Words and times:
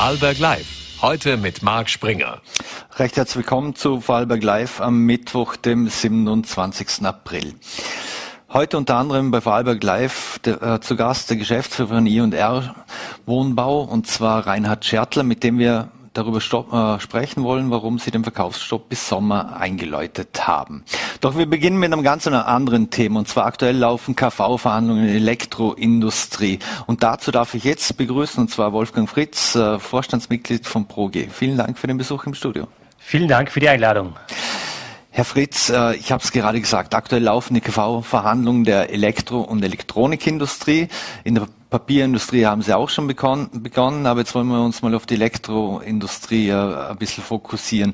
Vorarlberg 0.00 0.38
Live. 0.38 0.66
Heute 1.02 1.36
mit 1.36 1.62
Marc 1.62 1.90
Springer. 1.90 2.40
Recht 2.96 3.18
herzlich 3.18 3.36
willkommen 3.36 3.74
zu 3.74 4.00
Vorarlberg 4.00 4.42
Live 4.42 4.80
am 4.80 5.04
Mittwoch, 5.04 5.56
dem 5.56 5.88
27. 5.88 7.04
April. 7.04 7.54
Heute 8.50 8.78
unter 8.78 8.96
anderem 8.96 9.30
bei 9.30 9.42
Vorarlberg 9.42 9.84
Live 9.84 10.38
der, 10.38 10.62
äh, 10.62 10.80
zu 10.80 10.96
Gast 10.96 11.28
der 11.28 11.36
Geschäftsführer 11.36 11.96
von 11.96 12.06
I&R 12.06 12.74
Wohnbau 13.26 13.82
und 13.82 14.06
zwar 14.06 14.46
Reinhard 14.46 14.86
Schertler, 14.86 15.22
mit 15.22 15.44
dem 15.44 15.58
wir 15.58 15.90
darüber 16.12 16.40
stopp, 16.40 16.72
äh, 16.72 17.00
sprechen 17.00 17.42
wollen, 17.42 17.70
warum 17.70 17.98
Sie 17.98 18.10
den 18.10 18.22
Verkaufsstopp 18.22 18.88
bis 18.88 19.08
Sommer 19.08 19.56
eingeläutet 19.56 20.46
haben. 20.46 20.84
Doch 21.20 21.36
wir 21.36 21.46
beginnen 21.46 21.78
mit 21.78 21.92
einem 21.92 22.02
ganz 22.02 22.26
anderen 22.26 22.90
Thema 22.90 23.20
und 23.20 23.28
zwar 23.28 23.46
aktuell 23.46 23.76
laufen 23.76 24.16
KV-Verhandlungen 24.16 25.02
in 25.02 25.08
der 25.08 25.16
Elektroindustrie 25.16 26.58
und 26.86 27.02
dazu 27.02 27.30
darf 27.30 27.54
ich 27.54 27.64
jetzt 27.64 27.96
begrüßen 27.96 28.40
und 28.40 28.48
zwar 28.50 28.72
Wolfgang 28.72 29.08
Fritz, 29.08 29.54
äh, 29.54 29.78
Vorstandsmitglied 29.78 30.66
von 30.66 30.86
ProG. 30.86 31.28
Vielen 31.32 31.56
Dank 31.56 31.78
für 31.78 31.86
den 31.86 31.98
Besuch 31.98 32.26
im 32.26 32.34
Studio. 32.34 32.66
Vielen 32.98 33.28
Dank 33.28 33.50
für 33.50 33.60
die 33.60 33.68
Einladung. 33.68 34.14
Herr 35.12 35.24
Fritz, 35.24 35.70
äh, 35.70 35.96
ich 35.96 36.12
habe 36.12 36.22
es 36.22 36.30
gerade 36.30 36.60
gesagt, 36.60 36.94
aktuell 36.94 37.22
laufen 37.22 37.54
die 37.54 37.60
KV-Verhandlungen 37.60 38.64
der 38.64 38.90
Elektro- 38.90 39.40
und 39.40 39.62
Elektronikindustrie. 39.64 40.88
In 41.24 41.34
der 41.34 41.48
Papierindustrie 41.70 42.46
haben 42.46 42.62
Sie 42.62 42.76
auch 42.76 42.90
schon 42.90 43.06
begonnen, 43.06 44.06
aber 44.06 44.20
jetzt 44.20 44.34
wollen 44.34 44.48
wir 44.48 44.60
uns 44.60 44.82
mal 44.82 44.92
auf 44.94 45.06
die 45.06 45.14
Elektroindustrie 45.14 46.48
äh, 46.48 46.90
ein 46.90 46.96
bisschen 46.96 47.22
fokussieren. 47.22 47.92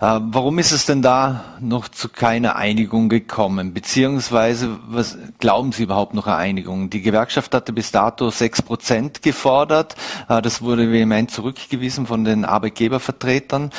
Äh, 0.00 0.20
warum 0.22 0.58
ist 0.58 0.72
es 0.72 0.86
denn 0.86 1.02
da 1.02 1.44
noch 1.60 1.88
zu 1.88 2.08
keiner 2.08 2.56
Einigung 2.56 3.10
gekommen? 3.10 3.74
Beziehungsweise, 3.74 4.78
was 4.88 5.18
glauben 5.38 5.72
Sie 5.72 5.82
überhaupt 5.82 6.14
noch 6.14 6.26
eine 6.26 6.36
Einigung? 6.36 6.88
Die 6.88 7.02
Gewerkschaft 7.02 7.54
hatte 7.54 7.74
bis 7.74 7.92
dato 7.92 8.30
sechs 8.30 8.62
Prozent 8.62 9.20
gefordert. 9.20 9.96
Äh, 10.30 10.40
das 10.40 10.62
wurde 10.62 10.90
vehement 10.90 11.30
zurückgewiesen 11.30 12.06
von 12.06 12.24
den 12.24 12.46
Arbeitgebervertretern. 12.46 13.70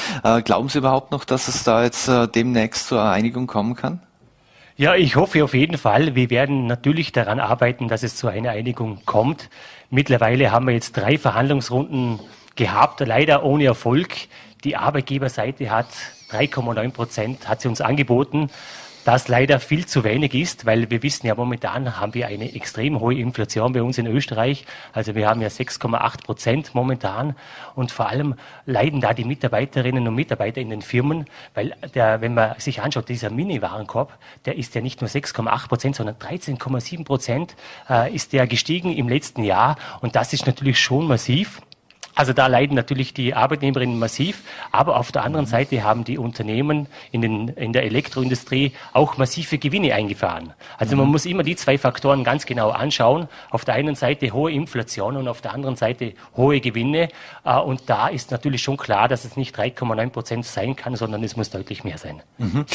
Glauben 0.45 0.69
Sie 0.69 0.77
überhaupt 0.77 1.11
noch, 1.11 1.25
dass 1.25 1.47
es 1.47 1.63
da 1.63 1.83
jetzt 1.83 2.09
demnächst 2.35 2.87
zu 2.87 2.95
einer 2.95 3.11
Einigung 3.11 3.47
kommen 3.47 3.75
kann? 3.75 4.01
Ja, 4.81 4.95
ich 4.95 5.15
hoffe 5.15 5.43
auf 5.43 5.53
jeden 5.53 5.77
Fall. 5.77 6.15
Wir 6.15 6.31
werden 6.31 6.65
natürlich 6.65 7.11
daran 7.11 7.39
arbeiten, 7.39 7.87
dass 7.87 8.01
es 8.01 8.15
zu 8.15 8.27
einer 8.29 8.49
Einigung 8.49 8.97
kommt. 9.05 9.51
Mittlerweile 9.91 10.51
haben 10.51 10.65
wir 10.65 10.73
jetzt 10.73 10.93
drei 10.93 11.19
Verhandlungsrunden 11.19 12.19
gehabt, 12.55 12.99
leider 13.01 13.43
ohne 13.43 13.65
Erfolg. 13.65 14.09
Die 14.63 14.77
Arbeitgeberseite 14.77 15.69
hat 15.69 15.85
3,9 16.31 16.93
Prozent, 16.93 17.47
hat 17.47 17.61
sie 17.61 17.67
uns 17.67 17.79
angeboten 17.79 18.49
das 19.05 19.27
leider 19.27 19.59
viel 19.59 19.85
zu 19.85 20.03
wenig 20.03 20.33
ist, 20.33 20.65
weil 20.65 20.89
wir 20.89 21.03
wissen 21.03 21.27
ja 21.27 21.35
momentan 21.35 21.99
haben 21.99 22.13
wir 22.13 22.27
eine 22.27 22.53
extrem 22.53 22.99
hohe 22.99 23.15
Inflation 23.15 23.73
bei 23.73 23.81
uns 23.81 23.97
in 23.97 24.07
Österreich. 24.07 24.65
Also 24.93 25.15
wir 25.15 25.27
haben 25.27 25.41
ja 25.41 25.47
6,8 25.47 26.23
Prozent 26.23 26.75
momentan 26.75 27.35
und 27.75 27.91
vor 27.91 28.09
allem 28.09 28.35
leiden 28.65 29.01
da 29.01 29.13
die 29.13 29.25
Mitarbeiterinnen 29.25 30.07
und 30.07 30.15
Mitarbeiter 30.15 30.61
in 30.61 30.69
den 30.69 30.81
Firmen, 30.81 31.25
weil 31.53 31.73
der, 31.95 32.21
wenn 32.21 32.33
man 32.33 32.59
sich 32.59 32.81
anschaut, 32.81 33.09
dieser 33.09 33.29
Mini-Warenkorb, 33.29 34.17
der 34.45 34.57
ist 34.57 34.75
ja 34.75 34.81
nicht 34.81 35.01
nur 35.01 35.09
6,8 35.09 35.67
Prozent, 35.67 35.95
sondern 35.95 36.15
13,7 36.15 37.03
Prozent 37.03 37.55
äh, 37.89 38.13
ist 38.13 38.33
der 38.33 38.47
gestiegen 38.47 38.93
im 38.93 39.09
letzten 39.09 39.43
Jahr 39.43 39.77
und 40.01 40.15
das 40.15 40.33
ist 40.33 40.45
natürlich 40.45 40.79
schon 40.79 41.07
massiv. 41.07 41.61
Also 42.15 42.33
da 42.33 42.47
leiden 42.47 42.75
natürlich 42.75 43.13
die 43.13 43.33
Arbeitnehmerinnen 43.33 43.97
massiv, 43.97 44.41
aber 44.71 44.97
auf 44.97 45.11
der 45.11 45.23
anderen 45.23 45.45
Seite 45.45 45.83
haben 45.83 46.03
die 46.03 46.17
Unternehmen 46.17 46.87
in, 47.11 47.21
den, 47.21 47.47
in 47.49 47.73
der 47.73 47.83
Elektroindustrie 47.83 48.73
auch 48.93 49.17
massive 49.17 49.57
Gewinne 49.57 49.93
eingefahren. 49.93 50.53
Also 50.77 50.95
man 50.95 51.05
mhm. 51.05 51.11
muss 51.11 51.25
immer 51.25 51.43
die 51.43 51.55
zwei 51.55 51.77
Faktoren 51.77 52.23
ganz 52.23 52.45
genau 52.45 52.69
anschauen. 52.69 53.27
Auf 53.49 53.65
der 53.65 53.75
einen 53.75 53.95
Seite 53.95 54.31
hohe 54.33 54.51
Inflation 54.51 55.15
und 55.15 55.27
auf 55.27 55.41
der 55.41 55.53
anderen 55.53 55.75
Seite 55.75 56.13
hohe 56.35 56.59
Gewinne. 56.59 57.09
Äh, 57.45 57.57
und 57.59 57.83
da 57.87 58.07
ist 58.07 58.31
natürlich 58.31 58.61
schon 58.61 58.77
klar, 58.77 59.07
dass 59.07 59.25
es 59.25 59.37
nicht 59.37 59.57
3,9 59.57 60.09
Prozent 60.09 60.45
sein 60.45 60.75
kann, 60.75 60.95
sondern 60.95 61.23
es 61.23 61.35
muss 61.35 61.49
deutlich 61.49 61.83
mehr 61.83 61.97
sein. 61.97 62.21
Mhm. 62.37 62.65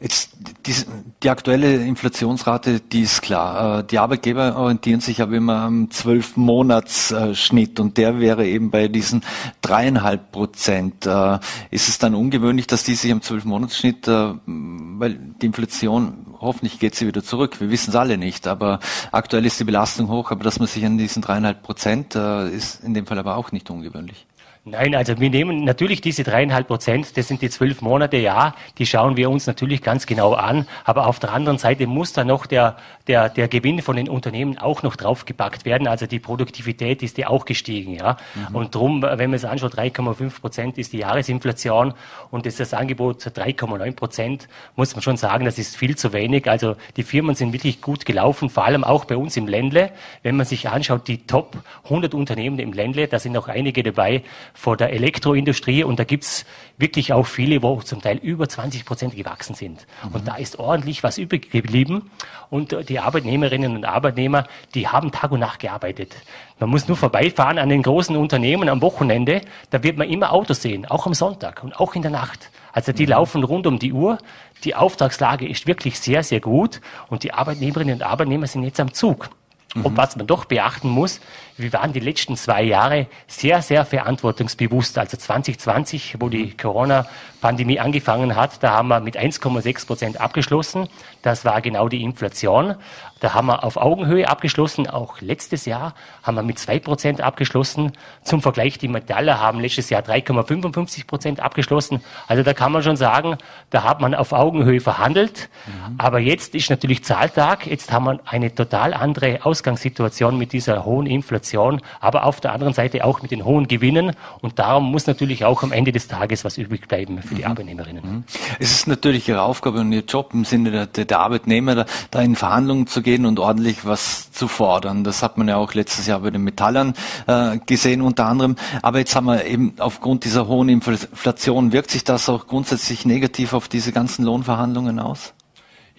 Jetzt 0.00 0.32
die, 0.66 0.74
die 1.22 1.30
aktuelle 1.30 1.76
Inflationsrate, 1.76 2.80
die 2.80 3.02
ist 3.02 3.22
klar. 3.22 3.80
Äh, 3.80 3.84
die 3.84 3.98
Arbeitgeber 3.98 4.56
orientieren 4.56 5.00
sich 5.00 5.22
aber 5.22 5.34
immer 5.34 5.56
am 5.62 5.86
12-Monats-Schnitt 5.86 7.80
und 7.80 7.96
der 7.96 8.20
wäre 8.20 8.46
eben 8.46 8.70
bei 8.70 8.81
diesen 8.88 9.22
dreieinhalb 9.60 10.32
Prozent. 10.32 11.06
Äh, 11.06 11.38
ist 11.70 11.88
es 11.88 11.98
dann 11.98 12.14
ungewöhnlich, 12.14 12.66
dass 12.66 12.84
die 12.84 12.94
sich 12.94 13.12
am 13.12 13.22
Zwölf-Monats-Schnitt, 13.22 14.08
äh, 14.08 14.34
weil 14.46 15.18
die 15.40 15.46
Inflation, 15.46 16.34
hoffentlich 16.40 16.78
geht 16.78 16.94
sie 16.94 17.06
wieder 17.06 17.22
zurück, 17.22 17.60
wir 17.60 17.70
wissen 17.70 17.90
es 17.90 17.96
alle 17.96 18.18
nicht, 18.18 18.46
aber 18.46 18.80
aktuell 19.12 19.46
ist 19.46 19.60
die 19.60 19.64
Belastung 19.64 20.08
hoch, 20.08 20.30
aber 20.30 20.44
dass 20.44 20.58
man 20.58 20.68
sich 20.68 20.84
an 20.84 20.98
diesen 20.98 21.22
dreieinhalb 21.22 21.62
Prozent 21.62 22.14
äh, 22.14 22.48
ist 22.50 22.82
in 22.82 22.94
dem 22.94 23.06
Fall 23.06 23.18
aber 23.18 23.36
auch 23.36 23.52
nicht 23.52 23.70
ungewöhnlich. 23.70 24.26
Nein, 24.64 24.94
also 24.94 25.18
wir 25.18 25.28
nehmen 25.28 25.64
natürlich 25.64 26.00
diese 26.02 26.22
dreieinhalb 26.22 26.68
Prozent, 26.68 27.16
das 27.16 27.26
sind 27.26 27.42
die 27.42 27.50
zwölf 27.50 27.82
Monate, 27.82 28.16
ja, 28.18 28.54
die 28.78 28.86
schauen 28.86 29.16
wir 29.16 29.28
uns 29.28 29.48
natürlich 29.48 29.82
ganz 29.82 30.06
genau 30.06 30.34
an. 30.34 30.68
Aber 30.84 31.08
auf 31.08 31.18
der 31.18 31.32
anderen 31.32 31.58
Seite 31.58 31.88
muss 31.88 32.12
da 32.12 32.22
noch 32.22 32.46
der, 32.46 32.76
der, 33.08 33.28
der 33.28 33.48
Gewinn 33.48 33.82
von 33.82 33.96
den 33.96 34.08
Unternehmen 34.08 34.58
auch 34.58 34.84
noch 34.84 34.94
draufgepackt 34.94 35.64
werden. 35.64 35.88
Also 35.88 36.06
die 36.06 36.20
Produktivität 36.20 37.02
ist 37.02 37.18
ja 37.18 37.26
auch 37.26 37.44
gestiegen, 37.44 37.94
ja. 37.94 38.18
Mhm. 38.36 38.54
Und 38.54 38.74
drum, 38.76 39.02
wenn 39.02 39.30
man 39.30 39.34
es 39.34 39.44
anschaut, 39.44 39.74
3,5 39.74 40.40
Prozent 40.40 40.78
ist 40.78 40.92
die 40.92 40.98
Jahresinflation 40.98 41.94
und 42.30 42.46
ist 42.46 42.60
das 42.60 42.72
Angebot 42.72 43.20
3,9 43.20 43.96
Prozent, 43.96 44.48
muss 44.76 44.94
man 44.94 45.02
schon 45.02 45.16
sagen, 45.16 45.44
das 45.44 45.58
ist 45.58 45.76
viel 45.76 45.96
zu 45.96 46.12
wenig. 46.12 46.48
Also 46.48 46.76
die 46.96 47.02
Firmen 47.02 47.34
sind 47.34 47.52
wirklich 47.52 47.80
gut 47.80 48.06
gelaufen, 48.06 48.48
vor 48.48 48.64
allem 48.64 48.84
auch 48.84 49.06
bei 49.06 49.16
uns 49.16 49.36
im 49.36 49.48
Ländle. 49.48 49.90
Wenn 50.22 50.36
man 50.36 50.46
sich 50.46 50.68
anschaut, 50.68 51.08
die 51.08 51.26
Top 51.26 51.56
100 51.82 52.14
Unternehmen 52.14 52.60
im 52.60 52.72
Ländle, 52.72 53.08
da 53.08 53.18
sind 53.18 53.36
auch 53.36 53.48
einige 53.48 53.82
dabei, 53.82 54.22
vor 54.54 54.76
der 54.76 54.92
Elektroindustrie 54.92 55.84
und 55.84 55.98
da 55.98 56.04
gibt's 56.04 56.44
wirklich 56.78 57.12
auch 57.12 57.26
viele, 57.26 57.62
wo 57.62 57.80
zum 57.80 58.02
Teil 58.02 58.18
über 58.18 58.48
20 58.48 58.84
Prozent 58.84 59.16
gewachsen 59.16 59.54
sind. 59.54 59.86
Mhm. 60.04 60.14
Und 60.14 60.28
da 60.28 60.36
ist 60.36 60.58
ordentlich 60.58 61.02
was 61.02 61.18
übrig 61.18 61.50
geblieben 61.50 62.10
und 62.50 62.88
die 62.88 62.98
Arbeitnehmerinnen 62.98 63.76
und 63.76 63.84
Arbeitnehmer, 63.84 64.46
die 64.74 64.88
haben 64.88 65.12
Tag 65.12 65.32
und 65.32 65.40
Nacht 65.40 65.60
gearbeitet. 65.60 66.14
Man 66.58 66.70
muss 66.70 66.88
nur 66.88 66.96
vorbeifahren 66.96 67.58
an 67.58 67.68
den 67.68 67.82
großen 67.82 68.16
Unternehmen 68.16 68.68
am 68.68 68.82
Wochenende, 68.82 69.42
da 69.70 69.82
wird 69.82 69.96
man 69.96 70.08
immer 70.08 70.32
Autos 70.32 70.62
sehen, 70.62 70.86
auch 70.86 71.06
am 71.06 71.14
Sonntag 71.14 71.62
und 71.64 71.78
auch 71.78 71.94
in 71.94 72.02
der 72.02 72.10
Nacht. 72.10 72.50
Also 72.72 72.92
die 72.92 73.04
mhm. 73.04 73.10
laufen 73.10 73.44
rund 73.44 73.66
um 73.66 73.78
die 73.78 73.92
Uhr. 73.92 74.18
Die 74.64 74.74
Auftragslage 74.74 75.48
ist 75.48 75.66
wirklich 75.66 75.98
sehr, 75.98 76.22
sehr 76.22 76.40
gut 76.40 76.80
und 77.08 77.22
die 77.22 77.32
Arbeitnehmerinnen 77.32 77.96
und 77.96 78.02
Arbeitnehmer 78.02 78.46
sind 78.46 78.64
jetzt 78.64 78.80
am 78.80 78.92
Zug. 78.92 79.28
Mhm. 79.74 79.86
Und 79.86 79.96
was 79.96 80.16
man 80.16 80.26
doch 80.26 80.44
beachten 80.44 80.88
muss, 80.88 81.20
wir 81.56 81.72
waren 81.72 81.92
die 81.92 82.00
letzten 82.00 82.36
zwei 82.36 82.62
Jahre 82.62 83.06
sehr, 83.26 83.62
sehr 83.62 83.84
verantwortungsbewusst. 83.84 84.98
Also 84.98 85.16
2020, 85.16 86.16
wo 86.20 86.28
die 86.28 86.56
Corona-Pandemie 86.56 87.78
angefangen 87.78 88.36
hat, 88.36 88.62
da 88.62 88.70
haben 88.70 88.88
wir 88.88 89.00
mit 89.00 89.18
1,6 89.18 89.86
Prozent 89.86 90.20
abgeschlossen. 90.20 90.88
Das 91.20 91.44
war 91.44 91.60
genau 91.60 91.88
die 91.88 92.02
Inflation. 92.02 92.76
Da 93.20 93.34
haben 93.34 93.46
wir 93.46 93.62
auf 93.62 93.76
Augenhöhe 93.76 94.28
abgeschlossen. 94.28 94.88
Auch 94.88 95.20
letztes 95.20 95.66
Jahr 95.66 95.94
haben 96.22 96.34
wir 96.34 96.42
mit 96.42 96.58
2 96.58 96.80
Prozent 96.80 97.20
abgeschlossen. 97.20 97.92
Zum 98.24 98.42
Vergleich, 98.42 98.78
die 98.78 98.88
Metaller 98.88 99.38
haben 99.38 99.60
letztes 99.60 99.90
Jahr 99.90 100.02
3,55 100.02 101.06
Prozent 101.06 101.40
abgeschlossen. 101.40 102.02
Also 102.26 102.42
da 102.42 102.54
kann 102.54 102.72
man 102.72 102.82
schon 102.82 102.96
sagen, 102.96 103.36
da 103.70 103.84
hat 103.84 104.00
man 104.00 104.14
auf 104.14 104.32
Augenhöhe 104.32 104.80
verhandelt. 104.80 105.50
Mhm. 105.66 105.94
Aber 105.98 106.18
jetzt 106.18 106.54
ist 106.54 106.70
natürlich 106.70 107.04
Zahltag. 107.04 107.66
Jetzt 107.66 107.92
haben 107.92 108.06
wir 108.06 108.20
eine 108.24 108.54
total 108.54 108.94
andere 108.94 109.44
Ausgangssituation 109.44 110.36
mit 110.38 110.52
dieser 110.52 110.84
hohen 110.84 111.06
Inflation. 111.06 111.41
Inflation, 111.42 111.80
aber 112.00 112.24
auf 112.24 112.40
der 112.40 112.52
anderen 112.52 112.72
Seite 112.72 113.04
auch 113.04 113.22
mit 113.22 113.30
den 113.30 113.44
hohen 113.44 113.68
Gewinnen. 113.68 114.12
Und 114.40 114.58
darum 114.58 114.90
muss 114.90 115.06
natürlich 115.06 115.44
auch 115.44 115.62
am 115.62 115.72
Ende 115.72 115.92
des 115.92 116.08
Tages 116.08 116.44
was 116.44 116.56
übrig 116.56 116.88
bleiben 116.88 117.20
für 117.22 117.34
die 117.34 117.42
mhm. 117.42 117.48
Arbeitnehmerinnen. 117.48 118.04
Mhm. 118.04 118.24
Es 118.58 118.70
ist 118.70 118.86
natürlich 118.86 119.28
Ihre 119.28 119.42
Aufgabe 119.42 119.80
und 119.80 119.92
Ihr 119.92 120.04
Job 120.04 120.30
im 120.32 120.44
Sinne 120.44 120.86
der, 120.86 121.04
der 121.04 121.18
Arbeitnehmer, 121.18 121.74
da, 121.74 121.86
da, 122.10 122.20
in 122.20 122.36
Verhandlungen 122.36 122.86
zu 122.86 123.02
gehen 123.02 123.26
und 123.26 123.38
ordentlich 123.38 123.84
was 123.84 124.30
zu 124.32 124.48
fordern. 124.48 125.04
Das 125.04 125.22
hat 125.22 125.36
man 125.36 125.48
ja 125.48 125.56
auch 125.56 125.74
letztes 125.74 126.06
Jahr 126.06 126.20
bei 126.20 126.30
den 126.30 126.44
Metallern 126.44 126.94
äh, 127.26 127.58
gesehen 127.66 128.02
unter 128.02 128.26
anderem. 128.26 128.56
Aber 128.82 128.98
jetzt 128.98 129.16
haben 129.16 129.26
wir 129.26 129.44
eben 129.44 129.74
aufgrund 129.78 130.24
dieser 130.24 130.46
hohen 130.46 130.68
Inflation, 130.68 131.72
wirkt 131.72 131.90
sich 131.90 132.04
das 132.04 132.28
auch 132.28 132.46
grundsätzlich 132.46 133.04
negativ 133.04 133.52
auf 133.52 133.68
diese 133.68 133.92
ganzen 133.92 134.24
Lohnverhandlungen 134.24 134.98
aus? 134.98 135.34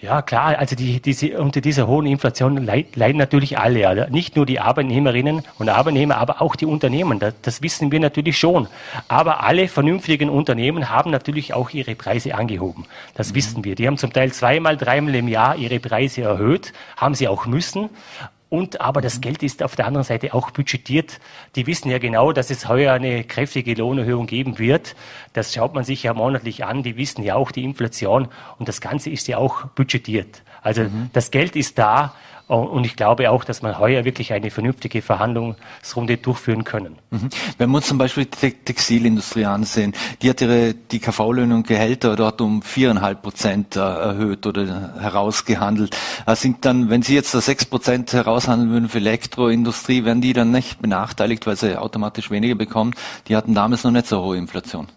Ja, 0.03 0.21
klar, 0.21 0.59
also 0.59 0.75
die, 0.75 1.01
diese, 1.01 1.39
unter 1.39 1.61
dieser 1.61 1.87
hohen 1.87 2.05
Inflation 2.05 2.57
leiden 2.57 3.17
natürlich 3.17 3.57
alle, 3.57 3.79
ja. 3.79 4.09
nicht 4.09 4.35
nur 4.35 4.45
die 4.45 4.59
Arbeitnehmerinnen 4.59 5.43
und 5.59 5.69
Arbeitnehmer, 5.69 6.17
aber 6.17 6.41
auch 6.41 6.57
die 6.57 6.65
Unternehmen. 6.65 7.19
Das, 7.19 7.33
das, 7.41 7.61
wissen 7.61 7.89
wir 7.89 8.01
natürlich 8.01 8.37
schon. 8.37 8.67
Aber 9.07 9.43
alle 9.45 9.69
vernünftigen 9.69 10.29
Unternehmen 10.29 10.89
haben 10.89 11.09
natürlich 11.09 11.53
auch 11.53 11.69
ihre 11.69 11.95
Preise 11.95 12.35
angehoben. 12.35 12.83
Das 13.15 13.31
mhm. 13.31 13.35
wissen 13.35 13.63
wir. 13.63 13.75
Die 13.75 13.87
haben 13.87 13.97
zum 13.97 14.11
Teil 14.11 14.33
zweimal, 14.33 14.75
dreimal 14.75 15.15
im 15.15 15.29
Jahr 15.29 15.55
ihre 15.55 15.79
Preise 15.79 16.23
erhöht, 16.23 16.73
haben 16.97 17.15
sie 17.15 17.29
auch 17.29 17.45
müssen. 17.45 17.89
Und 18.53 18.81
aber 18.81 19.01
das 19.01 19.19
Geld 19.19 19.41
ist 19.41 19.63
auf 19.63 19.75
der 19.75 19.87
anderen 19.87 20.03
Seite 20.03 20.35
auch 20.35 20.51
budgetiert. 20.51 21.19
Die 21.55 21.65
wissen 21.65 21.89
ja 21.89 21.97
genau, 21.97 22.33
dass 22.33 22.51
es 22.51 22.67
heuer 22.67 22.93
eine 22.93 23.23
kräftige 23.23 23.73
Lohnerhöhung 23.73 24.27
geben 24.27 24.59
wird. 24.59 24.95
Das 25.33 25.55
schaut 25.55 25.73
man 25.73 25.83
sich 25.83 26.03
ja 26.03 26.13
monatlich 26.13 26.63
an. 26.63 26.83
Die 26.83 26.95
wissen 26.95 27.23
ja 27.23 27.33
auch 27.33 27.49
die 27.49 27.63
Inflation 27.63 28.27
und 28.59 28.67
das 28.67 28.79
Ganze 28.79 29.09
ist 29.09 29.27
ja 29.27 29.39
auch 29.39 29.65
budgetiert. 29.69 30.43
Also 30.61 30.83
mhm. 30.83 31.09
das 31.13 31.31
Geld 31.31 31.55
ist 31.55 31.79
da 31.79 32.13
Und 32.47 32.85
ich 32.85 32.95
glaube 32.95 33.31
auch, 33.31 33.43
dass 33.45 33.61
man 33.61 33.79
heuer 33.79 34.03
wirklich 34.03 34.33
eine 34.33 34.51
vernünftige 34.51 35.01
Verhandlungsrunde 35.01 36.17
durchführen 36.17 36.63
können. 36.63 36.97
Mhm. 37.09 37.29
Wenn 37.57 37.69
wir 37.69 37.77
uns 37.77 37.87
zum 37.87 37.97
Beispiel 37.97 38.25
die 38.25 38.51
Textilindustrie 38.65 39.45
ansehen, 39.45 39.93
die 40.21 40.29
hat 40.29 40.41
ihre 40.41 40.73
die 40.73 40.99
KV-Löhne 40.99 41.55
und 41.55 41.67
Gehälter 41.67 42.15
dort 42.15 42.41
um 42.41 42.61
viereinhalb 42.61 43.21
Prozent 43.21 43.77
äh, 43.77 43.79
erhöht 43.79 44.45
oder 44.45 44.93
herausgehandelt. 44.99 45.95
Äh, 46.25 46.35
sind 46.35 46.65
dann, 46.65 46.89
wenn 46.89 47.01
Sie 47.01 47.15
jetzt 47.15 47.33
da 47.33 47.39
sechs 47.39 47.65
Prozent 47.65 48.11
heraushandeln 48.11 48.71
würden 48.71 48.89
für 48.89 48.97
Elektroindustrie, 48.97 50.03
werden 50.03 50.21
die 50.21 50.33
dann 50.33 50.51
nicht 50.51 50.81
benachteiligt, 50.81 51.47
weil 51.47 51.55
sie 51.55 51.79
automatisch 51.79 52.29
weniger 52.29 52.55
bekommen? 52.55 52.93
Die 53.27 53.35
hatten 53.35 53.53
damals 53.53 53.83
noch 53.83 53.91
nicht 53.91 54.07
so 54.07 54.21
hohe 54.21 54.37
Inflation. 54.37 54.87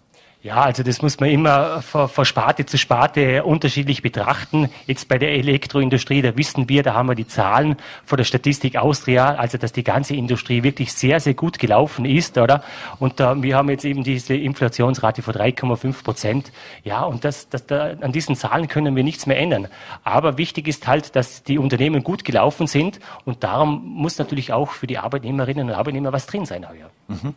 Ja, 0.46 0.62
also 0.62 0.84
das 0.84 1.02
muss 1.02 1.18
man 1.18 1.28
immer 1.28 1.82
von, 1.82 2.24
Sparte 2.24 2.64
zu 2.66 2.78
Sparte 2.78 3.42
unterschiedlich 3.42 4.00
betrachten. 4.00 4.68
Jetzt 4.86 5.08
bei 5.08 5.18
der 5.18 5.32
Elektroindustrie, 5.32 6.22
da 6.22 6.36
wissen 6.36 6.68
wir, 6.68 6.84
da 6.84 6.94
haben 6.94 7.08
wir 7.08 7.16
die 7.16 7.26
Zahlen 7.26 7.74
von 8.04 8.16
der 8.16 8.22
Statistik 8.22 8.76
Austria, 8.76 9.34
also 9.34 9.58
dass 9.58 9.72
die 9.72 9.82
ganze 9.82 10.14
Industrie 10.14 10.62
wirklich 10.62 10.92
sehr, 10.92 11.18
sehr 11.18 11.34
gut 11.34 11.58
gelaufen 11.58 12.04
ist, 12.04 12.38
oder? 12.38 12.62
Und 13.00 13.18
äh, 13.18 13.42
wir 13.42 13.56
haben 13.56 13.68
jetzt 13.70 13.84
eben 13.84 14.04
diese 14.04 14.36
Inflationsrate 14.36 15.20
von 15.20 15.34
3,5 15.34 16.04
Prozent. 16.04 16.52
Ja, 16.84 17.02
und 17.02 17.24
das, 17.24 17.48
das, 17.48 17.66
da, 17.66 17.94
an 18.00 18.12
diesen 18.12 18.36
Zahlen 18.36 18.68
können 18.68 18.94
wir 18.94 19.02
nichts 19.02 19.26
mehr 19.26 19.40
ändern. 19.40 19.66
Aber 20.04 20.38
wichtig 20.38 20.68
ist 20.68 20.86
halt, 20.86 21.16
dass 21.16 21.42
die 21.42 21.58
Unternehmen 21.58 22.04
gut 22.04 22.24
gelaufen 22.24 22.68
sind 22.68 23.00
und 23.24 23.42
darum 23.42 23.84
muss 23.84 24.16
natürlich 24.18 24.52
auch 24.52 24.70
für 24.70 24.86
die 24.86 24.98
Arbeitnehmerinnen 24.98 25.70
und 25.70 25.74
Arbeitnehmer 25.74 26.12
was 26.12 26.26
drin 26.26 26.46
sein 26.46 26.68
heuer. 26.68 26.90
Mhm. 27.08 27.34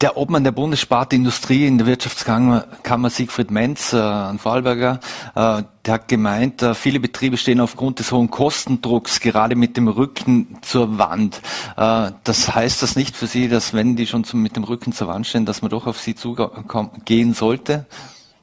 Der 0.00 0.16
Obmann 0.16 0.44
der 0.44 0.52
Bundessparte 0.52 1.14
Industrie 1.14 1.66
in 1.66 1.76
der 1.76 1.86
Wirtschaftskammer 1.86 3.10
Siegfried 3.10 3.50
Menz, 3.50 3.92
äh, 3.92 4.00
ein 4.00 4.38
Vorarlberger, 4.38 4.98
äh, 5.34 5.62
der 5.84 5.94
hat 5.94 6.08
gemeint, 6.08 6.62
äh, 6.62 6.74
viele 6.74 7.00
Betriebe 7.00 7.36
stehen 7.36 7.60
aufgrund 7.60 7.98
des 7.98 8.10
hohen 8.10 8.30
Kostendrucks 8.30 9.20
gerade 9.20 9.56
mit 9.56 9.76
dem 9.76 9.88
Rücken 9.88 10.56
zur 10.62 10.96
Wand. 10.96 11.42
Äh, 11.76 12.12
das 12.24 12.54
heißt 12.54 12.82
das 12.82 12.96
nicht 12.96 13.14
für 13.14 13.26
Sie, 13.26 13.48
dass 13.48 13.74
wenn 13.74 13.94
die 13.94 14.06
schon 14.06 14.24
mit 14.32 14.56
dem 14.56 14.64
Rücken 14.64 14.92
zur 14.92 15.08
Wand 15.08 15.26
stehen, 15.26 15.44
dass 15.44 15.60
man 15.60 15.70
doch 15.70 15.86
auf 15.86 16.00
Sie 16.00 16.14
zugehen 16.14 17.34
sollte? 17.34 17.84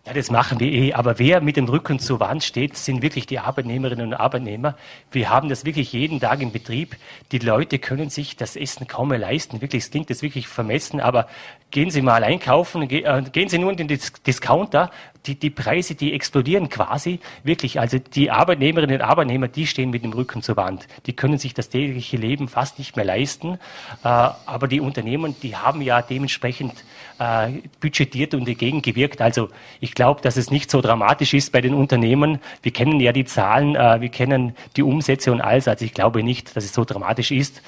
Ja, 0.08 0.14
das 0.14 0.32
machen 0.32 0.62
wir 0.62 0.72
eh. 0.72 0.94
Aber 0.94 1.20
wer 1.20 1.42
mit 1.42 1.58
dem 1.58 1.66
Rücken 1.66 2.00
zur 2.00 2.22
Wand 2.22 2.42
steht, 2.42 2.78
sind 2.78 3.02
wirklich 3.02 3.26
die 3.26 3.40
Arbeitnehmerinnen 3.40 4.08
und 4.08 4.14
Arbeitnehmer. 4.14 4.78
Wir 5.12 5.30
haben 5.30 5.50
das 5.50 5.66
wirklich 5.66 5.92
jeden 5.92 6.22
Tag 6.22 6.42
im 6.42 6.54
Betrieb. 6.54 6.96
Die 7.34 7.40
Leute 7.40 7.78
können 7.78 8.10
sich 8.10 8.38
das 8.38 8.56
Essen 8.56 8.88
kaum 8.88 9.10
mehr 9.10 9.18
leisten. 9.18 9.60
Wirklich, 9.60 9.84
es 9.84 9.92
klingt 9.92 10.10
das 10.10 10.22
wirklich 10.22 10.48
vermessen, 10.48 11.02
aber 11.02 11.28
gehen 11.72 11.90
Sie 11.90 12.02
mal 12.02 12.24
einkaufen, 12.24 12.90
äh, 12.90 13.22
gehen 13.34 13.50
Sie 13.50 13.58
nur 13.58 13.72
in 13.72 13.76
den 13.76 14.00
Discounter, 14.26 14.92
die, 15.28 15.36
die 15.36 15.50
Preise, 15.50 15.96
die 15.96 16.14
explodieren 16.14 16.70
quasi 16.70 17.20
wirklich. 17.44 17.80
Also 17.80 18.00
die 18.00 18.32
Arbeitnehmerinnen 18.32 18.98
und 18.98 19.02
Arbeitnehmer, 19.02 19.48
die 19.48 19.68
stehen 19.68 19.90
mit 19.90 20.04
dem 20.04 20.14
Rücken 20.14 20.42
zur 20.42 20.56
Wand. 20.56 20.88
Die 21.06 21.14
können 21.14 21.38
sich 21.38 21.54
das 21.54 21.70
tägliche 21.70 22.18
Leben 22.18 22.48
fast 22.48 22.80
nicht 22.80 22.96
mehr 22.96 23.06
leisten. 23.06 23.60
Äh, 24.04 24.08
aber 24.08 24.68
die 24.68 24.80
Unternehmen, 24.80 25.36
die 25.42 25.56
haben 25.56 25.82
ja 25.82 26.02
dementsprechend 26.02 26.84
äh, 27.20 27.50
budgetiert 27.80 28.34
und 28.34 28.48
dagegen 28.48 28.82
gewirkt. 28.82 29.22
Also 29.22 29.50
ich 29.80 29.94
glaube, 29.94 30.22
dass 30.22 30.38
es 30.38 30.50
nicht 30.50 30.72
so 30.72 30.82
dramatisch 30.82 31.34
ist 31.34 31.52
bei 31.52 31.62
den 31.62 31.74
Unternehmen. 31.74 32.40
Wir 32.62 32.72
kennen 32.72 33.00
ja 33.00 33.12
die 33.12 33.26
Zahlen, 33.26 33.76
äh, 33.76 34.02
wir 34.02 34.10
kennen 34.10 34.56
die 34.76 34.84
Umsätze 34.84 35.32
und 35.32 35.42
alles. 35.42 35.68
Also 35.68 35.84
ich 35.86 35.94
glaube 35.94 36.24
nicht, 36.24 36.56
dass 36.56 36.64
es 36.64 36.74
so 36.74 36.86
dramatisch 36.86 37.32
ist. 37.32 37.62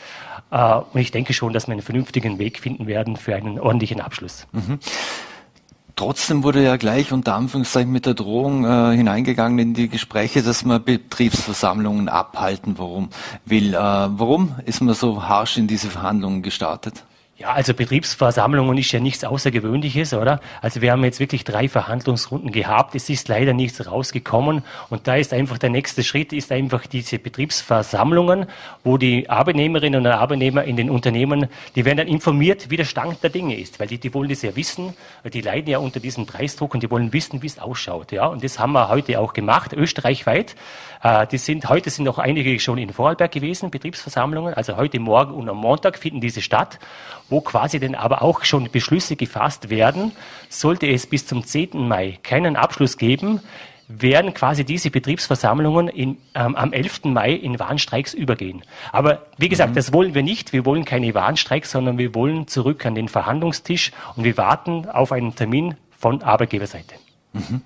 und 0.52 1.00
ich 1.00 1.12
denke 1.12 1.34
schon, 1.34 1.54
dass 1.54 1.68
wir 1.68 1.74
einen 1.74 1.84
vernünftigen 1.84 2.40
Weg 2.40 2.60
finden 2.60 2.88
werden 2.88 3.18
für 3.18 3.36
einen 3.36 3.60
ordentlichen 3.60 4.02
Abschluss. 4.02 4.48
Mhm. 4.52 4.80
Trotzdem 6.00 6.46
wurde 6.46 6.64
ja 6.64 6.78
gleich 6.78 7.12
unter 7.12 7.36
Anführungszeichen 7.36 7.92
mit 7.92 8.06
der 8.06 8.14
Drohung 8.14 8.64
äh, 8.64 8.96
hineingegangen 8.96 9.60
in 9.60 9.74
die 9.74 9.90
Gespräche, 9.90 10.42
dass 10.42 10.64
man 10.64 10.82
Betriebsversammlungen 10.82 12.08
abhalten 12.08 12.78
warum 12.78 13.10
will. 13.44 13.74
Äh, 13.74 13.78
warum 13.78 14.56
ist 14.66 14.80
man 14.80 14.96
so 14.96 15.28
harsch 15.28 15.58
in 15.58 15.68
diese 15.68 15.90
Verhandlungen 15.90 16.42
gestartet? 16.42 17.04
Ja, 17.40 17.54
also 17.54 17.74
Betriebsversammlungen 17.74 18.78
ist 18.78 18.92
ja 18.92 19.00
nichts 19.00 19.24
Außergewöhnliches, 19.24 20.14
oder? 20.14 20.42
Also 20.62 20.82
wir 20.82 20.92
haben 20.92 21.06
jetzt 21.06 21.22
wirklich 21.22 21.46
drei 21.46 21.70
Verhandlungsrunden 21.70 22.52
gehabt. 22.52 22.96
Es 22.96 23.10
ist 23.10 23.30
leider 23.30 23.54
nichts 23.54 23.88
rausgekommen. 23.88 24.62
Und 24.90 25.08
da 25.08 25.16
ist 25.16 25.32
einfach 25.32 25.58
der 25.58 25.70
nächste 25.70 26.04
Schritt, 26.04 26.34
ist 26.34 26.52
einfach 26.52 26.86
diese 26.86 27.18
Betriebsversammlungen, 27.18 28.48
wo 28.84 28.98
die 28.98 29.30
Arbeitnehmerinnen 29.30 30.06
und 30.06 30.08
Arbeitnehmer 30.12 30.66
in 30.66 30.76
den 30.76 30.90
Unternehmen, 30.90 31.48
die 31.78 31.86
werden 31.86 32.00
dann 32.00 32.08
informiert, 32.10 32.70
wie 32.72 32.76
der 32.76 32.84
Stand 32.84 33.24
der 33.24 33.30
Dinge 33.30 33.58
ist. 33.58 33.80
Weil 33.80 33.88
die, 33.88 34.00
die 34.00 34.14
wollen 34.14 34.28
das 34.28 34.42
ja 34.42 34.54
wissen. 34.58 34.94
Die 35.32 35.40
leiden 35.40 35.70
ja 35.70 35.78
unter 35.78 36.02
diesem 36.02 36.26
Preisdruck 36.26 36.74
und 36.74 36.84
die 36.84 36.92
wollen 36.92 37.14
wissen, 37.14 37.42
wie 37.42 37.48
es 37.48 37.58
ausschaut. 37.58 38.12
Ja, 38.12 38.26
und 38.26 38.44
das 38.44 38.60
haben 38.60 38.74
wir 38.74 38.90
heute 38.90 39.18
auch 39.18 39.32
gemacht, 39.32 39.72
österreichweit. 39.72 40.58
Äh, 41.04 41.26
die 41.28 41.38
sind, 41.38 41.70
heute 41.70 41.90
sind 41.90 42.04
noch 42.04 42.20
einige 42.20 42.60
schon 42.60 42.78
in 42.78 42.92
Vorarlberg 42.92 43.32
gewesen, 43.32 43.72
Betriebsversammlungen. 43.72 44.54
Also 44.56 44.76
heute 44.76 45.00
Morgen 45.00 45.34
und 45.34 45.48
am 45.48 45.56
Montag 45.56 45.98
finden 45.98 46.20
diese 46.20 46.42
statt 46.42 46.80
wo 47.30 47.42
quasi 47.42 47.80
dann 47.80 47.96
aber 47.96 48.22
auch 48.22 48.44
schon 48.44 48.70
Beschlüsse 48.72 49.16
gefasst 49.16 49.70
werden. 49.70 50.12
Sollte 50.50 50.88
es 50.88 51.08
bis 51.08 51.26
zum 51.26 51.44
10. 51.44 51.88
Mai 51.88 52.20
keinen 52.24 52.56
Abschluss 52.56 52.98
geben, 52.98 53.42
werden 53.90 54.36
quasi 54.36 54.64
diese 54.64 54.92
Betriebsversammlungen 54.92 55.88
in, 55.88 56.18
ähm, 56.36 56.56
am 56.56 56.72
11. 56.72 57.06
Mai 57.06 57.32
in 57.32 57.60
Warnstreiks 57.60 58.14
übergehen. 58.14 58.64
Aber 58.92 59.26
wie 59.38 59.50
gesagt, 59.50 59.72
mhm. 59.72 59.76
das 59.76 59.92
wollen 59.92 60.14
wir 60.14 60.22
nicht. 60.22 60.54
Wir 60.54 60.64
wollen 60.66 60.86
keine 60.86 61.14
Warnstreiks, 61.16 61.72
sondern 61.72 61.98
wir 61.98 62.14
wollen 62.14 62.48
zurück 62.48 62.86
an 62.86 62.94
den 62.94 63.10
Verhandlungstisch 63.10 63.92
und 64.16 64.24
wir 64.24 64.38
warten 64.38 64.88
auf 64.88 65.12
einen 65.12 65.36
Termin 65.36 65.76
von 65.98 66.22
Arbeitgeberseite. 66.22 66.96
Mhm. 67.34 67.62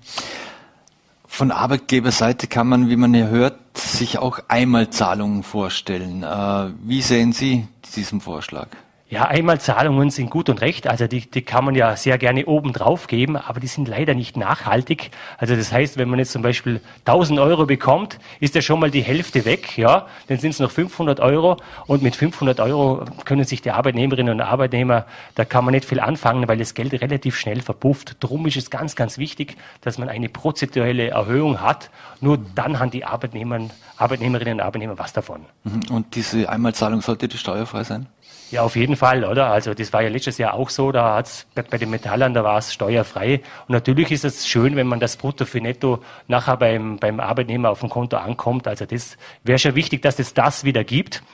Von 1.26 1.50
Arbeitgeberseite 1.50 2.46
kann 2.46 2.68
man, 2.68 2.88
wie 2.88 2.96
man 2.96 3.12
ja 3.12 3.26
hört, 3.26 3.58
sich 3.76 4.18
auch 4.18 4.38
Einmalzahlungen 4.48 5.42
vorstellen. 5.42 6.22
Äh, 6.22 6.72
wie 6.84 7.02
sehen 7.02 7.32
Sie 7.32 7.66
diesen 7.96 8.20
Vorschlag? 8.20 8.68
Ja, 9.14 9.26
Einmalzahlungen 9.26 10.10
sind 10.10 10.28
gut 10.28 10.48
und 10.48 10.60
recht. 10.60 10.88
Also 10.88 11.06
die, 11.06 11.20
die 11.20 11.42
kann 11.42 11.64
man 11.64 11.76
ja 11.76 11.94
sehr 11.94 12.18
gerne 12.18 12.46
oben 12.46 12.72
drauf 12.72 13.06
geben, 13.06 13.36
aber 13.36 13.60
die 13.60 13.68
sind 13.68 13.86
leider 13.86 14.12
nicht 14.12 14.36
nachhaltig. 14.36 15.12
Also 15.38 15.54
das 15.54 15.70
heißt, 15.70 15.98
wenn 15.98 16.08
man 16.08 16.18
jetzt 16.18 16.32
zum 16.32 16.42
Beispiel 16.42 16.80
1000 17.04 17.38
Euro 17.38 17.64
bekommt, 17.64 18.18
ist 18.40 18.56
ja 18.56 18.60
schon 18.60 18.80
mal 18.80 18.90
die 18.90 19.02
Hälfte 19.02 19.44
weg. 19.44 19.78
Ja, 19.78 20.08
dann 20.26 20.38
sind 20.40 20.50
es 20.50 20.58
noch 20.58 20.72
500 20.72 21.20
Euro 21.20 21.58
und 21.86 22.02
mit 22.02 22.16
500 22.16 22.58
Euro 22.58 23.04
können 23.24 23.44
sich 23.44 23.62
die 23.62 23.70
Arbeitnehmerinnen 23.70 24.34
und 24.34 24.40
Arbeitnehmer, 24.40 25.06
da 25.36 25.44
kann 25.44 25.64
man 25.64 25.74
nicht 25.74 25.84
viel 25.84 26.00
anfangen, 26.00 26.48
weil 26.48 26.58
das 26.58 26.74
Geld 26.74 27.00
relativ 27.00 27.38
schnell 27.38 27.62
verpufft. 27.62 28.16
Drum 28.18 28.44
ist 28.48 28.56
es 28.56 28.68
ganz, 28.68 28.96
ganz 28.96 29.16
wichtig, 29.16 29.56
dass 29.80 29.96
man 29.96 30.08
eine 30.08 30.28
prozentuelle 30.28 31.10
Erhöhung 31.10 31.60
hat. 31.60 31.88
Nur 32.20 32.36
dann 32.56 32.80
haben 32.80 32.90
die 32.90 33.04
Arbeitnehmer, 33.04 33.68
Arbeitnehmerinnen 33.96 34.54
und 34.54 34.60
Arbeitnehmer 34.60 34.98
was 34.98 35.12
davon. 35.12 35.42
Mhm. 35.62 35.94
Und 35.94 36.16
diese 36.16 36.48
Einmalzahlung 36.48 37.00
sollte 37.00 37.28
die 37.28 37.38
steuerfrei 37.38 37.84
sein? 37.84 38.08
Ja, 38.54 38.62
auf 38.62 38.76
jeden 38.76 38.94
Fall, 38.94 39.24
oder? 39.24 39.50
Also 39.50 39.74
das 39.74 39.92
war 39.92 40.02
ja 40.02 40.08
letztes 40.08 40.38
Jahr 40.38 40.54
auch 40.54 40.70
so, 40.70 40.92
da 40.92 41.16
hat's 41.16 41.44
bei 41.56 41.76
den 41.76 41.90
Metallern, 41.90 42.34
da 42.34 42.44
war 42.44 42.56
es 42.56 42.72
steuerfrei. 42.72 43.40
Und 43.66 43.72
natürlich 43.72 44.12
ist 44.12 44.24
es 44.24 44.46
schön, 44.46 44.76
wenn 44.76 44.86
man 44.86 45.00
das 45.00 45.16
Brutto 45.16 45.44
für 45.44 45.60
Netto 45.60 46.04
nachher 46.28 46.56
beim, 46.56 46.98
beim 46.98 47.18
Arbeitnehmer 47.18 47.70
auf 47.70 47.80
dem 47.80 47.90
Konto 47.90 48.16
ankommt. 48.16 48.68
Also 48.68 48.86
das 48.86 49.16
wäre 49.42 49.58
schon 49.58 49.74
wichtig, 49.74 50.02
dass 50.02 50.20
es 50.20 50.34
das 50.34 50.62
wieder 50.62 50.84
gibt. 50.84 51.24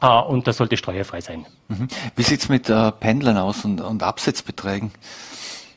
Uh, 0.00 0.20
und 0.20 0.46
das 0.46 0.58
sollte 0.58 0.76
steuerfrei 0.76 1.20
sein. 1.20 1.46
Mhm. 1.66 1.88
Wie 2.14 2.22
sieht's 2.22 2.48
mit 2.48 2.70
äh, 2.70 2.92
Pendlern 2.92 3.38
aus 3.38 3.64
und, 3.64 3.80
und 3.80 4.04
Absetzbeträgen? 4.04 4.92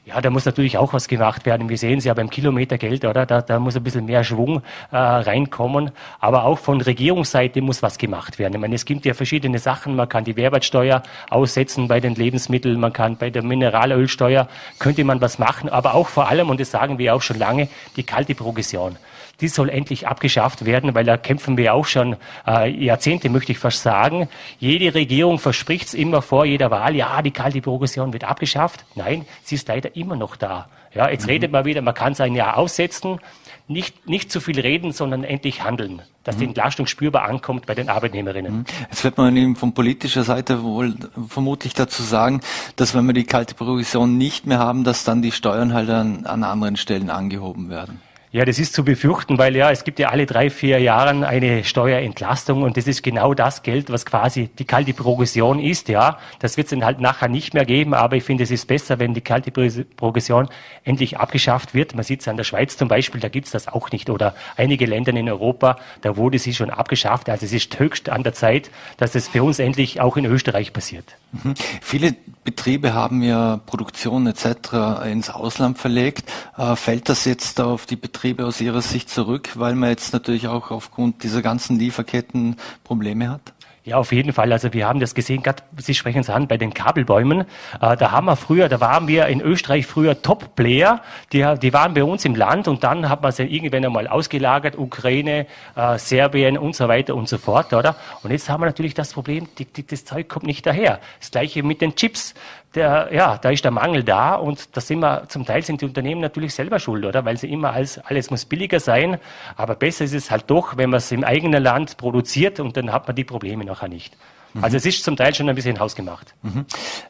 Ja, 0.05 0.21
da 0.21 0.29
muss 0.29 0.45
natürlich 0.45 0.77
auch 0.77 0.93
was 0.93 1.07
gemacht 1.07 1.47
werden. 1.47 1.67
Wir 1.67 1.79
sehen 1.79 1.97
es 1.97 2.05
ja 2.05 2.13
beim 2.13 2.29
Kilometergeld, 2.29 3.05
oder? 3.05 3.25
Da, 3.25 3.41
da 3.41 3.57
muss 3.57 3.75
ein 3.75 3.81
bisschen 3.81 4.05
mehr 4.05 4.23
Schwung 4.23 4.61
äh, 4.91 4.97
reinkommen. 4.97 5.89
Aber 6.19 6.43
auch 6.43 6.59
von 6.59 6.79
Regierungsseite 6.79 7.59
muss 7.59 7.81
was 7.81 7.97
gemacht 7.97 8.37
werden. 8.37 8.53
Ich 8.53 8.59
meine, 8.59 8.75
es 8.75 8.85
gibt 8.85 9.03
ja 9.05 9.15
verschiedene 9.15 9.57
Sachen. 9.57 9.95
Man 9.95 10.07
kann 10.07 10.23
die 10.23 10.35
Mehrwertsteuer 10.35 11.01
aussetzen 11.31 11.87
bei 11.87 11.99
den 11.99 12.13
Lebensmitteln, 12.13 12.79
man 12.79 12.93
kann 12.93 13.17
bei 13.17 13.31
der 13.31 13.41
Mineralölsteuer, 13.41 14.47
könnte 14.77 15.03
man 15.03 15.21
was 15.21 15.39
machen. 15.39 15.69
Aber 15.69 15.95
auch 15.95 16.07
vor 16.07 16.29
allem, 16.29 16.51
und 16.51 16.59
das 16.59 16.69
sagen 16.69 16.99
wir 16.99 17.15
auch 17.15 17.23
schon 17.23 17.39
lange, 17.39 17.67
die 17.95 18.03
kalte 18.03 18.35
Progression 18.35 18.97
die 19.41 19.47
soll 19.47 19.69
endlich 19.69 20.07
abgeschafft 20.07 20.65
werden, 20.65 20.95
weil 20.95 21.05
da 21.05 21.17
kämpfen 21.17 21.57
wir 21.57 21.73
auch 21.73 21.85
schon 21.85 22.15
äh, 22.47 22.69
Jahrzehnte, 22.69 23.29
möchte 23.29 23.51
ich 23.51 23.59
fast 23.59 23.81
sagen. 23.81 24.29
Jede 24.59 24.93
Regierung 24.93 25.39
verspricht 25.39 25.87
es 25.87 25.93
immer 25.93 26.21
vor 26.21 26.45
jeder 26.45 26.71
Wahl, 26.71 26.95
ja, 26.95 27.21
die 27.21 27.31
kalte 27.31 27.61
Progression 27.61 28.13
wird 28.13 28.23
abgeschafft. 28.23 28.85
Nein, 28.95 29.25
sie 29.43 29.55
ist 29.55 29.67
leider 29.67 29.95
immer 29.95 30.15
noch 30.15 30.35
da. 30.35 30.69
Ja, 30.93 31.09
jetzt 31.09 31.23
mhm. 31.23 31.31
redet 31.31 31.51
man 31.51 31.65
wieder, 31.65 31.81
man 31.81 31.93
kann 31.93 32.13
es 32.13 32.21
ein 32.21 32.35
Jahr 32.35 32.57
aussetzen. 32.57 33.19
Nicht, 33.67 34.07
nicht 34.07 34.31
zu 34.31 34.41
viel 34.41 34.59
reden, 34.59 34.91
sondern 34.91 35.23
endlich 35.23 35.63
handeln, 35.63 36.03
dass 36.23 36.35
mhm. 36.35 36.39
die 36.39 36.45
Entlastung 36.45 36.85
spürbar 36.85 37.23
ankommt 37.23 37.65
bei 37.65 37.73
den 37.73 37.89
Arbeitnehmerinnen. 37.89 38.57
Mhm. 38.59 38.65
Jetzt 38.91 39.03
wird 39.03 39.17
man 39.17 39.35
eben 39.35 39.55
von 39.55 39.73
politischer 39.73 40.23
Seite 40.23 40.61
wohl 40.61 40.93
vermutlich 41.27 41.73
dazu 41.73 42.03
sagen, 42.03 42.41
dass 42.75 42.93
wenn 42.93 43.07
wir 43.07 43.13
die 43.13 43.23
kalte 43.23 43.55
Progression 43.55 44.19
nicht 44.19 44.45
mehr 44.45 44.59
haben, 44.59 44.83
dass 44.83 45.03
dann 45.03 45.23
die 45.23 45.31
Steuern 45.31 45.73
halt 45.73 45.89
an, 45.89 46.27
an 46.27 46.43
anderen 46.43 46.77
Stellen 46.77 47.09
angehoben 47.09 47.69
werden. 47.69 48.01
Ja, 48.35 48.43
das 48.43 48.59
ist 48.59 48.73
zu 48.73 48.83
befürchten, 48.83 49.37
weil 49.37 49.55
ja, 49.55 49.71
es 49.71 49.85
gibt 49.85 49.97
ja 49.97 50.09
alle 50.09 50.25
drei, 50.25 50.49
vier 50.49 50.79
Jahre 50.79 51.25
eine 51.25 51.63
Steuerentlastung 51.63 52.63
und 52.63 52.75
das 52.75 52.85
ist 52.85 53.01
genau 53.01 53.33
das 53.33 53.63
Geld, 53.63 53.89
was 53.89 54.05
quasi 54.05 54.49
die 54.59 54.65
kalte 54.65 54.93
Progression 54.93 55.57
ist, 55.57 55.87
ja. 55.87 56.19
Das 56.39 56.57
wird 56.57 56.65
es 56.65 56.71
dann 56.71 56.83
halt 56.83 56.99
nachher 56.99 57.29
nicht 57.29 57.53
mehr 57.53 57.63
geben, 57.63 57.93
aber 57.93 58.17
ich 58.17 58.25
finde, 58.25 58.43
es 58.43 58.51
ist 58.51 58.67
besser, 58.67 58.99
wenn 58.99 59.13
die 59.13 59.21
kalte 59.21 59.51
Progression 59.51 60.49
endlich 60.83 61.17
abgeschafft 61.17 61.73
wird. 61.73 61.95
Man 61.95 62.03
sieht 62.03 62.19
es 62.19 62.27
an 62.27 62.35
der 62.35 62.43
Schweiz 62.43 62.75
zum 62.75 62.89
Beispiel, 62.89 63.21
da 63.21 63.29
gibt 63.29 63.45
es 63.45 63.53
das 63.53 63.69
auch 63.69 63.91
nicht 63.91 64.09
oder 64.09 64.35
einige 64.57 64.85
Länder 64.85 65.13
in 65.13 65.29
Europa, 65.29 65.77
da 66.01 66.17
wurde 66.17 66.37
sie 66.37 66.53
schon 66.53 66.71
abgeschafft. 66.71 67.29
Also 67.29 67.45
es 67.45 67.53
ist 67.53 67.79
höchst 67.79 68.09
an 68.09 68.23
der 68.23 68.33
Zeit, 68.33 68.69
dass 68.97 69.15
es 69.15 69.29
für 69.29 69.43
uns 69.43 69.59
endlich 69.59 70.01
auch 70.01 70.17
in 70.17 70.25
Österreich 70.25 70.73
passiert. 70.73 71.15
Mhm. 71.43 71.53
Viele 71.81 72.15
Betriebe 72.43 72.93
haben 72.93 73.23
ja 73.23 73.57
Produktion 73.65 74.27
etc. 74.27 75.05
ins 75.09 75.29
Ausland 75.29 75.77
verlegt. 75.77 76.31
Äh, 76.57 76.75
fällt 76.75 77.09
das 77.09 77.25
jetzt 77.25 77.59
auf 77.61 77.85
die 77.85 77.95
Betriebe 77.95 78.15
Betriebe 78.25 78.45
aus 78.45 78.61
Ihrer 78.61 78.81
Sicht 78.81 79.09
zurück, 79.09 79.51
weil 79.55 79.75
man 79.75 79.89
jetzt 79.89 80.13
natürlich 80.13 80.47
auch 80.47 80.71
aufgrund 80.71 81.21
dieser 81.23 81.41
ganzen 81.41 81.77
Lieferketten 81.77 82.55
Probleme 82.83 83.29
hat? 83.29 83.53
Ja, 83.85 83.97
auf 83.97 84.11
jeden 84.11 84.33
Fall. 84.33 84.51
Also 84.51 84.73
wir 84.73 84.87
haben 84.87 84.99
das 84.99 85.13
gesehen, 85.13 85.43
gerade 85.43 85.61
Sie 85.77 85.93
sprechen 85.93 86.21
es 86.21 86.29
an, 86.31 86.47
bei 86.47 86.57
den 86.57 86.73
Kabelbäumen. 86.73 87.41
Äh, 87.79 87.95
da 87.95 88.09
haben 88.09 88.25
wir 88.25 88.35
früher, 88.35 88.67
da 88.67 88.81
waren 88.81 89.07
wir 89.07 89.27
in 89.27 89.41
Österreich 89.41 89.85
früher 89.85 90.23
Top-Player. 90.23 91.03
Die, 91.31 91.45
die 91.61 91.71
waren 91.71 91.93
bei 91.93 92.03
uns 92.03 92.25
im 92.25 92.33
Land 92.33 92.67
und 92.67 92.83
dann 92.83 93.09
hat 93.09 93.21
man 93.21 93.31
sie 93.31 93.43
irgendwann 93.43 93.85
einmal 93.85 94.07
ausgelagert, 94.07 94.75
Ukraine, 94.75 95.45
äh, 95.75 95.99
Serbien 95.99 96.57
und 96.57 96.75
so 96.75 96.87
weiter 96.87 97.13
und 97.13 97.29
so 97.29 97.37
fort, 97.37 97.73
oder? 97.73 97.95
Und 98.23 98.31
jetzt 98.31 98.49
haben 98.49 98.61
wir 98.61 98.65
natürlich 98.65 98.95
das 98.95 99.13
Problem, 99.13 99.47
die, 99.59 99.65
die, 99.65 99.85
das 99.85 100.03
Zeug 100.03 100.29
kommt 100.29 100.47
nicht 100.47 100.65
daher. 100.65 100.99
Das 101.19 101.29
gleiche 101.29 101.61
mit 101.61 101.81
den 101.81 101.95
Chips 101.95 102.33
der, 102.75 103.09
ja, 103.11 103.37
da 103.37 103.49
ist 103.49 103.63
der 103.63 103.71
Mangel 103.71 104.03
da 104.03 104.35
und 104.35 104.75
da 104.75 104.81
sind 104.81 104.99
wir, 104.99 105.27
zum 105.27 105.45
Teil 105.45 105.63
sind 105.63 105.81
die 105.81 105.85
Unternehmen 105.85 106.21
natürlich 106.21 106.53
selber 106.53 106.79
schuld, 106.79 107.05
oder? 107.05 107.25
Weil 107.25 107.37
sie 107.37 107.51
immer 107.51 107.71
als, 107.71 107.97
alles 107.99 108.29
muss 108.29 108.45
billiger 108.45 108.79
sein, 108.79 109.17
aber 109.55 109.75
besser 109.75 110.05
ist 110.05 110.13
es 110.13 110.31
halt 110.31 110.45
doch, 110.47 110.77
wenn 110.77 110.89
man 110.89 110.97
es 110.97 111.11
im 111.11 111.23
eigenen 111.23 111.63
Land 111.63 111.97
produziert 111.97 112.59
und 112.59 112.77
dann 112.77 112.91
hat 112.91 113.07
man 113.07 113.15
die 113.15 113.23
Probleme 113.23 113.65
nachher 113.65 113.87
nicht. 113.87 114.15
Mhm. 114.53 114.63
Also 114.63 114.77
es 114.77 114.85
ist 114.85 115.03
zum 115.03 115.15
Teil 115.15 115.33
schon 115.33 115.49
ein 115.49 115.55
bisschen 115.55 115.79
hausgemacht. 115.79 116.33
Mhm. 116.41 116.65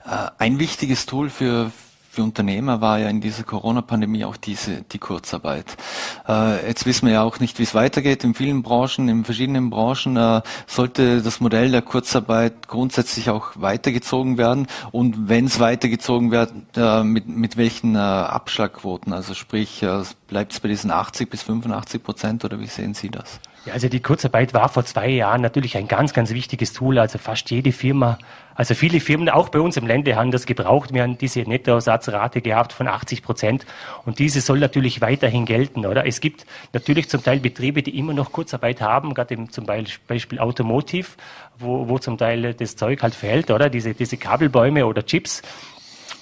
Äh, 0.05 0.29
ein 0.37 0.59
wichtiges 0.59 1.05
Tool 1.05 1.29
für, 1.29 1.71
für 2.15 2.23
Unternehmer 2.23 2.81
war 2.81 2.97
ja 2.99 3.09
in 3.09 3.21
dieser 3.21 3.43
Corona-Pandemie 3.43 4.25
auch 4.25 4.37
diese, 4.37 4.81
die 4.83 4.99
Kurzarbeit. 4.99 5.65
Äh, 6.27 6.67
jetzt 6.67 6.85
wissen 6.85 7.07
wir 7.07 7.13
ja 7.15 7.23
auch 7.23 7.39
nicht, 7.39 7.59
wie 7.59 7.63
es 7.63 7.75
weitergeht 7.75 8.23
in 8.23 8.33
vielen 8.33 8.63
Branchen, 8.63 9.09
in 9.09 9.25
verschiedenen 9.25 9.69
Branchen. 9.69 10.15
Äh, 10.15 10.41
sollte 10.65 11.21
das 11.21 11.41
Modell 11.41 11.71
der 11.71 11.81
Kurzarbeit 11.81 12.67
grundsätzlich 12.67 13.29
auch 13.29 13.51
weitergezogen 13.55 14.37
werden? 14.37 14.67
Und 14.91 15.27
wenn 15.29 15.45
es 15.45 15.59
weitergezogen 15.59 16.31
wird, 16.31 16.53
äh, 16.77 17.03
mit, 17.03 17.27
mit 17.27 17.57
welchen 17.57 17.95
äh, 17.95 17.99
Abschlagquoten? 17.99 19.11
Also 19.11 19.33
sprich, 19.33 19.83
äh, 19.83 20.03
bleibt 20.27 20.53
es 20.53 20.61
bei 20.61 20.69
diesen 20.69 20.91
80 20.91 21.29
bis 21.29 21.43
85 21.43 22.01
Prozent 22.01 22.45
oder 22.45 22.59
wie 22.59 22.67
sehen 22.67 22.93
Sie 22.93 23.09
das? 23.09 23.39
Ja, 23.65 23.73
also 23.73 23.89
die 23.89 23.99
Kurzarbeit 23.99 24.53
war 24.53 24.69
vor 24.69 24.85
zwei 24.85 25.09
Jahren 25.09 25.41
natürlich 25.41 25.75
ein 25.75 25.87
ganz, 25.87 26.13
ganz 26.13 26.29
wichtiges 26.29 26.71
Tool. 26.71 26.99
Also 26.99 27.17
fast 27.17 27.49
jede 27.49 27.71
Firma, 27.71 28.19
also 28.53 28.75
viele 28.75 28.99
Firmen, 28.99 29.27
auch 29.27 29.49
bei 29.49 29.59
uns 29.59 29.75
im 29.75 29.87
Lande, 29.87 30.15
haben 30.15 30.29
das 30.29 30.45
gebraucht. 30.45 30.93
Wir 30.93 31.01
haben 31.01 31.17
diese 31.17 31.41
Nettoersatzrate 31.41 32.41
gehabt 32.41 32.73
von 32.73 32.87
80 32.87 33.23
Prozent. 33.23 33.65
Und 34.05 34.19
diese 34.19 34.39
soll 34.41 34.59
natürlich 34.59 35.01
weiterhin 35.01 35.45
gelten, 35.45 35.87
oder? 35.87 36.05
Es 36.05 36.21
gibt 36.21 36.45
natürlich 36.73 37.09
zum 37.09 37.23
Teil 37.23 37.39
Betriebe, 37.39 37.81
die 37.81 37.97
immer 37.97 38.13
noch 38.13 38.31
Kurzarbeit 38.31 38.81
haben, 38.81 39.15
gerade 39.15 39.33
im, 39.33 39.49
zum 39.49 39.65
Beispiel 39.65 40.37
Automotive, 40.37 41.07
wo, 41.57 41.89
wo 41.89 41.97
zum 41.97 42.19
Teil 42.19 42.53
das 42.53 42.75
Zeug 42.75 43.01
halt 43.01 43.15
fehlt, 43.15 43.49
oder? 43.49 43.71
Diese, 43.71 43.95
diese 43.95 44.17
Kabelbäume 44.17 44.85
oder 44.85 45.03
Chips. 45.03 45.41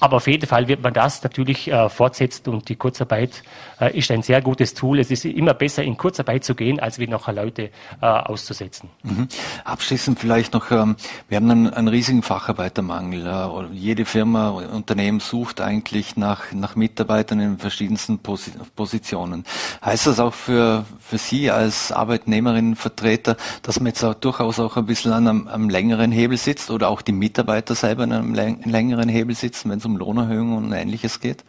Aber 0.04 0.18
auf 0.18 0.28
jeden 0.28 0.48
Fall 0.48 0.68
wird 0.68 0.84
man 0.84 0.92
das 0.92 1.24
natürlich 1.24 1.72
äh, 1.72 1.88
fortsetzen 1.88 2.50
und 2.50 2.68
die 2.68 2.76
Kurzarbeit 2.76 3.42
äh, 3.80 3.98
ist 3.98 4.12
ein 4.12 4.22
sehr 4.22 4.42
gutes 4.42 4.74
Tool. 4.74 5.00
Es 5.00 5.10
ist 5.10 5.24
immer 5.24 5.54
besser, 5.54 5.82
in 5.82 5.96
Kurzarbeit 5.96 6.44
zu 6.44 6.56
gehen, 6.56 6.82
als 6.82 7.00
wie 7.00 7.08
noch 7.08 7.32
Leute 7.32 7.70
äh, 8.02 8.06
auszusetzen. 8.06 8.90
Mhm. 9.04 9.30
Abschließend 9.64 10.20
vielleicht 10.20 10.54
noch, 10.56 10.72
ähm, 10.72 10.98
wir 11.30 11.38
haben 11.38 11.50
einen, 11.50 11.74
einen 11.74 11.88
riesigen 11.88 12.22
Facharbeitermangel. 12.22 13.70
Jede 13.72 14.04
Firma, 14.04 14.50
Unternehmen 14.50 15.22
sucht 15.22 15.62
eigentlich 15.62 16.18
nach, 16.18 16.52
nach 16.52 16.76
Mitarbeitern 16.76 17.40
in 17.40 17.58
verschiedensten 17.58 18.20
Posi 18.20 18.52
Positionen. 18.76 19.46
Heißt 19.86 20.08
das 20.08 20.20
auch 20.20 20.34
für, 20.34 20.84
für 21.00 21.18
Sie 21.18 21.50
als 21.50 21.94
Arbeitnehmerinnen, 21.94 22.76
Vertreter, 22.76 23.38
dass 23.62 23.80
man 23.80 23.88
jetzt 23.88 24.04
auch 24.04 24.16
durchaus 24.16 24.60
auch 24.60 24.76
ein 24.76 24.86
bisschen 24.86 25.14
an 25.14 25.30
einem, 25.30 25.48
einem 25.48 25.70
längeren 25.70 26.12
Hebel 26.12 26.38
sitzt 26.38 26.72
oder 26.72 26.90
auch 26.90 27.02
die 27.02 27.14
Mitarbeiter 27.14 27.74
selber 27.74 28.04
an 28.04 28.12
einem 28.12 28.34
längeren 28.34 29.08
Hebel 29.08 29.34
sitzen, 29.34 29.70
wenn 29.70 29.78
es 29.78 29.86
um 29.86 29.93
um 29.94 29.98
Lohnerhöhungen 29.98 30.66
und 30.66 30.74
Ähnliches 30.74 31.20
geht? 31.20 31.44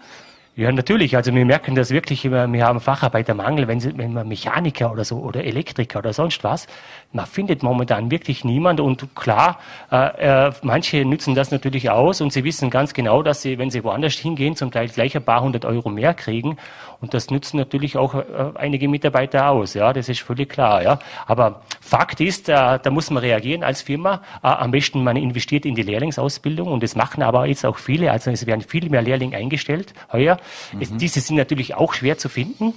Ja, 0.56 0.70
natürlich. 0.70 1.16
Also 1.16 1.34
wir 1.34 1.44
merken 1.44 1.74
das 1.74 1.90
wirklich, 1.90 2.22
wir 2.30 2.64
haben 2.64 2.78
Facharbeitermangel, 2.78 3.66
wenn, 3.66 3.80
Sie, 3.80 3.98
wenn 3.98 4.12
man 4.12 4.28
Mechaniker 4.28 4.92
oder 4.92 5.04
so 5.04 5.16
oder 5.16 5.42
Elektriker 5.42 5.98
oder 5.98 6.12
sonst 6.12 6.44
was, 6.44 6.68
man 7.12 7.26
findet 7.26 7.64
momentan 7.64 8.12
wirklich 8.12 8.44
niemand 8.44 8.78
und 8.78 9.16
klar, 9.16 9.58
äh, 9.90 10.46
äh, 10.48 10.52
manche 10.62 11.04
nützen 11.04 11.34
das 11.34 11.50
natürlich 11.50 11.90
aus 11.90 12.20
und 12.20 12.32
sie 12.32 12.44
wissen 12.44 12.70
ganz 12.70 12.94
genau, 12.94 13.24
dass 13.24 13.42
sie, 13.42 13.58
wenn 13.58 13.70
sie 13.70 13.82
woanders 13.82 14.14
hingehen, 14.14 14.54
zum 14.54 14.70
Teil 14.70 14.88
gleich 14.88 15.16
ein 15.16 15.24
paar 15.24 15.42
hundert 15.42 15.64
Euro 15.64 15.90
mehr 15.90 16.14
kriegen 16.14 16.56
und 17.04 17.12
das 17.12 17.30
nützen 17.30 17.58
natürlich 17.58 17.98
auch 17.98 18.14
äh, 18.14 18.24
einige 18.54 18.88
Mitarbeiter 18.88 19.50
aus. 19.50 19.74
Ja, 19.74 19.92
das 19.92 20.08
ist 20.08 20.22
völlig 20.22 20.48
klar. 20.48 20.82
Ja, 20.82 20.98
aber 21.26 21.60
Fakt 21.82 22.18
ist, 22.22 22.48
äh, 22.48 22.78
da 22.82 22.90
muss 22.90 23.10
man 23.10 23.22
reagieren 23.22 23.62
als 23.62 23.82
Firma. 23.82 24.22
Äh, 24.42 24.46
am 24.46 24.70
besten 24.70 25.04
man 25.04 25.16
investiert 25.16 25.66
in 25.66 25.74
die 25.74 25.82
Lehrlingsausbildung 25.82 26.66
und 26.66 26.82
das 26.82 26.96
machen 26.96 27.22
aber 27.22 27.44
jetzt 27.44 27.66
auch 27.66 27.76
viele. 27.76 28.10
Also 28.10 28.30
es 28.30 28.46
werden 28.46 28.62
viel 28.62 28.88
mehr 28.88 29.02
Lehrlinge 29.02 29.36
eingestellt 29.36 29.92
heuer. 30.12 30.38
Mhm. 30.72 30.96
Diese 30.96 31.20
sind 31.20 31.36
natürlich 31.36 31.74
auch 31.74 31.92
schwer 31.92 32.16
zu 32.16 32.30
finden. 32.30 32.72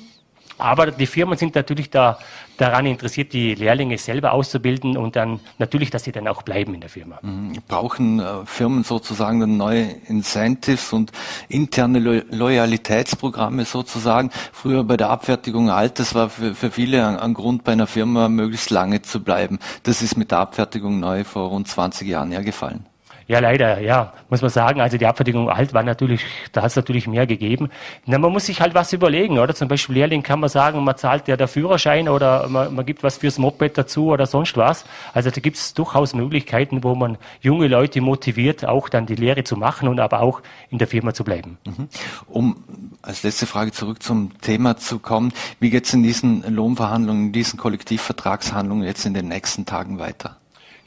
Aber 0.58 0.92
die 0.92 1.06
Firmen 1.06 1.38
sind 1.38 1.56
natürlich 1.56 1.90
da, 1.90 2.18
daran 2.58 2.86
interessiert, 2.86 3.34
die 3.34 3.56
Lehrlinge 3.56 3.98
selber 3.98 4.34
auszubilden 4.34 4.98
und 4.98 5.16
dann 5.16 5.40
natürlich, 5.60 5.90
dass 5.90 6.04
sie 6.04 6.12
dann 6.12 6.28
auch 6.28 6.42
bleiben 6.42 6.74
in 6.74 6.82
der 6.82 6.90
Firma. 6.90 7.20
Mhm. 7.22 7.54
Brauchen 7.68 8.20
äh, 8.20 8.46
Firmen 8.46 8.84
sozusagen 8.84 9.40
dann 9.40 9.58
neue 9.58 9.84
Incentives 10.08 10.94
und 10.94 11.12
interne 11.48 12.00
Lo 12.00 12.22
Loyalitätsprogramme 12.30 13.66
sozusagen? 13.66 14.32
Früher 14.52 14.84
bei 14.84 14.98
der 14.98 15.10
Abfertigung 15.10 15.70
Altes 15.70 16.16
war 16.16 16.30
für, 16.30 16.56
für 16.56 16.72
viele 16.72 17.06
ein, 17.06 17.18
ein, 17.18 17.34
Grund, 17.34 17.64
bei 17.64 17.74
einer 17.74 17.88
Firma 17.88 18.30
möglichst 18.30 18.72
lange 18.72 19.02
zu 19.02 19.24
bleiben. 19.24 19.60
Das 19.84 20.02
ist 20.02 20.18
mit 20.18 20.32
der 20.32 20.40
Abfertigung 20.40 21.00
neu 21.00 21.24
vor 21.24 21.50
rund 21.50 21.68
20 21.68 22.08
Jahren 22.08 22.32
ja 22.32 22.42
gefallen. 22.42 22.86
Ja, 23.28 23.40
leider, 23.40 23.82
ja, 23.82 24.14
muss 24.30 24.42
man 24.42 24.50
sagen. 24.50 24.80
Also 24.80 24.98
die 24.98 25.06
Abfertigung 25.06 25.50
alt 25.50 25.74
war 25.74 25.84
natürlich, 25.84 26.22
da 26.54 26.62
hat 26.62 26.70
es 26.70 26.76
natürlich 26.78 27.08
mehr 27.08 27.28
gegeben. 27.28 27.70
Na, 28.06 28.18
man 28.18 28.32
muss 28.32 28.46
sich 28.46 28.62
halt 28.62 28.74
was 28.74 28.94
überlegen, 28.94 29.38
oder? 29.38 29.54
Zum 29.54 29.68
Beispiel 29.68 29.96
Lehrling 29.96 30.24
kann 30.24 30.40
man 30.40 30.50
sagen, 30.50 30.82
man 30.84 30.96
zahlt 30.96 31.28
ja 31.28 31.36
der 31.36 31.50
Führerschein 31.50 32.08
oder 32.08 32.48
man, 32.48 32.74
man 32.74 32.86
gibt 32.86 33.04
was 33.04 33.18
fürs 33.18 33.38
Moped 33.38 33.78
dazu 33.78 34.08
oder 34.08 34.26
sonst 34.26 34.56
was. 34.56 34.86
Also 35.14 35.30
da 35.30 35.42
gibt 35.42 35.58
es 35.58 35.74
durchaus 35.74 36.14
Möglichkeiten, 36.14 36.84
wo 36.86 36.96
man 36.96 37.18
junge 37.42 37.68
Leute 37.68 38.00
motiviert, 38.00 38.66
auch 38.66 38.88
dann 38.88 39.06
die 39.06 39.16
Lehre 39.16 39.44
zu 39.44 39.58
machen 39.58 39.90
und 39.90 40.00
aber 40.00 40.22
auch 40.22 40.42
in 40.70 40.78
der 40.78 40.88
Firma 40.88 41.14
zu 41.14 41.26
bleiben. 41.26 41.58
Mhm. 41.66 41.90
Um 42.28 42.64
als 43.02 43.24
letzte 43.24 43.46
Frage 43.46 43.74
zurück 43.74 44.02
zum 44.02 44.40
Thema 44.40 44.78
zu 44.78 45.00
kommen, 45.00 45.34
wie 45.60 45.70
geht 45.70 45.86
es 45.86 45.94
in 45.94 46.04
diesen 46.04 46.44
Lohnverhandlungen, 46.56 47.28
in 47.28 47.32
diesen 47.34 47.60
Kollektivvertragshandlungen 47.60 48.86
jetzt 48.86 49.06
in 49.06 49.14
den 49.14 49.28
nächsten 49.28 49.66
Tagen 49.66 50.00
weiter? 50.00 50.38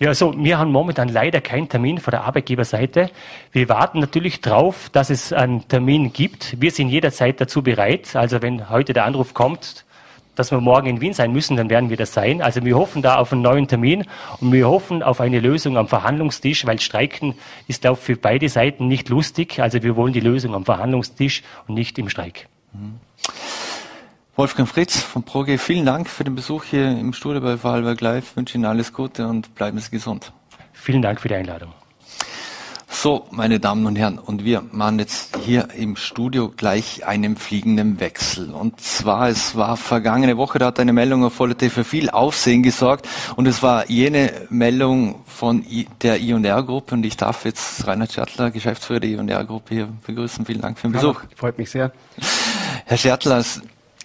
Ja, 0.01 0.09
also 0.09 0.33
wir 0.35 0.59
haben 0.59 0.73
momentan 0.73 1.11
leider 1.11 1.43
keinen 1.43 1.69
Termin 1.69 1.99
von 1.99 2.13
der 2.13 2.25
Arbeitgeberseite. 2.25 3.11
Wir 3.53 3.69
warten 3.69 4.01
natürlich 4.01 4.41
darauf, 4.41 4.89
dass 4.89 5.11
es 5.11 5.31
einen 5.31 5.69
Termin 5.69 6.15
gibt. 6.15 6.59
Wir 6.59 6.71
sind 6.71 6.89
jederzeit 6.89 7.39
dazu 7.39 7.63
bereit. 7.63 8.17
Also 8.17 8.41
wenn 8.41 8.71
heute 8.71 8.95
der 8.95 9.05
Anruf 9.05 9.35
kommt, 9.35 9.85
dass 10.37 10.53
wir 10.53 10.61
morgen 10.63 10.87
in 10.87 11.03
Wien 11.03 11.13
sein 11.13 11.33
müssen, 11.33 11.59
dann 11.59 11.69
werden 11.69 11.91
wir 11.91 11.99
das 11.99 12.15
sein. 12.15 12.41
Also 12.41 12.65
wir 12.65 12.79
hoffen 12.79 13.03
da 13.03 13.19
auf 13.19 13.31
einen 13.31 13.43
neuen 13.43 13.69
Termin 13.69 14.07
und 14.41 14.53
wir 14.53 14.71
hoffen 14.71 15.03
auf 15.03 15.21
eine 15.21 15.39
Lösung 15.39 15.77
am 15.77 15.87
Verhandlungstisch, 15.87 16.65
weil 16.65 16.81
Streiken 16.81 17.35
ist, 17.69 17.85
ich, 17.85 17.99
für 17.99 18.17
beide 18.17 18.49
Seiten 18.49 18.89
nicht 18.89 19.11
lustig. 19.11 19.61
Also 19.61 19.83
wir 19.83 19.97
wollen 19.97 20.15
die 20.15 20.21
Lösung 20.21 20.55
am 20.55 20.65
Verhandlungstisch 20.65 21.43
und 21.69 21.75
nicht 21.75 21.99
im 21.99 22.09
Streik. 22.09 22.49
Mhm. 22.73 23.01
Wolfgang 24.41 24.67
Fritz 24.67 24.99
von 24.99 25.23
ProG, 25.23 25.59
vielen 25.59 25.85
Dank 25.85 26.09
für 26.09 26.25
den 26.25 26.35
Besuch 26.35 26.65
hier 26.65 26.89
im 26.89 27.13
Studio 27.13 27.43
bei 27.43 27.59
Vorarlberg 27.59 28.01
Live. 28.01 28.31
Ich 28.31 28.37
wünsche 28.39 28.55
Ihnen 28.55 28.65
alles 28.65 28.95
Gute 28.95 29.29
und 29.29 29.55
bleiben 29.55 29.79
Sie 29.79 29.91
gesund. 29.91 30.33
Vielen 30.73 31.03
Dank 31.03 31.21
für 31.21 31.29
die 31.29 31.35
Einladung. 31.35 31.75
So, 32.89 33.27
meine 33.31 33.61
Damen 33.61 33.85
und 33.85 33.97
Herren, 33.97 34.19
und 34.19 34.43
wir 34.43 34.63
machen 34.73 34.99
jetzt 34.99 35.37
hier 35.45 35.69
im 35.77 35.95
Studio 35.95 36.51
gleich 36.57 37.07
einen 37.07 37.37
fliegenden 37.37 38.01
Wechsel. 38.01 38.51
Und 38.51 38.81
zwar, 38.81 39.29
es 39.29 39.57
war 39.57 39.77
vergangene 39.77 40.39
Woche, 40.39 40.59
da 40.59 40.69
hat 40.69 40.81
eine 40.81 40.95
Meldung 40.95 41.23
auf 41.23 41.35
Vollerte 41.35 41.69
für 41.69 41.85
viel 41.85 42.09
Aufsehen 42.09 42.63
gesorgt. 42.63 43.07
Und 43.37 43.45
es 43.45 43.63
war 43.63 43.91
jene 43.91 44.33
Meldung 44.49 45.17
von 45.27 45.67
der 46.01 46.19
I&R-Gruppe. 46.19 46.95
Und 46.95 47.05
ich 47.05 47.19
darf 47.19 47.45
jetzt 47.45 47.87
Rainer 47.87 48.07
Schertler, 48.07 48.51
Geschäftsführer 48.51 49.01
der 49.01 49.11
I&R-Gruppe 49.11 49.75
hier 49.75 49.89
begrüßen. 50.07 50.47
Vielen 50.47 50.63
Dank 50.63 50.79
für 50.79 50.89
den 50.89 50.93
Besuch. 50.93 51.25
Ja, 51.25 51.29
freut 51.37 51.59
mich 51.59 51.71
sehr. 51.71 51.93
Herr 52.87 52.97
Schertler, 52.97 53.45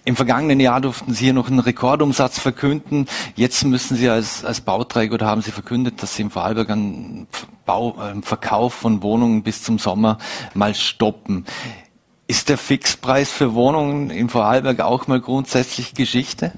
im 0.06 0.14
vergangenen 0.14 0.60
Jahr 0.60 0.80
durften 0.80 1.14
Sie 1.14 1.24
hier 1.24 1.32
noch 1.32 1.48
einen 1.48 1.58
Rekordumsatz 1.58 2.38
verkünden. 2.38 3.06
Jetzt 3.34 3.64
müssen 3.64 3.96
Sie 3.96 4.08
als, 4.08 4.44
als 4.44 4.60
Bauträger 4.60 5.14
oder 5.14 5.26
haben 5.26 5.42
Sie 5.42 5.50
verkündet, 5.50 6.00
dass 6.00 6.14
Sie 6.14 6.22
im 6.22 6.30
Vorarlberg 6.30 6.70
einen 6.70 7.26
Bau, 7.64 7.98
einen 7.98 8.22
Verkauf 8.22 8.72
von 8.72 9.02
Wohnungen 9.02 9.42
bis 9.42 9.64
zum 9.64 9.80
Sommer 9.80 10.18
mal 10.54 10.76
stoppen. 10.76 11.44
Ist 12.28 12.48
der 12.48 12.56
Fixpreis 12.56 13.32
für 13.32 13.54
Wohnungen 13.54 14.10
in 14.10 14.28
Vorarlberg 14.28 14.80
auch 14.80 15.08
mal 15.08 15.20
grundsätzlich 15.20 15.92
Geschichte? 15.94 16.52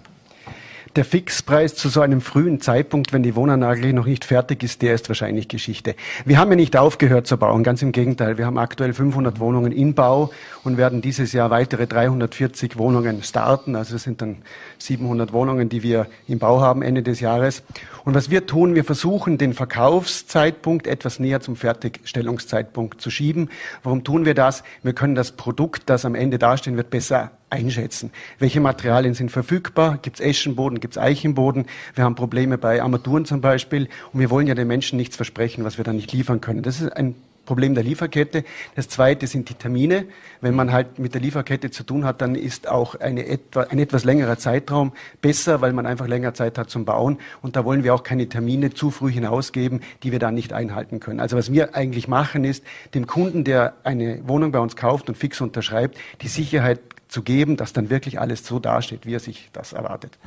Der 0.97 1.05
Fixpreis 1.05 1.75
zu 1.75 1.89
so 1.89 2.01
einem 2.01 2.21
frühen 2.21 2.61
Zeitpunkt, 2.61 3.13
wenn 3.13 3.23
die 3.23 3.37
Wohnanlage 3.37 3.93
noch 3.93 4.07
nicht 4.07 4.25
fertig 4.25 4.63
ist, 4.63 4.81
der 4.83 4.95
ist 4.95 5.09
wahrscheinlich 5.09 5.49
Geschichte. 5.49 5.95
Wir 6.25 6.39
haben 6.39 6.51
ja 6.51 6.57
nicht 6.57 6.77
aufgehört 6.77 7.27
zu 7.27 7.37
bauen, 7.37 7.63
ganz 7.63 7.83
im 7.83 7.93
Gegenteil. 7.93 8.39
Wir 8.39 8.47
haben 8.47 8.59
aktuell 8.59 8.93
500 8.93 9.39
Wohnungen 9.39 9.73
in 9.73 9.95
Bau 9.95 10.31
und 10.65 10.77
werden 10.77 11.03
dieses 11.03 11.33
Jahr 11.33 11.51
weitere 11.51 11.87
340 11.87 12.79
Wohnungen 12.79 13.23
starten. 13.23 13.77
Also 13.77 13.95
das 13.95 14.03
sind 14.03 14.23
dann 14.23 14.39
700 14.79 15.33
Wohnungen, 15.33 15.69
die 15.69 15.83
wir 15.83 16.07
im 16.27 16.39
Bau 16.39 16.61
haben 16.61 16.83
Ende 16.83 17.03
des 17.03 17.21
Jahres. 17.21 17.63
Und 18.05 18.15
was 18.15 18.31
wir 18.31 18.47
tun, 18.47 18.75
wir 18.75 18.85
versuchen 18.85 19.39
den 19.39 19.53
Verkaufszeitpunkt 19.53 20.87
etwas 20.87 21.19
näher 21.19 21.41
zum 21.41 21.57
Fertigstellungszeitpunkt 21.57 23.01
zu 23.01 23.11
schieben. 23.11 23.51
Warum 23.83 24.05
tun 24.05 24.25
wir 24.25 24.35
das? 24.35 24.65
Wir 24.83 24.95
können 24.95 25.15
das 25.15 25.33
Produkt, 25.33 25.91
das 25.91 26.05
am 26.05 26.15
Ende 26.15 26.39
dastehen 26.39 26.77
wird, 26.77 26.91
besser 26.91 27.31
einschätzen. 27.51 28.11
Welche 28.39 28.61
Materialien 28.61 29.15
sind 29.15 29.31
verfügbar? 29.31 29.99
Gibt 30.03 30.21
es 30.21 30.27
Eschenboden? 30.27 30.81
Gibt 30.81 30.95
es 30.95 30.99
Eichenboden? 30.99 31.67
Wir 31.95 32.05
haben 32.05 32.15
Probleme 32.15 32.59
bei 32.59 32.83
Armaturen 32.83 33.25
zum 33.25 33.41
Beispiel. 33.41 33.89
Und 34.13 34.21
wir 34.21 34.31
wollen 34.31 34.47
ja 34.47 34.55
den 34.55 34.69
Menschen 34.69 34.97
nichts 34.97 35.17
versprechen, 35.17 35.65
was 35.65 35.79
wir 35.79 35.85
dann 35.85 35.97
nicht 35.97 36.13
liefern 36.13 36.41
können. 36.41 36.63
Das 36.63 36.81
ist 36.81 36.93
ein 36.93 37.15
Problem 37.49 37.75
der 37.75 37.83
Lieferkette. 37.83 38.45
Das 38.75 38.89
zweite 38.89 39.27
sind 39.27 39.49
die 39.49 39.55
Termine. 39.55 40.05
Wenn 40.43 40.55
man 40.55 40.71
halt 40.71 40.99
mit 40.99 41.15
der 41.15 41.23
Lieferkette 41.23 41.71
zu 41.71 41.83
tun 41.83 42.05
hat, 42.05 42.21
dann 42.21 42.35
ist 42.35 42.69
auch 42.69 42.95
eine 42.97 43.27
etwa, 43.27 43.63
ein 43.63 43.79
etwas 43.79 44.05
längerer 44.05 44.37
Zeitraum 44.37 44.93
besser, 45.23 45.63
weil 45.63 45.73
man 45.73 45.87
einfach 45.87 46.07
länger 46.07 46.35
Zeit 46.35 46.59
hat 46.59 46.69
zum 46.69 46.85
Bauen. 46.85 47.17
Und 47.41 47.57
da 47.57 47.65
wollen 47.65 47.85
wir 47.85 47.95
auch 47.95 48.03
keine 48.03 48.29
Termine 48.29 48.75
zu 48.75 48.91
früh 48.91 49.11
hinausgeben, 49.11 49.81
die 50.03 50.13
wir 50.13 50.19
dann 50.19 50.35
nicht 50.35 50.53
einhalten 50.53 51.01
können. 51.01 51.21
Also 51.21 51.39
was 51.39 51.51
wir 51.51 51.75
eigentlich 51.75 52.07
machen, 52.07 52.45
ist 52.45 52.63
dem 52.93 53.07
Kunden, 53.07 53.45
der 53.45 53.73
eine 53.83 54.21
Wohnung 54.29 54.53
bei 54.53 54.59
uns 54.59 54.77
kauft 54.77 55.09
und 55.09 55.17
fix 55.17 55.41
unterschreibt, 55.41 55.97
die 56.21 56.29
Sicherheit 56.29 56.81
zu 57.09 57.23
geben, 57.23 57.57
dass 57.57 57.73
dann 57.73 57.91
wirklich 57.91 58.21
alles 58.21 58.47
so 58.47 58.59
dasteht, 58.59 59.07
wie 59.07 59.15
er 59.15 59.21
sich 59.21 59.49
das 59.53 59.73
erwartet. 59.73 60.19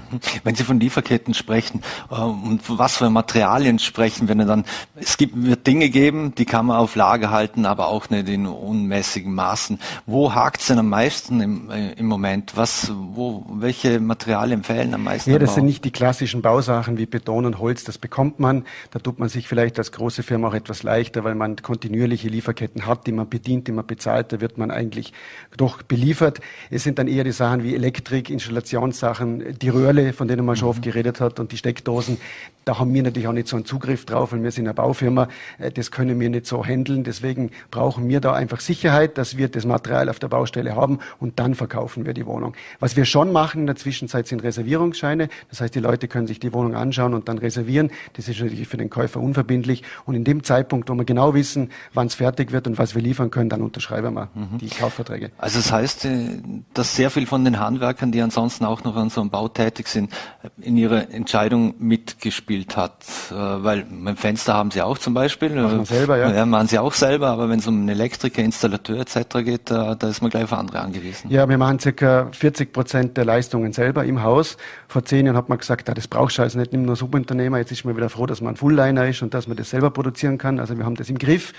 Wenn 0.44 0.56
Sie 0.56 0.64
von 0.64 0.80
Lieferketten 0.80 1.34
sprechen 1.34 1.82
äh, 2.10 2.16
und 2.16 2.62
was 2.68 2.98
für 2.98 3.10
Materialien 3.10 3.80
sprechen, 3.80 4.28
wenn 4.28 4.40
dann 4.40 4.66
es 4.96 5.18
gibt 5.18 5.32
wird 5.36 5.68
Dinge 5.68 5.90
geben, 5.90 6.34
die 6.36 6.46
kann 6.46 6.66
man 6.66 6.78
auf 6.78 6.96
Lager 6.96 7.30
halten, 7.30 7.66
aber 7.66 7.88
auch 7.88 8.10
nicht 8.10 8.28
in 8.28 8.48
unmäßigen 8.48 9.34
Maßen. 9.34 9.80
Wo 10.06 10.34
hakt 10.34 10.62
es 10.62 10.68
denn 10.68 10.80
am 10.80 10.90
meisten 10.90 11.40
im, 11.42 11.70
äh, 11.70 11.94
im 11.94 12.08
Moment? 12.08 12.54
Was, 12.56 12.92
wo, 12.96 13.46
welche 13.50 14.00
Materialien 14.00 14.64
fehlen 14.64 14.94
am 14.94 15.04
meisten? 15.04 15.32
Ja, 15.32 15.40
das 15.40 15.56
sind 15.56 15.66
nicht 15.66 15.86
die 15.86 15.92
klassischen 15.92 16.42
Bausachen 16.42 16.98
wie 16.98 17.06
Beton 17.06 17.46
und 17.46 17.60
Holz. 17.60 17.84
Das 17.84 17.98
bekommt 17.98 18.40
man. 18.40 18.66
Da 18.90 19.00
tut 19.00 19.20
man 19.20 19.30
sich 19.30 19.48
vielleicht 19.48 19.78
als 19.78 19.92
große 19.92 20.24
Firma 20.24 20.48
auch 20.48 20.54
etwas 20.54 20.84
leichter, 20.84 21.24
weil 21.24 21.36
man 21.36 21.58
kontinuierliche 21.58 22.28
Lieferketten 22.28 22.86
hat, 22.88 23.06
die 23.06 23.12
man 23.12 23.30
bedient, 23.30 23.68
die 23.68 23.72
man 23.72 23.86
bezahlt. 23.86 24.34
Da 24.34 24.42
wird 24.42 24.58
man 24.58 24.72
eigentlich 24.72 25.14
doch 25.58 25.84
beliefert. 25.84 26.40
Es 26.72 26.84
sind 26.84 26.98
dann 26.98 27.08
eher 27.08 27.26
die 27.26 27.34
Sachen 27.34 27.64
wie 27.64 27.76
Elektrik, 27.76 28.30
Installationssachen, 28.30 29.58
die 29.60 29.70
Röhrle, 29.70 30.14
von 30.14 30.28
denen 30.28 30.46
man 30.46 30.56
schon 30.56 30.70
oft 30.70 30.80
mhm. 30.80 30.84
geredet 30.84 31.20
hat, 31.20 31.40
und 31.40 31.52
die 31.52 31.58
Steckdosen. 31.58 32.18
Da 32.64 32.80
haben 32.80 32.94
wir 32.94 33.04
natürlich 33.04 33.28
auch 33.28 33.34
nicht 33.34 33.48
so 33.48 33.56
einen 33.56 33.66
Zugriff 33.66 34.06
drauf, 34.06 34.32
weil 34.32 34.44
wir 34.44 34.52
sind 34.52 34.68
eine 34.68 34.74
Baufirma. 34.74 35.28
Äh, 35.58 35.72
das 35.72 35.92
können 35.92 36.20
wir 36.20 36.30
nicht 36.30 36.46
so 36.46 36.64
handeln. 36.64 37.04
Deswegen 37.04 37.52
brauchen 37.72 38.08
wir 38.08 38.22
da 38.22 38.34
einfach 38.34 38.60
Sicherheit, 38.60 39.18
dass 39.18 39.36
wir 39.36 39.50
das 39.50 39.66
Material 39.66 40.10
auf 40.10 40.20
der 40.20 40.28
Baustelle 40.28 40.76
haben 40.76 41.00
und 41.20 41.40
dann 41.40 41.56
verkaufen 41.56 42.06
wir 42.06 42.14
die 42.14 42.26
Wohnung. 42.26 42.54
Was 42.80 42.96
wir 42.96 43.06
schon 43.06 43.32
machen 43.32 43.62
in 43.62 43.68
der 43.68 43.76
Zwischenzeit 43.76 44.28
sind 44.28 44.44
Reservierungsscheine. 44.44 45.28
Das 45.50 45.60
heißt, 45.60 45.76
die 45.76 45.80
Leute 45.80 46.08
können 46.08 46.28
sich 46.28 46.40
die 46.40 46.54
Wohnung 46.54 46.76
anschauen 46.76 47.14
und 47.14 47.28
dann 47.28 47.38
reservieren. 47.38 47.92
Das 48.14 48.28
ist 48.28 48.40
natürlich 48.40 48.68
für 48.68 48.78
den 48.78 48.90
Käufer 48.90 49.20
unverbindlich. 49.20 49.84
Und 50.06 50.16
in 50.16 50.24
dem 50.24 50.44
Zeitpunkt, 50.44 50.90
wo 50.90 50.94
wir 50.94 51.06
genau 51.06 51.34
wissen, 51.34 51.72
wann 51.94 52.08
es 52.08 52.16
fertig 52.16 52.52
wird 52.52 52.68
und 52.68 52.78
was 52.78 52.96
wir 52.96 53.02
liefern 53.02 53.32
können, 53.32 53.50
dann 53.50 53.62
unterschreiben 53.62 54.14
wir 54.14 54.30
mhm. 54.34 54.60
die 54.60 54.70
Kaufverträge. 54.70 55.32
Also 55.38 55.60
das 55.60 55.72
heißt, 55.72 56.06
äh, 56.06 56.40
dass 56.74 56.96
sehr 56.96 57.10
viel 57.10 57.26
von 57.26 57.46
den 57.46 57.60
Handwerkern, 57.60 58.12
die 58.12 58.22
ansonsten 58.22 58.66
auch 58.66 58.84
noch 58.84 58.96
an 58.96 59.10
so 59.10 59.22
einem 59.22 59.30
Bau 59.30 59.48
tätig 59.48 59.88
sind, 59.88 60.12
in 60.60 60.78
ihrer 60.78 61.12
Entscheidung 61.12 61.76
mitgespielt 61.80 62.78
hat. 62.78 63.04
Äh, 63.30 63.36
weil 63.36 63.86
mein 63.90 64.18
Fenster 64.18 64.54
haben 64.54 64.72
sie 64.72 64.82
auch 64.82 64.98
zum 64.98 65.14
Beispiel. 65.14 65.50
Machen 65.50 65.78
man 65.78 65.86
selber, 65.86 66.18
ja. 66.18 66.32
ja. 66.34 66.46
Machen 66.46 66.68
sie 66.68 66.80
auch 66.80 66.94
selber, 66.94 67.28
aber 67.30 67.50
wenn 67.50 67.60
es 67.60 67.68
um 67.68 67.76
einen 67.76 67.90
Elektriker, 67.90 68.42
Installateur 68.42 69.00
etc. 69.00 69.44
geht, 69.44 69.72
da, 69.72 69.96
da 69.96 70.10
ist 70.10 70.22
man 70.22 70.30
gleich 70.30 70.44
auf 70.44 70.54
andere 70.54 70.80
angewiesen. 70.80 71.30
Ja, 71.30 71.48
wir 71.48 71.58
machen 71.58 71.80
circa 71.80 72.28
40 72.32 72.74
Prozent 72.74 73.18
der 73.18 73.26
Leistungen 73.26 73.74
selber 73.74 74.06
im 74.06 74.24
Haus. 74.24 74.58
Vor 74.88 75.04
zehn 75.06 75.26
Jahren 75.26 75.38
hat 75.38 75.50
man 75.50 75.58
gesagt, 75.58 75.90
ah, 75.90 75.94
das 75.94 76.08
brauchst 76.08 76.38
du 76.38 76.42
also 76.42 76.60
nicht, 76.60 76.72
nimm 76.72 76.84
nur 76.84 76.96
Subunternehmer. 76.96 77.58
Jetzt 77.58 77.72
ist 77.72 77.86
man 77.86 77.96
wieder 77.96 78.10
froh, 78.10 78.26
dass 78.26 78.42
man 78.42 78.54
ein 78.54 78.58
Fullliner 78.58 79.08
ist 79.08 79.22
und 79.22 79.34
dass 79.34 79.48
man 79.48 79.58
das 79.58 79.70
selber 79.70 79.92
produzieren 79.92 80.38
kann. 80.38 80.60
Also 80.60 80.78
wir 80.78 80.86
haben 80.86 80.96
das 80.96 81.10
im 81.10 81.18
Griff. 81.18 81.54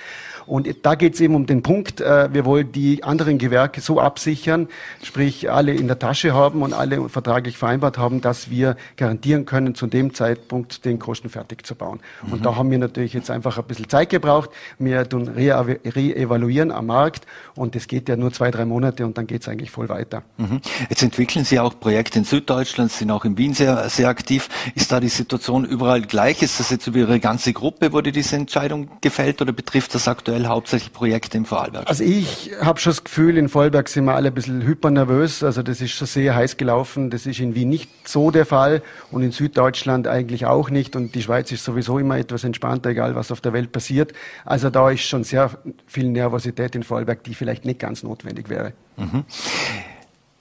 Und 0.47 0.69
da 0.83 0.95
geht 0.95 1.15
es 1.15 1.21
eben 1.21 1.35
um 1.35 1.47
den 1.47 1.63
Punkt, 1.63 2.01
äh, 2.01 2.33
wir 2.33 2.45
wollen 2.45 2.73
die 2.73 3.05
anderen 3.05 3.39
Gewerke 3.39 3.81
so 3.81 4.01
absichern, 4.01 4.69
sprich 5.03 5.51
alle 5.51 5.73
in 5.73 5.87
der 5.87 5.99
Tasche 5.99 6.35
haben 6.35 6.63
und 6.63 6.73
alle 6.73 7.09
vertraglich 7.09 7.57
vereinbart 7.57 7.99
haben, 7.99 8.21
dass 8.21 8.51
wir 8.51 8.77
garantieren 8.97 9.45
können, 9.45 9.75
zu 9.75 9.87
dem 9.87 10.15
Zeitpunkt 10.15 10.85
den 10.85 10.99
Kosten 10.99 11.29
fertig 11.29 11.67
zu 11.67 11.75
bauen. 11.75 12.01
Mhm. 12.27 12.33
Und 12.33 12.47
da 12.47 12.57
haben 12.57 12.71
wir 12.71 12.79
natürlich 12.79 13.13
jetzt 13.13 13.31
einfach 13.31 13.59
ein 13.59 13.65
bisschen 13.65 13.89
Zeit 13.89 14.11
gebraucht. 14.11 14.51
Wir 14.79 15.09
tun 15.09 15.29
re-evaluieren 15.29 16.71
am 16.71 16.87
Markt 16.87 17.27
und 17.55 17.75
das 17.75 17.87
geht 17.87 18.09
ja 18.09 18.17
nur 18.17 18.33
zwei, 18.33 18.51
drei 18.51 18.65
Monate 18.65 19.05
und 19.05 19.19
dann 19.19 19.27
geht 19.27 19.43
es 19.43 19.49
eigentlich 19.49 19.71
voll 19.71 19.89
weiter. 19.89 20.23
Mhm. 20.37 20.61
Jetzt 20.89 21.03
entwickeln 21.03 21.45
Sie 21.45 21.59
auch 21.61 21.79
Projekte 21.79 22.19
in 22.19 22.25
Süddeutschland, 22.25 22.91
sind 22.91 23.11
auch 23.11 23.25
in 23.25 23.37
Wien 23.39 23.55
sehr, 23.55 23.89
sehr 23.89 24.09
aktiv. 24.09 24.49
Ist 24.75 24.93
da 24.93 25.01
die 25.01 25.09
Situation 25.09 25.65
überall 25.65 26.03
gleich? 26.03 26.43
Ist 26.43 26.61
das 26.61 26.71
jetzt 26.71 26.87
über 26.87 26.99
Ihre 26.99 27.21
ganze 27.21 27.53
Gruppe, 27.53 27.93
wurde 27.93 28.13
diese 28.13 28.37
Entscheidung 28.37 28.89
gefällt 29.01 29.41
oder 29.43 29.53
betrifft 29.53 29.95
das 29.95 30.09
aktuell 30.09 30.32
aktuell 30.33 30.49
hauptsächlich 30.49 30.93
Projekte 30.93 31.37
im 31.37 31.45
Vorarlberg? 31.45 31.87
Also 31.89 32.05
ich 32.05 32.53
habe 32.61 32.81
schon 32.81 32.91
das 32.93 33.05
Gefühl, 33.05 33.37
in 33.37 33.49
Vorarlberg 33.49 33.89
sind 33.89 34.05
wir 34.05 34.15
alle 34.15 34.29
ein 34.29 34.35
bisschen 34.35 34.63
hypernervös. 34.63 35.43
Also 35.43 35.63
das 35.63 35.81
ist 35.81 35.93
schon 35.93 36.07
sehr 36.07 36.35
heiß 36.35 36.57
gelaufen. 36.57 37.11
Das 37.11 37.27
ist 37.27 37.39
in 37.39 37.55
Wien 37.55 37.69
nicht 37.69 38.09
so 38.09 38.31
der 38.31 38.47
Fall 38.47 38.83
und 39.11 39.23
in 39.23 39.31
Süddeutschland 39.31 40.09
eigentlich 40.09 40.47
auch 40.47 40.71
nicht. 40.71 40.97
Und 40.97 41.15
die 41.15 41.23
Schweiz 41.23 41.53
ist 41.53 41.65
sowieso 41.65 41.99
immer 41.99 42.17
etwas 42.17 42.45
entspannter, 42.45 42.91
egal 42.91 43.15
was 43.15 43.31
auf 43.31 43.41
der 43.41 43.53
Welt 43.53 43.73
passiert. 43.73 44.13
Also 44.45 44.71
da 44.71 44.91
ist 44.91 45.03
schon 45.03 45.25
sehr 45.25 45.51
viel 45.87 46.09
Nervosität 46.09 46.75
in 46.75 46.83
Vorarlberg, 46.83 47.23
die 47.25 47.35
vielleicht 47.35 47.65
nicht 47.65 47.79
ganz 47.79 48.03
notwendig 48.03 48.49
wäre. 48.49 48.73
Mhm. 48.97 49.25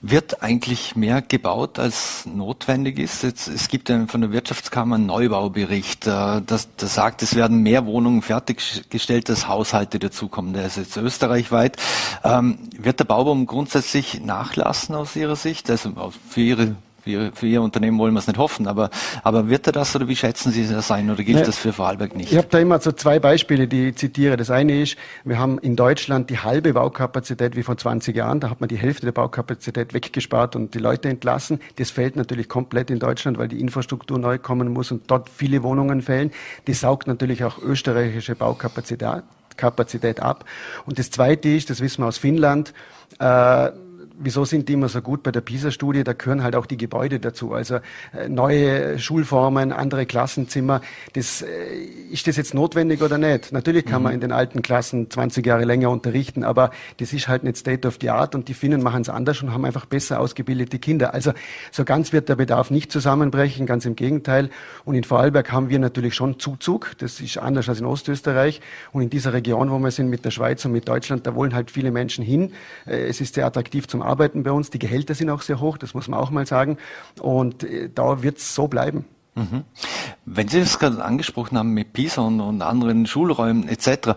Wird 0.04 0.42
eigentlich 0.42 0.96
mehr 0.96 1.22
gebaut, 1.22 1.78
als 1.78 2.26
notwendig 2.26 2.98
ist? 2.98 3.22
Jetzt, 3.22 3.46
es 3.46 3.68
gibt 3.68 3.88
einen, 3.88 4.08
von 4.08 4.20
der 4.20 4.32
Wirtschaftskammer 4.32 4.96
einen 4.96 5.06
Neubaubericht, 5.06 6.08
äh, 6.08 6.42
das, 6.44 6.68
das 6.76 6.94
sagt, 6.94 7.22
es 7.22 7.36
werden 7.36 7.62
mehr 7.62 7.86
Wohnungen 7.86 8.20
fertiggestellt, 8.20 9.30
als 9.30 9.46
Haushalte 9.46 10.00
dazukommen. 10.00 10.54
Der 10.54 10.66
ist 10.66 10.76
jetzt 10.76 10.96
österreichweit. 10.96 11.76
Ähm, 12.24 12.58
wird 12.76 12.98
der 12.98 13.04
Baubaum 13.04 13.46
grundsätzlich 13.46 14.20
nachlassen 14.20 14.96
aus 14.96 15.14
Ihrer 15.14 15.36
Sicht? 15.36 15.70
Also 15.70 15.92
für 16.28 16.40
Ihre 16.40 16.74
für, 17.02 17.32
für 17.32 17.46
Ihr 17.46 17.62
Unternehmen 17.62 17.98
wollen 17.98 18.14
wir 18.14 18.20
es 18.20 18.26
nicht 18.26 18.38
hoffen, 18.38 18.66
aber, 18.66 18.90
aber 19.22 19.48
wird 19.48 19.66
er 19.66 19.72
das 19.72 19.94
oder 19.96 20.08
wie 20.08 20.16
schätzen 20.16 20.52
Sie 20.52 20.66
das 20.66 20.90
ein 20.90 21.10
oder 21.10 21.22
gilt 21.22 21.38
ne, 21.38 21.44
das 21.44 21.58
für 21.58 21.72
Vorarlberg 21.72 22.14
nicht? 22.14 22.32
Ich 22.32 22.38
habe 22.38 22.48
da 22.50 22.58
immer 22.58 22.80
so 22.80 22.92
zwei 22.92 23.18
Beispiele, 23.18 23.66
die 23.66 23.88
ich 23.88 23.96
zitiere. 23.96 24.36
Das 24.36 24.50
eine 24.50 24.82
ist, 24.82 24.96
wir 25.24 25.38
haben 25.38 25.58
in 25.58 25.76
Deutschland 25.76 26.30
die 26.30 26.38
halbe 26.38 26.72
Baukapazität 26.74 27.56
wie 27.56 27.62
vor 27.62 27.76
20 27.76 28.14
Jahren. 28.14 28.40
Da 28.40 28.50
hat 28.50 28.60
man 28.60 28.68
die 28.68 28.76
Hälfte 28.76 29.06
der 29.06 29.12
Baukapazität 29.12 29.94
weggespart 29.94 30.56
und 30.56 30.74
die 30.74 30.78
Leute 30.78 31.08
entlassen. 31.08 31.60
Das 31.76 31.90
fällt 31.90 32.16
natürlich 32.16 32.48
komplett 32.48 32.90
in 32.90 32.98
Deutschland, 32.98 33.38
weil 33.38 33.48
die 33.48 33.60
Infrastruktur 33.60 34.18
neu 34.18 34.38
kommen 34.38 34.72
muss 34.72 34.92
und 34.92 35.10
dort 35.10 35.28
viele 35.28 35.62
Wohnungen 35.62 36.02
fällen. 36.02 36.30
Das 36.66 36.80
saugt 36.80 37.06
natürlich 37.06 37.44
auch 37.44 37.58
österreichische 37.58 38.36
Baukapazität 38.36 39.22
Kapazität 39.56 40.20
ab. 40.20 40.44
Und 40.86 40.98
das 40.98 41.10
Zweite 41.10 41.50
ist, 41.50 41.68
das 41.68 41.80
wissen 41.80 42.02
wir 42.02 42.08
aus 42.08 42.16
Finnland, 42.16 42.72
äh, 43.18 43.70
wieso 44.22 44.44
sind 44.44 44.68
die 44.68 44.74
immer 44.74 44.88
so 44.88 45.00
gut 45.02 45.22
bei 45.22 45.32
der 45.32 45.40
PISA-Studie? 45.40 46.04
Da 46.04 46.12
gehören 46.12 46.42
halt 46.42 46.56
auch 46.56 46.66
die 46.66 46.76
Gebäude 46.76 47.20
dazu. 47.20 47.52
Also 47.52 47.76
äh, 47.76 48.28
neue 48.28 48.98
Schulformen, 48.98 49.72
andere 49.72 50.06
Klassenzimmer. 50.06 50.80
Das, 51.12 51.42
äh, 51.42 51.46
ist 52.10 52.26
das 52.26 52.36
jetzt 52.36 52.54
notwendig 52.54 53.02
oder 53.02 53.18
nicht? 53.18 53.52
Natürlich 53.52 53.84
kann 53.84 54.00
mhm. 54.00 54.04
man 54.04 54.14
in 54.14 54.20
den 54.20 54.32
alten 54.32 54.62
Klassen 54.62 55.10
20 55.10 55.44
Jahre 55.44 55.64
länger 55.64 55.90
unterrichten, 55.90 56.44
aber 56.44 56.70
das 56.98 57.12
ist 57.12 57.28
halt 57.28 57.44
nicht 57.44 57.56
State 57.56 57.86
of 57.86 57.98
the 58.00 58.10
Art 58.10 58.34
und 58.34 58.48
die 58.48 58.54
Finnen 58.54 58.82
machen 58.82 59.02
es 59.02 59.08
anders 59.08 59.42
und 59.42 59.52
haben 59.52 59.64
einfach 59.64 59.86
besser 59.86 60.20
ausgebildete 60.20 60.78
Kinder. 60.78 61.14
Also 61.14 61.32
so 61.70 61.84
ganz 61.84 62.12
wird 62.12 62.28
der 62.28 62.36
Bedarf 62.36 62.70
nicht 62.70 62.92
zusammenbrechen, 62.92 63.66
ganz 63.66 63.84
im 63.84 63.96
Gegenteil. 63.96 64.50
Und 64.84 64.94
in 64.94 65.04
Vorarlberg 65.04 65.50
haben 65.52 65.68
wir 65.68 65.78
natürlich 65.78 66.14
schon 66.14 66.38
Zuzug. 66.38 66.92
Das 66.98 67.20
ist 67.20 67.38
anders 67.38 67.68
als 67.68 67.80
in 67.80 67.86
Ostösterreich. 67.86 68.60
Und 68.92 69.02
in 69.02 69.10
dieser 69.10 69.32
Region, 69.32 69.70
wo 69.70 69.78
wir 69.78 69.90
sind 69.90 70.08
mit 70.08 70.24
der 70.24 70.30
Schweiz 70.30 70.64
und 70.64 70.72
mit 70.72 70.88
Deutschland, 70.88 71.26
da 71.26 71.34
wollen 71.34 71.54
halt 71.54 71.70
viele 71.70 71.90
Menschen 71.90 72.24
hin. 72.24 72.52
Äh, 72.86 73.08
es 73.08 73.20
ist 73.20 73.34
sehr 73.34 73.46
attraktiv 73.46 73.88
zum 73.88 74.02
arbeiten 74.02 74.11
bei 74.16 74.52
uns. 74.52 74.70
Die 74.70 74.78
Gehälter 74.78 75.14
sind 75.14 75.30
auch 75.30 75.42
sehr 75.42 75.60
hoch, 75.60 75.78
das 75.78 75.94
muss 75.94 76.08
man 76.08 76.18
auch 76.20 76.30
mal 76.30 76.46
sagen. 76.46 76.78
Und 77.20 77.64
äh, 77.64 77.90
da 77.94 78.22
wird 78.22 78.38
es 78.38 78.54
so 78.54 78.68
bleiben. 78.68 79.04
Mhm. 79.34 79.64
Wenn 80.24 80.48
Sie 80.48 80.60
das 80.60 80.78
gerade 80.78 81.02
angesprochen 81.02 81.56
haben 81.56 81.72
mit 81.72 81.92
PISA 81.92 82.22
und, 82.22 82.40
und 82.40 82.62
anderen 82.62 83.06
Schulräumen 83.06 83.68
etc., 83.68 84.14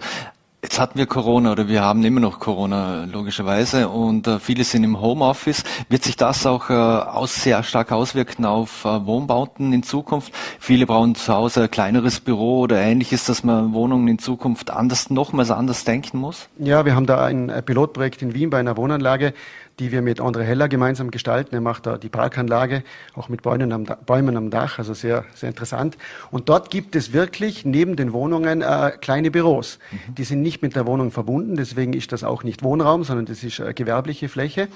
Jetzt 0.65 0.79
hatten 0.79 0.97
wir 0.97 1.05
Corona 1.05 1.51
oder 1.51 1.67
wir 1.67 1.83
haben 1.83 2.03
immer 2.03 2.19
noch 2.19 2.39
Corona 2.39 3.05
logischerweise 3.05 3.87
und 3.87 4.25
äh, 4.25 4.39
viele 4.39 4.63
sind 4.63 4.83
im 4.83 4.99
Homeoffice. 4.99 5.63
Wird 5.89 6.03
sich 6.03 6.15
das 6.15 6.47
auch 6.47 6.71
äh, 6.71 6.73
aus, 6.73 7.35
sehr 7.35 7.61
stark 7.61 7.91
auswirken 7.91 8.45
auf 8.45 8.83
äh, 8.83 9.05
Wohnbauten 9.05 9.73
in 9.73 9.83
Zukunft? 9.83 10.33
Viele 10.59 10.87
brauchen 10.87 11.13
zu 11.13 11.31
Hause 11.31 11.61
ein 11.61 11.69
kleineres 11.69 12.19
Büro 12.19 12.61
oder 12.61 12.81
ähnliches, 12.81 13.25
dass 13.25 13.43
man 13.43 13.75
Wohnungen 13.75 14.07
in 14.07 14.17
Zukunft 14.17 14.71
anders, 14.71 15.11
nochmals 15.11 15.51
anders 15.51 15.83
denken 15.83 16.17
muss? 16.17 16.49
Ja, 16.57 16.83
wir 16.83 16.95
haben 16.95 17.05
da 17.05 17.23
ein 17.23 17.51
Pilotprojekt 17.63 18.23
in 18.23 18.33
Wien 18.33 18.49
bei 18.49 18.57
einer 18.57 18.75
Wohnanlage 18.75 19.35
die 19.79 19.91
wir 19.91 20.01
mit 20.01 20.21
André 20.21 20.43
Heller 20.43 20.69
gemeinsam 20.69 21.11
gestalten. 21.11 21.53
Er 21.53 21.61
macht 21.61 21.85
da 21.85 21.97
die 21.97 22.09
Parkanlage, 22.09 22.83
auch 23.13 23.29
mit 23.29 23.41
Bäumen 23.41 23.71
am, 23.71 23.85
Bäumen 24.05 24.37
am 24.37 24.49
Dach, 24.49 24.79
also 24.79 24.93
sehr, 24.93 25.25
sehr 25.33 25.49
interessant. 25.49 25.97
Und 26.31 26.49
dort 26.49 26.69
gibt 26.69 26.95
es 26.95 27.11
wirklich 27.11 27.65
neben 27.65 27.95
den 27.95 28.13
Wohnungen 28.13 28.61
äh, 28.61 28.91
kleine 28.99 29.31
Büros. 29.31 29.79
Mhm. 29.91 30.15
Die 30.15 30.23
sind 30.23 30.41
nicht 30.41 30.61
mit 30.61 30.75
der 30.75 30.85
Wohnung 30.85 31.11
verbunden, 31.11 31.55
deswegen 31.55 31.93
ist 31.93 32.11
das 32.11 32.23
auch 32.23 32.43
nicht 32.43 32.63
Wohnraum, 32.63 33.03
sondern 33.03 33.25
das 33.25 33.43
ist 33.43 33.59
äh, 33.59 33.73
gewerbliche 33.73 34.29
Fläche. 34.29 34.67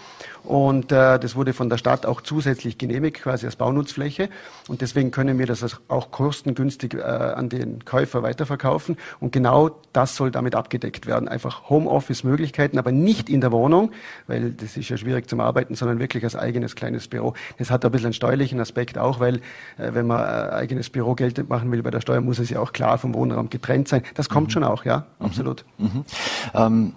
Und 0.43 0.91
äh, 0.91 1.19
das 1.19 1.35
wurde 1.35 1.53
von 1.53 1.69
der 1.69 1.77
Stadt 1.77 2.05
auch 2.05 2.21
zusätzlich 2.21 2.77
genehmigt, 2.77 3.21
quasi 3.21 3.45
als 3.45 3.55
Baunutzfläche. 3.55 4.29
Und 4.67 4.81
deswegen 4.81 5.11
können 5.11 5.39
wir 5.39 5.45
das 5.45 5.79
auch 5.87 6.11
kostengünstig 6.11 6.95
äh, 6.95 7.01
an 7.01 7.49
den 7.49 7.85
Käufer 7.85 8.23
weiterverkaufen. 8.23 8.97
Und 9.19 9.31
genau 9.31 9.71
das 9.93 10.15
soll 10.15 10.31
damit 10.31 10.55
abgedeckt 10.55 11.07
werden. 11.07 11.29
Einfach 11.29 11.69
Homeoffice-Möglichkeiten, 11.69 12.77
aber 12.77 12.91
nicht 12.91 13.29
in 13.29 13.41
der 13.41 13.51
Wohnung, 13.51 13.91
weil 14.27 14.51
das 14.51 14.75
ist 14.89 14.99
ja 14.99 15.05
schwierig 15.05 15.29
zum 15.29 15.39
Arbeiten, 15.39 15.75
sondern 15.75 15.99
wirklich 15.99 16.23
als 16.23 16.35
eigenes 16.35 16.75
kleines 16.75 17.07
Büro. 17.07 17.33
Das 17.57 17.69
hat 17.69 17.85
ein 17.85 17.91
bisschen 17.91 18.07
einen 18.07 18.13
steuerlichen 18.13 18.59
Aspekt 18.59 18.97
auch, 18.97 19.19
weil 19.19 19.35
äh, 19.77 19.93
wenn 19.93 20.07
man 20.07 20.21
ein 20.21 20.49
eigenes 20.51 20.89
Büro 20.89 21.15
geltend 21.15 21.49
machen 21.49 21.71
will 21.71 21.83
bei 21.83 21.91
der 21.91 22.01
Steuer, 22.01 22.21
muss 22.21 22.39
es 22.39 22.49
ja 22.49 22.59
auch 22.59 22.73
klar 22.73 22.97
vom 22.97 23.13
Wohnraum 23.13 23.49
getrennt 23.49 23.87
sein. 23.87 24.03
Das 24.15 24.29
kommt 24.29 24.47
mhm. 24.47 24.51
schon 24.51 24.63
auch, 24.63 24.85
ja, 24.85 25.05
mhm. 25.19 25.25
absolut. 25.25 25.65
Mhm. 25.77 26.05
Ähm, 26.53 26.93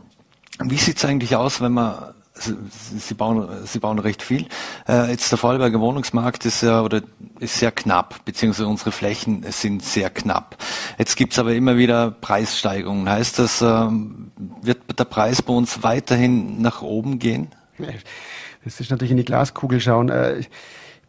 wie 0.64 0.76
sieht's 0.76 1.04
eigentlich 1.04 1.36
aus, 1.36 1.60
wenn 1.60 1.72
man 1.72 2.14
Sie 2.34 3.14
bauen, 3.14 3.46
Sie 3.66 3.78
bauen 3.78 3.98
recht 3.98 4.22
viel. 4.22 4.46
Äh, 4.88 5.10
jetzt 5.10 5.30
der 5.30 5.38
Vorarlberger 5.38 5.80
Wohnungsmarkt 5.80 6.46
ist 6.46 6.62
ja 6.62 6.80
oder 6.80 7.02
ist 7.40 7.58
sehr 7.58 7.70
knapp, 7.70 8.24
beziehungsweise 8.24 8.68
unsere 8.68 8.90
Flächen 8.90 9.44
sind 9.50 9.82
sehr 9.84 10.08
knapp. 10.08 10.56
Jetzt 10.98 11.16
gibt's 11.16 11.38
aber 11.38 11.52
immer 11.54 11.76
wieder 11.76 12.10
Preissteigerungen. 12.10 13.08
Heißt 13.08 13.38
das, 13.38 13.60
ähm, 13.60 14.32
wird 14.62 14.98
der 14.98 15.04
Preis 15.04 15.42
bei 15.42 15.52
uns 15.52 15.82
weiterhin 15.82 16.62
nach 16.62 16.80
oben 16.80 17.18
gehen? 17.18 17.48
Das 18.64 18.78
ist 18.78 18.92
natürlich 18.92 19.10
in 19.10 19.16
die 19.16 19.24
Glaskugel 19.24 19.80
schauen. 19.80 20.08
Äh, 20.08 20.42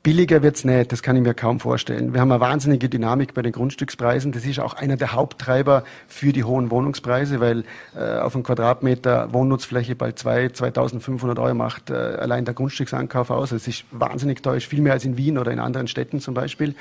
billiger 0.03 0.43
wird's 0.43 0.65
nicht, 0.65 0.91
das 0.91 1.01
kann 1.01 1.15
ich 1.15 1.21
mir 1.21 1.33
kaum 1.33 1.62
vorstellen. 1.62 2.13
Wir 2.13 2.19
haben 2.19 2.31
eine 2.31 2.41
wahnsinnige 2.41 2.89
Dynamik 2.89 3.33
bei 3.33 3.41
den 3.41 3.53
Grundstückspreisen. 3.53 4.33
Das 4.33 4.45
ist 4.45 4.59
auch 4.59 4.73
einer 4.73 4.97
der 4.97 5.13
Haupttreiber 5.13 5.83
für 6.07 6.33
die 6.33 6.43
hohen 6.43 6.71
Wohnungspreise, 6.71 7.39
weil 7.39 7.63
äh, 7.95 8.19
auf 8.19 8.36
einen 8.36 8.43
Quadratmeter 8.43 9.31
Wohnnutzfläche 9.33 9.95
bald 9.95 10.19
2, 10.19 10.47
2.500 10.47 11.39
Euro 11.39 11.53
macht 11.53 11.89
äh, 11.89 11.93
allein 11.93 12.43
der 12.43 12.53
Grundstücksankauf 12.53 13.29
aus. 13.29 13.53
Es 13.53 13.67
ist 13.67 13.86
wahnsinnig 13.91 14.43
teuer, 14.43 14.59
viel 14.59 14.81
mehr 14.81 14.93
als 14.93 15.05
in 15.05 15.15
Wien 15.15 15.38
oder 15.38 15.51
in 15.51 15.59
anderen 15.59 15.88
Städten 15.88 16.19
zum 16.19 16.33
Beispiel. 16.33 16.75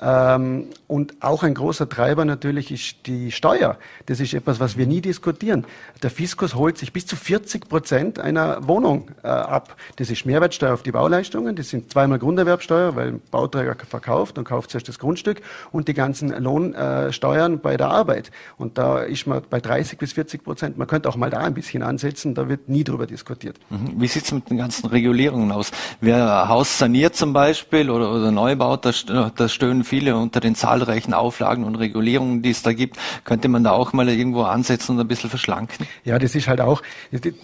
Ähm, 0.00 0.68
und 0.86 1.14
auch 1.20 1.42
ein 1.42 1.54
großer 1.54 1.88
Treiber 1.88 2.24
natürlich 2.24 2.70
ist 2.70 3.06
die 3.06 3.32
Steuer. 3.32 3.78
Das 4.06 4.20
ist 4.20 4.34
etwas, 4.34 4.60
was 4.60 4.76
wir 4.76 4.86
nie 4.86 5.00
diskutieren. 5.00 5.64
Der 6.02 6.10
Fiskus 6.10 6.54
holt 6.54 6.78
sich 6.78 6.92
bis 6.92 7.06
zu 7.06 7.16
40 7.16 7.68
Prozent 7.68 8.18
einer 8.18 8.66
Wohnung 8.68 9.10
äh, 9.22 9.28
ab. 9.28 9.76
Das 9.96 10.10
ist 10.10 10.26
Mehrwertsteuer 10.26 10.74
auf 10.74 10.82
die 10.82 10.92
Bauleistungen. 10.92 11.56
Das 11.56 11.70
sind 11.70 11.90
zweimal 11.92 12.18
Grunderwerbsteuer, 12.18 12.94
weil 12.94 13.08
ein 13.08 13.22
Bauträger 13.30 13.76
verkauft 13.88 14.38
und 14.38 14.44
kauft 14.44 14.70
zuerst 14.70 14.88
das 14.88 14.98
Grundstück 14.98 15.40
und 15.72 15.88
die 15.88 15.94
ganzen 15.94 16.28
Lohnsteuern 16.28 17.54
äh, 17.54 17.56
bei 17.56 17.76
der 17.76 17.88
Arbeit. 17.88 18.30
Und 18.58 18.78
da 18.78 19.00
ist 19.00 19.26
man 19.26 19.42
bei 19.48 19.60
30 19.60 19.98
bis 19.98 20.12
40 20.12 20.44
Prozent. 20.44 20.76
Man 20.76 20.86
könnte 20.86 21.08
auch 21.08 21.16
mal 21.16 21.30
da 21.30 21.38
ein 21.38 21.54
bisschen 21.54 21.82
ansetzen. 21.82 22.34
Da 22.34 22.48
wird 22.48 22.68
nie 22.68 22.84
drüber 22.84 23.06
diskutiert. 23.06 23.58
Mhm. 23.70 23.94
Wie 24.00 24.06
sieht 24.06 24.24
es 24.24 24.32
mit 24.32 24.50
den 24.50 24.58
ganzen 24.58 24.86
Regulierungen 24.86 25.50
aus? 25.52 25.70
Wer 26.00 26.48
Haus 26.48 26.78
saniert 26.78 27.16
zum 27.16 27.32
Beispiel 27.32 27.90
oder, 27.90 28.12
oder 28.12 28.30
neu 28.30 28.56
baut, 28.56 28.84
da, 28.84 29.30
da 29.34 29.48
stöhnen 29.48 29.85
viele 29.86 30.16
unter 30.16 30.40
den 30.40 30.54
zahlreichen 30.54 31.14
Auflagen 31.14 31.64
und 31.64 31.76
Regulierungen, 31.76 32.42
die 32.42 32.50
es 32.50 32.62
da 32.62 32.72
gibt. 32.72 32.96
Könnte 33.24 33.48
man 33.48 33.64
da 33.64 33.70
auch 33.72 33.92
mal 33.92 34.08
irgendwo 34.08 34.42
ansetzen 34.42 34.92
und 34.92 35.00
ein 35.00 35.08
bisschen 35.08 35.30
verschlanken? 35.30 35.86
Ja, 36.04 36.18
das 36.18 36.34
ist 36.34 36.48
halt 36.48 36.60
auch, 36.60 36.82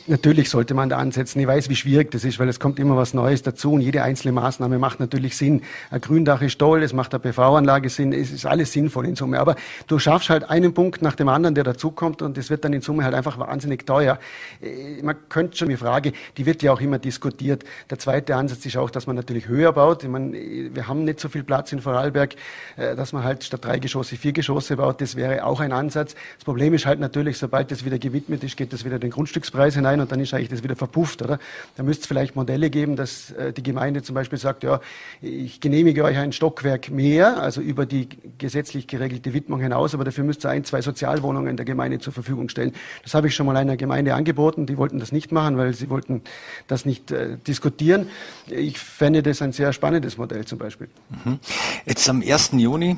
natürlich 0.06 0.50
sollte 0.50 0.74
man 0.74 0.88
da 0.88 0.98
ansetzen. 0.98 1.40
Ich 1.40 1.46
weiß, 1.46 1.68
wie 1.68 1.76
schwierig 1.76 2.10
das 2.10 2.24
ist, 2.24 2.38
weil 2.38 2.48
es 2.48 2.60
kommt 2.60 2.78
immer 2.78 2.96
was 2.96 3.14
Neues 3.14 3.42
dazu 3.42 3.72
und 3.72 3.80
jede 3.80 4.02
einzelne 4.02 4.32
Maßnahme 4.32 4.78
macht 4.78 5.00
natürlich 5.00 5.36
Sinn. 5.36 5.62
Ein 5.90 6.00
Gründach 6.00 6.42
ist 6.42 6.58
toll, 6.58 6.82
es 6.82 6.92
macht 6.92 7.14
eine 7.14 7.20
PV-Anlage 7.20 7.88
Sinn, 7.88 8.12
es 8.12 8.30
ist 8.30 8.46
alles 8.46 8.72
sinnvoll 8.72 9.06
in 9.06 9.16
Summe. 9.16 9.38
Aber 9.38 9.56
du 9.86 9.98
schaffst 9.98 10.30
halt 10.30 10.48
einen 10.50 10.74
Punkt 10.74 11.02
nach 11.02 11.14
dem 11.14 11.28
anderen, 11.28 11.54
der 11.54 11.64
dazukommt 11.64 12.22
und 12.22 12.36
es 12.36 12.50
wird 12.50 12.64
dann 12.64 12.72
in 12.72 12.82
Summe 12.82 13.04
halt 13.04 13.14
einfach 13.14 13.38
wahnsinnig 13.38 13.86
teuer. 13.86 14.18
Äh, 14.60 15.02
man 15.02 15.16
könnte 15.28 15.56
schon 15.56 15.68
die 15.68 15.76
Frage, 15.76 16.12
die 16.36 16.46
wird 16.46 16.62
ja 16.62 16.72
auch 16.72 16.80
immer 16.80 16.98
diskutiert. 16.98 17.64
Der 17.90 17.98
zweite 17.98 18.36
Ansatz 18.36 18.66
ist 18.66 18.76
auch, 18.76 18.90
dass 18.90 19.06
man 19.06 19.16
natürlich 19.16 19.48
höher 19.48 19.72
baut. 19.72 20.02
Ich 20.02 20.10
meine, 20.10 20.32
wir 20.32 20.88
haben 20.88 21.04
nicht 21.04 21.20
so 21.20 21.28
viel 21.28 21.44
Platz 21.44 21.72
in 21.72 21.80
Vorarlberg. 21.80 22.31
Äh, 22.76 22.96
dass 22.96 23.12
man 23.12 23.24
halt 23.24 23.44
statt 23.44 23.64
drei 23.64 23.78
Geschosse 23.78 24.16
vier 24.16 24.32
Geschosse 24.32 24.76
baut. 24.76 25.00
Das 25.00 25.16
wäre 25.16 25.44
auch 25.44 25.60
ein 25.60 25.72
Ansatz. 25.72 26.14
Das 26.36 26.44
Problem 26.44 26.74
ist 26.74 26.86
halt 26.86 27.00
natürlich, 27.00 27.38
sobald 27.38 27.70
das 27.70 27.84
wieder 27.84 27.98
gewidmet 27.98 28.44
ist, 28.44 28.56
geht 28.56 28.72
das 28.72 28.84
wieder 28.84 28.98
den 28.98 29.10
Grundstückspreis 29.10 29.74
hinein 29.74 30.00
und 30.00 30.10
dann 30.10 30.20
ist 30.20 30.34
eigentlich 30.34 30.48
das 30.48 30.62
wieder 30.62 30.76
verpufft, 30.76 31.22
oder? 31.22 31.38
Da 31.76 31.82
müsste 31.82 32.02
es 32.02 32.06
vielleicht 32.06 32.36
Modelle 32.36 32.70
geben, 32.70 32.96
dass 32.96 33.30
äh, 33.32 33.52
die 33.52 33.62
Gemeinde 33.62 34.02
zum 34.02 34.14
Beispiel 34.14 34.38
sagt, 34.38 34.62
ja, 34.62 34.80
ich 35.20 35.60
genehmige 35.60 36.04
euch 36.04 36.16
ein 36.16 36.32
Stockwerk 36.32 36.90
mehr, 36.90 37.40
also 37.40 37.60
über 37.60 37.86
die 37.86 38.08
gesetzlich 38.38 38.86
geregelte 38.86 39.34
Widmung 39.34 39.60
hinaus, 39.60 39.94
aber 39.94 40.04
dafür 40.04 40.24
müsst 40.24 40.44
ihr 40.44 40.50
ein, 40.50 40.64
zwei 40.64 40.82
Sozialwohnungen 40.82 41.56
der 41.56 41.66
Gemeinde 41.66 41.98
zur 41.98 42.12
Verfügung 42.12 42.48
stellen. 42.48 42.72
Das 43.02 43.14
habe 43.14 43.28
ich 43.28 43.34
schon 43.34 43.46
mal 43.46 43.56
einer 43.56 43.76
Gemeinde 43.76 44.14
angeboten, 44.14 44.66
die 44.66 44.76
wollten 44.76 44.98
das 44.98 45.12
nicht 45.12 45.32
machen, 45.32 45.56
weil 45.56 45.74
sie 45.74 45.90
wollten 45.90 46.22
das 46.66 46.84
nicht 46.84 47.10
äh, 47.10 47.36
diskutieren. 47.46 48.08
Ich 48.48 48.78
fände 48.78 49.22
das 49.22 49.42
ein 49.42 49.52
sehr 49.52 49.72
spannendes 49.72 50.16
Modell 50.16 50.44
zum 50.44 50.58
Beispiel. 50.58 50.88
Mhm. 51.24 51.38
Jetzt 51.84 52.04
am 52.22 52.28
1. 52.28 52.52
Juni 52.52 52.96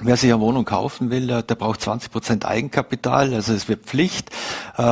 Wer 0.00 0.16
sich 0.16 0.32
eine 0.32 0.40
Wohnung 0.40 0.64
kaufen 0.64 1.10
will, 1.10 1.26
der 1.26 1.54
braucht 1.54 1.82
20 1.82 2.10
Prozent 2.10 2.46
Eigenkapital, 2.46 3.34
also 3.34 3.52
es 3.52 3.68
wird 3.68 3.84
Pflicht. 3.84 4.30
Äh, 4.78 4.82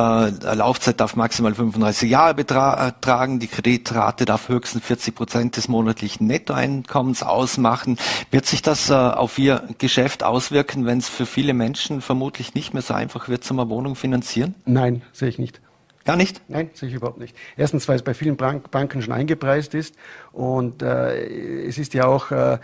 Laufzeit 0.53 0.99
darf 0.99 1.15
maximal 1.15 1.55
35 1.55 2.07
Jahre 2.07 2.35
betragen, 2.35 3.39
die 3.39 3.47
Kreditrate 3.47 4.25
darf 4.25 4.47
höchstens 4.47 4.85
40 4.85 5.15
Prozent 5.15 5.57
des 5.57 5.67
monatlichen 5.67 6.27
Nettoeinkommens 6.27 7.23
ausmachen. 7.23 7.97
Wird 8.29 8.45
sich 8.45 8.61
das 8.61 8.91
äh, 8.91 8.93
auf 8.93 9.39
Ihr 9.39 9.67
Geschäft 9.79 10.21
auswirken, 10.21 10.85
wenn 10.85 10.99
es 10.99 11.09
für 11.09 11.25
viele 11.25 11.55
Menschen 11.55 12.01
vermutlich 12.01 12.53
nicht 12.53 12.75
mehr 12.75 12.83
so 12.83 12.93
einfach 12.93 13.27
wird, 13.27 13.43
zum 13.43 13.59
eine 13.59 13.71
Wohnung 13.71 13.95
finanzieren? 13.95 14.53
Nein, 14.65 15.01
sehe 15.13 15.29
ich 15.29 15.39
nicht. 15.39 15.61
Gar 16.05 16.15
nicht? 16.15 16.41
Nein, 16.47 16.69
sehe 16.75 16.89
ich 16.89 16.95
überhaupt 16.95 17.19
nicht. 17.19 17.35
Erstens, 17.57 17.87
weil 17.87 17.95
es 17.95 18.03
bei 18.03 18.13
vielen 18.13 18.37
Banken 18.37 19.01
schon 19.01 19.13
eingepreist 19.13 19.73
ist 19.73 19.95
und 20.31 20.83
äh, 20.83 21.65
es 21.65 21.79
ist 21.79 21.95
ja 21.95 22.05
auch 22.05 22.29
äh, 22.29 22.59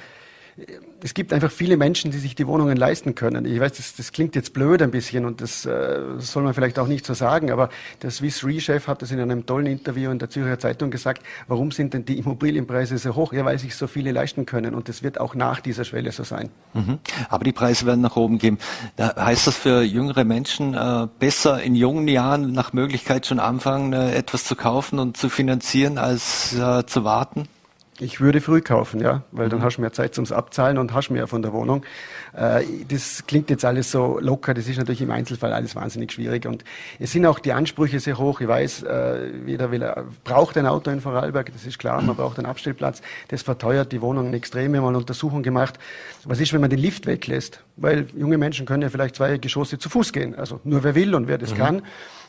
es 1.03 1.13
gibt 1.13 1.33
einfach 1.33 1.51
viele 1.51 1.77
Menschen, 1.77 2.09
die 2.09 2.17
sich 2.17 2.33
die 2.33 2.47
Wohnungen 2.47 2.75
leisten 2.75 3.13
können. 3.13 3.45
Ich 3.45 3.59
weiß, 3.59 3.73
das, 3.73 3.95
das 3.95 4.11
klingt 4.11 4.35
jetzt 4.35 4.53
blöd 4.53 4.81
ein 4.81 4.89
bisschen 4.89 5.25
und 5.25 5.41
das 5.41 5.65
äh, 5.65 5.99
soll 6.17 6.43
man 6.43 6.55
vielleicht 6.55 6.79
auch 6.79 6.87
nicht 6.87 7.05
so 7.05 7.13
sagen, 7.13 7.51
aber 7.51 7.69
der 8.01 8.09
Swiss 8.09 8.43
Re-Chef 8.43 8.87
hat 8.87 9.03
das 9.03 9.11
in 9.11 9.19
einem 9.19 9.45
tollen 9.45 9.67
Interview 9.67 10.09
in 10.09 10.17
der 10.17 10.29
Zürcher 10.29 10.57
Zeitung 10.57 10.89
gesagt, 10.89 11.21
warum 11.47 11.71
sind 11.71 11.93
denn 11.93 12.05
die 12.05 12.17
Immobilienpreise 12.17 12.97
so 12.97 13.15
hoch? 13.15 13.33
Ja, 13.33 13.45
weil 13.45 13.59
sich 13.59 13.75
so 13.75 13.85
viele 13.85 14.11
leisten 14.11 14.47
können 14.47 14.73
und 14.73 14.89
das 14.89 15.03
wird 15.03 15.19
auch 15.19 15.35
nach 15.35 15.59
dieser 15.59 15.85
Schwelle 15.85 16.11
so 16.11 16.23
sein. 16.23 16.49
Mhm. 16.73 16.97
Aber 17.29 17.43
die 17.43 17.53
Preise 17.53 17.85
werden 17.85 18.01
nach 18.01 18.15
oben 18.15 18.39
gehen. 18.39 18.57
Da 18.95 19.15
heißt 19.15 19.45
das 19.45 19.55
für 19.55 19.83
jüngere 19.83 20.23
Menschen 20.23 20.73
äh, 20.73 21.07
besser 21.19 21.61
in 21.61 21.75
jungen 21.75 22.07
Jahren 22.07 22.51
nach 22.51 22.73
Möglichkeit 22.73 23.27
schon 23.27 23.39
anfangen, 23.39 23.93
äh, 23.93 24.15
etwas 24.15 24.45
zu 24.45 24.55
kaufen 24.55 24.97
und 24.97 25.17
zu 25.17 25.29
finanzieren, 25.29 25.99
als 25.99 26.55
äh, 26.55 26.85
zu 26.87 27.03
warten? 27.03 27.47
Ich 27.99 28.21
würde 28.21 28.41
früh 28.41 28.61
kaufen, 28.61 28.99
ja, 28.99 29.23
weil 29.31 29.49
dann 29.49 29.59
mhm. 29.59 29.63
hast 29.63 29.77
du 29.77 29.81
mehr 29.81 29.91
Zeit 29.91 30.13
zum 30.13 30.25
Abzahlen 30.31 30.77
und 30.77 30.93
hast 30.93 31.09
mehr 31.09 31.25
von 31.25 31.41
der 31.41 31.51
Wohnung. 31.51 31.83
Äh, 32.35 32.63
das 32.87 33.25
klingt 33.25 33.49
jetzt 33.49 33.65
alles 33.65 33.89
so 33.91 34.19
locker, 34.19 34.53
das 34.53 34.67
ist 34.67 34.77
natürlich 34.77 35.01
im 35.01 35.09
Einzelfall 35.09 35.51
alles 35.51 35.75
wahnsinnig 35.75 36.11
schwierig 36.11 36.45
und 36.45 36.63
es 36.99 37.11
sind 37.11 37.25
auch 37.25 37.39
die 37.39 37.53
Ansprüche 37.53 37.99
sehr 37.99 38.19
hoch. 38.19 38.39
Ich 38.39 38.47
weiß, 38.47 38.83
äh, 38.83 39.31
jeder 39.47 39.71
will, 39.71 39.91
braucht 40.23 40.57
ein 40.57 40.67
Auto 40.67 40.91
in 40.91 41.01
Vorarlberg, 41.01 41.51
das 41.51 41.65
ist 41.65 41.79
klar, 41.79 42.01
man 42.03 42.15
braucht 42.15 42.37
einen 42.37 42.45
Abstellplatz, 42.45 43.01
das 43.29 43.41
verteuert 43.41 43.91
die 43.91 44.01
Wohnungen 44.01 44.33
extrem. 44.35 44.73
Wir 44.73 44.81
haben 44.81 44.91
mal 44.91 44.95
Untersuchungen 44.95 45.41
gemacht, 45.41 45.79
was 46.23 46.39
ist, 46.39 46.53
wenn 46.53 46.61
man 46.61 46.69
den 46.69 46.79
Lift 46.79 47.07
weglässt? 47.07 47.63
Weil 47.77 48.07
junge 48.15 48.37
Menschen 48.37 48.67
können 48.67 48.83
ja 48.83 48.89
vielleicht 48.89 49.15
zwei 49.15 49.37
Geschosse 49.37 49.79
zu 49.79 49.89
Fuß 49.89 50.13
gehen, 50.13 50.35
also 50.35 50.59
nur 50.63 50.83
wer 50.83 50.93
will 50.93 51.15
und 51.15 51.27
wer 51.27 51.39
das 51.39 51.53
mhm. 51.53 51.57
kann. 51.57 51.81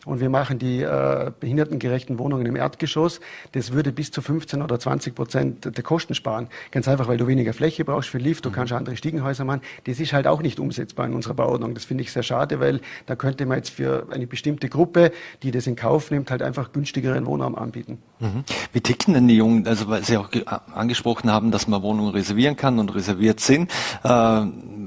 Und 0.05 0.21
wir 0.21 0.31
machen 0.31 0.59
die 0.59 0.83
äh, 0.83 1.31
behindertengerechten 1.39 2.19
Wohnungen 2.19 2.47
im 2.47 2.57
Erdgeschoss. 2.57 3.21
Das 3.53 3.73
würde 3.73 3.93
bis 3.93 4.11
zu 4.11 4.23
15 4.23 4.63
oder 4.63 4.79
20 4.79 5.15
Prozent 5.15 5.77
der 5.77 5.85
Kosten 5.85 6.15
sparen. 6.15 6.49
Ganz 6.71 6.89
einfach, 6.89 7.09
weil 7.09 7.19
du 7.19 7.27
weniger 7.27 7.53
Fläche 7.53 7.85
brauchst 7.85 8.09
für 8.09 8.19
Lift, 8.19 8.45
du 8.45 8.51
kannst 8.51 8.73
andere 8.73 8.97
Stiegenhäuser 8.97 9.45
machen. 9.45 9.61
Das 9.85 10.01
ist 10.01 10.13
halt 10.13 10.27
auch 10.27 10.43
nicht 10.43 10.61
umsetzbar 10.61 11.07
in 11.07 11.15
unserer 11.15 11.35
Bauordnung. 11.35 11.75
Das 11.75 11.85
finde 11.85 12.03
ich 12.03 12.13
sehr 12.13 12.23
schade, 12.23 12.61
weil 12.61 12.81
da 13.07 13.17
könnte 13.17 13.47
man 13.47 13.59
jetzt 13.59 13.71
für 13.71 14.07
eine 14.11 14.27
bestimmte 14.27 14.69
Gruppe, 14.69 15.13
die 15.43 15.51
das 15.51 15.67
in 15.67 15.77
Kauf 15.77 16.11
nimmt, 16.11 16.31
halt 16.31 16.43
einfach 16.43 16.73
günstigeren 16.73 17.27
Wohnraum 17.27 17.55
anbieten. 17.55 17.99
Mhm. 18.21 18.45
Wie 18.73 18.81
ticken 18.81 19.15
denn 19.15 19.29
die 19.29 19.37
Jungen? 19.37 19.67
Also 19.67 19.89
weil 19.89 20.05
Sie 20.05 20.17
auch 20.17 20.29
angesprochen 20.75 21.31
haben, 21.31 21.51
dass 21.51 21.69
man 21.69 21.83
Wohnungen 21.83 22.13
reservieren 22.13 22.57
kann 22.57 22.79
und 22.79 22.95
reserviert 22.95 23.41
sind. 23.41 23.71
Äh, 24.03 24.09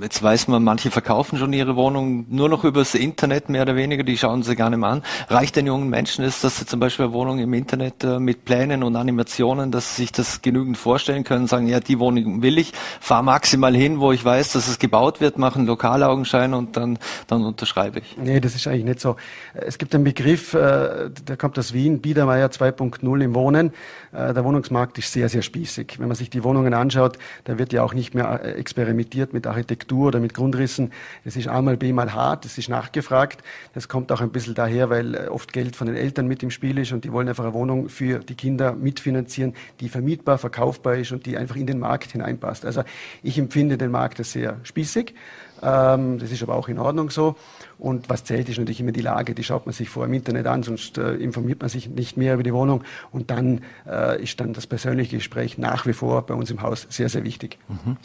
jetzt 0.02 0.22
weiß 0.22 0.48
man, 0.48 0.64
manche 0.64 0.92
verkaufen 0.92 1.38
schon 1.38 1.54
ihre 1.54 1.76
Wohnung 1.76 2.26
nur 2.30 2.50
noch 2.50 2.64
übers 2.64 2.96
Internet, 2.96 3.50
mehr 3.50 3.64
oder 3.64 3.76
weniger, 3.76 4.04
die 4.04 4.18
schauen 4.18 4.44
sie 4.44 4.56
gar 4.56 4.70
nicht 4.70 4.80
mehr 4.80 4.90
an. 4.90 5.04
Reicht 5.30 5.56
den 5.56 5.68
jungen 5.68 5.90
Menschen 5.90 6.26
es, 6.26 6.42
dass 6.42 6.58
sie 6.58 6.66
zum 6.66 6.80
Beispiel 6.80 7.06
eine 7.06 7.14
Wohnung 7.14 7.40
im 7.40 7.54
Internet 7.54 8.04
äh, 8.04 8.20
mit 8.20 8.46
Plänen 8.46 8.84
und 8.84 8.96
Animationen, 8.96 9.72
dass 9.72 9.96
sie 9.96 10.04
sich 10.04 10.12
das 10.12 10.42
genügend 10.42 10.78
vorstellen 10.78 11.24
können, 11.24 11.48
sagen, 11.48 11.68
ja, 11.68 11.80
die 11.80 12.00
Wohnung 12.00 12.42
will 12.42 12.58
ich, 12.58 12.74
fahr 13.00 13.22
maximal 13.22 13.76
hin, 13.76 14.00
wo 14.00 14.12
ich 14.12 14.24
weiß, 14.24 14.54
dass 14.54 14.68
es 14.68 14.80
gebaut 14.80 15.22
wird, 15.22 15.38
machen 15.38 15.66
Lokalaugenschein 15.66 16.54
und 16.54 16.78
dann, 16.78 16.98
dann 17.28 17.44
unterschreibe 17.44 18.00
ich. 18.00 18.18
Nee, 18.18 18.40
das 18.40 18.56
ist 18.56 18.68
eigentlich 18.68 18.86
nicht 18.86 19.00
so. 19.00 19.16
Es 19.54 19.78
gibt 19.78 19.94
einen 19.94 20.04
Begriff, 20.04 20.54
äh, 20.54 21.10
der 21.10 21.38
kommt 21.38 21.60
aus 21.60 21.74
Wien, 21.74 22.02
Biedermeier 22.02 22.48
2.0 22.48 23.22
im 23.22 23.36
Wohnen. 23.36 23.74
Äh, 24.12 24.34
der 24.34 24.44
Wohnungsmarkt 24.44 24.98
ist 24.98 25.14
sehr, 25.14 25.30
sehr 25.30 25.42
spießig. 25.42 26.00
Wenn 26.00 26.08
man 26.08 26.16
sich 26.16 26.30
die 26.30 26.44
Wohnungen 26.44 26.74
anschaut, 26.74 27.18
da 27.44 27.58
wird 27.58 27.74
ja 27.74 27.84
auch 27.84 27.94
nicht 27.94 28.16
mehr 28.16 28.42
äh, 28.44 28.54
experimentiert 28.54 29.34
mit 29.34 29.48
Architektur 29.48 29.91
oder 30.00 30.20
mit 30.20 30.34
Grundrissen. 30.34 30.92
Es 31.24 31.36
ist 31.36 31.48
einmal 31.48 31.78
B 31.78 31.94
mal 31.94 32.14
hart, 32.14 32.46
es 32.46 32.58
ist 32.58 32.70
nachgefragt. 32.70 33.44
Das 33.74 33.88
kommt 33.88 34.12
auch 34.12 34.22
ein 34.22 34.32
bisschen 34.32 34.56
daher, 34.56 34.90
weil 34.90 35.16
äh, 35.16 35.28
oft 35.28 35.54
Geld 35.54 35.76
von 35.76 35.88
den 35.88 35.96
Eltern 35.96 36.28
mit 36.28 36.44
im 36.44 36.52
Spiel 36.52 36.78
ist 36.78 36.92
und 36.92 37.04
die 37.04 37.12
wollen 37.12 37.28
einfach 37.28 37.44
eine 37.44 37.54
Wohnung 37.54 37.90
für 37.90 38.20
die 38.20 38.36
Kinder 38.36 38.74
mitfinanzieren, 38.74 39.54
die 39.80 39.90
vermietbar, 39.90 40.38
verkaufbar 40.38 40.96
ist 40.96 41.12
und 41.12 41.26
die 41.26 41.38
einfach 41.38 41.56
in 41.56 41.68
den 41.68 41.80
Markt 41.80 42.12
hineinpasst. 42.12 42.66
Also 42.66 42.84
ich 43.24 43.38
empfinde 43.38 43.78
den 43.78 43.92
Markt 43.92 44.20
als 44.20 44.32
sehr 44.32 44.58
spießig. 44.64 45.14
Ähm, 45.62 46.18
das 46.20 46.32
ist 46.32 46.42
aber 46.44 46.56
auch 46.56 46.68
in 46.68 46.80
Ordnung 46.80 47.10
so. 47.10 47.36
Und 47.78 48.10
was 48.10 48.24
zählt, 48.24 48.50
ist 48.50 48.58
natürlich 48.58 48.80
immer 48.80 48.92
die 48.92 49.02
Lage. 49.02 49.34
Die 49.34 49.44
schaut 49.44 49.66
man 49.66 49.74
sich 49.74 49.90
vor 49.90 50.06
im 50.06 50.14
Internet 50.14 50.48
an, 50.48 50.64
sonst 50.64 50.98
äh, 50.98 51.14
informiert 51.16 51.62
man 51.62 51.70
sich 51.70 51.90
nicht 51.90 52.18
mehr 52.18 52.36
über 52.36 52.44
die 52.44 52.54
Wohnung. 52.54 52.84
Und 53.12 53.32
dann 53.32 53.62
äh, 53.88 54.22
ist 54.22 54.40
dann 54.40 54.54
das 54.54 54.68
persönliche 54.68 55.18
Gespräch 55.18 55.58
nach 55.58 55.86
wie 55.86 55.94
vor 55.94 56.26
bei 56.26 56.34
uns 56.34 56.50
im 56.52 56.62
Haus 56.62 56.88
sehr, 56.90 57.10
sehr 57.10 57.24
wichtig. 57.24 57.58
Mhm. 57.68 57.98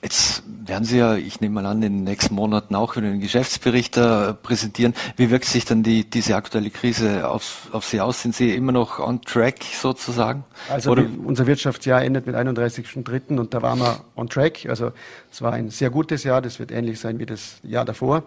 Jetzt 0.00 0.44
werden 0.46 0.84
Sie 0.84 0.98
ja, 0.98 1.16
ich 1.16 1.40
nehme 1.40 1.56
mal 1.56 1.66
an, 1.66 1.82
in 1.82 1.92
den 1.92 2.04
nächsten 2.04 2.34
Monaten 2.34 2.76
auch 2.76 2.94
wieder 2.94 3.08
einen 3.08 3.20
Geschäftsbericht 3.20 3.96
äh, 3.96 4.32
präsentieren. 4.32 4.94
Wie 5.16 5.30
wirkt 5.30 5.46
sich 5.46 5.64
dann 5.64 5.82
die, 5.82 6.08
diese 6.08 6.36
aktuelle 6.36 6.70
Krise 6.70 7.28
auf, 7.28 7.68
auf 7.72 7.84
Sie 7.84 8.00
aus? 8.00 8.22
Sind 8.22 8.36
Sie 8.36 8.54
immer 8.54 8.70
noch 8.70 9.00
on 9.00 9.20
track 9.22 9.64
sozusagen? 9.64 10.44
Also 10.68 10.92
Oder? 10.92 11.04
unser 11.24 11.48
Wirtschaftsjahr 11.48 12.04
endet 12.04 12.26
mit 12.26 12.36
31.3. 12.36 13.38
und 13.38 13.54
da 13.54 13.62
waren 13.62 13.80
wir 13.80 14.04
on 14.14 14.28
track. 14.28 14.66
Also 14.68 14.92
es 15.32 15.42
war 15.42 15.52
ein 15.52 15.70
sehr 15.70 15.90
gutes 15.90 16.22
Jahr. 16.22 16.42
Das 16.42 16.60
wird 16.60 16.70
ähnlich 16.70 17.00
sein 17.00 17.18
wie 17.18 17.26
das 17.26 17.56
Jahr 17.64 17.84
davor. 17.84 18.22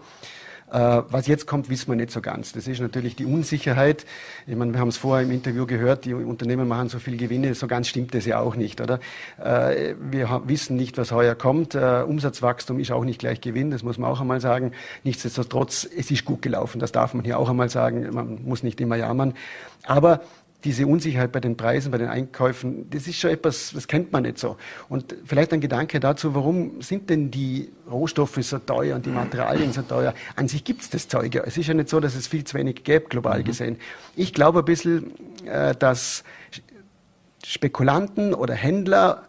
Äh, 0.72 1.02
was 1.10 1.26
jetzt 1.26 1.46
kommt, 1.46 1.68
wissen 1.68 1.88
wir 1.88 1.96
nicht 1.96 2.10
so 2.10 2.22
ganz. 2.22 2.52
Das 2.52 2.66
ist 2.66 2.80
natürlich 2.80 3.14
die 3.14 3.26
Unsicherheit. 3.26 4.06
Ich 4.46 4.56
meine, 4.56 4.72
wir 4.72 4.80
haben 4.80 4.88
es 4.88 4.96
vorher 4.96 5.24
im 5.24 5.30
Interview 5.30 5.66
gehört, 5.66 6.06
die 6.06 6.14
Unternehmen 6.14 6.66
machen 6.66 6.88
so 6.88 6.98
viel 6.98 7.18
Gewinne, 7.18 7.54
so 7.54 7.66
ganz 7.66 7.88
stimmt 7.88 8.14
das 8.14 8.24
ja 8.24 8.40
auch 8.40 8.56
nicht, 8.56 8.80
oder? 8.80 8.98
Äh, 9.38 9.94
wir 10.00 10.42
wissen 10.46 10.76
nicht, 10.76 10.96
was 10.96 11.12
heuer 11.12 11.34
kommt. 11.34 11.74
Äh, 11.74 12.04
Umsatzwachstum 12.06 12.78
ist 12.78 12.90
auch 12.90 13.04
nicht 13.04 13.18
gleich 13.18 13.42
Gewinn, 13.42 13.70
das 13.70 13.82
muss 13.82 13.98
man 13.98 14.10
auch 14.10 14.22
einmal 14.22 14.40
sagen. 14.40 14.72
Nichtsdestotrotz, 15.04 15.86
es 15.96 16.10
ist 16.10 16.24
gut 16.24 16.40
gelaufen, 16.40 16.78
das 16.78 16.90
darf 16.90 17.12
man 17.12 17.24
hier 17.24 17.38
auch 17.38 17.50
einmal 17.50 17.68
sagen. 17.68 18.08
Man 18.10 18.42
muss 18.42 18.62
nicht 18.62 18.80
immer 18.80 18.96
jammern. 18.96 19.34
Aber 19.84 20.20
diese 20.64 20.86
Unsicherheit 20.86 21.32
bei 21.32 21.40
den 21.40 21.56
Preisen, 21.56 21.90
bei 21.90 21.98
den 21.98 22.08
Einkäufen, 22.08 22.88
das 22.90 23.06
ist 23.06 23.18
schon 23.18 23.30
etwas, 23.30 23.72
das 23.74 23.88
kennt 23.88 24.12
man 24.12 24.22
nicht 24.22 24.38
so. 24.38 24.56
Und 24.88 25.14
vielleicht 25.24 25.52
ein 25.52 25.60
Gedanke 25.60 26.00
dazu, 26.00 26.34
warum 26.34 26.80
sind 26.80 27.10
denn 27.10 27.30
die 27.30 27.70
Rohstoffe 27.90 28.38
so 28.40 28.58
teuer 28.58 28.96
und 28.96 29.06
die 29.06 29.10
Materialien 29.10 29.72
so 29.72 29.82
teuer? 29.82 30.14
An 30.36 30.48
sich 30.48 30.64
gibt 30.64 30.82
es 30.82 30.90
das 30.90 31.08
Zeug 31.08 31.34
ja. 31.34 31.42
Es 31.44 31.56
ist 31.56 31.66
ja 31.66 31.74
nicht 31.74 31.88
so, 31.88 32.00
dass 32.00 32.14
es 32.14 32.26
viel 32.26 32.44
zu 32.44 32.56
wenig 32.56 32.84
gäbe, 32.84 33.06
global 33.08 33.40
mhm. 33.40 33.44
gesehen. 33.44 33.76
Ich 34.16 34.32
glaube 34.32 34.60
ein 34.60 34.64
bisschen, 34.64 35.12
äh, 35.46 35.74
dass 35.74 36.24
Spekulanten 37.44 38.34
oder 38.34 38.54
Händler 38.54 39.28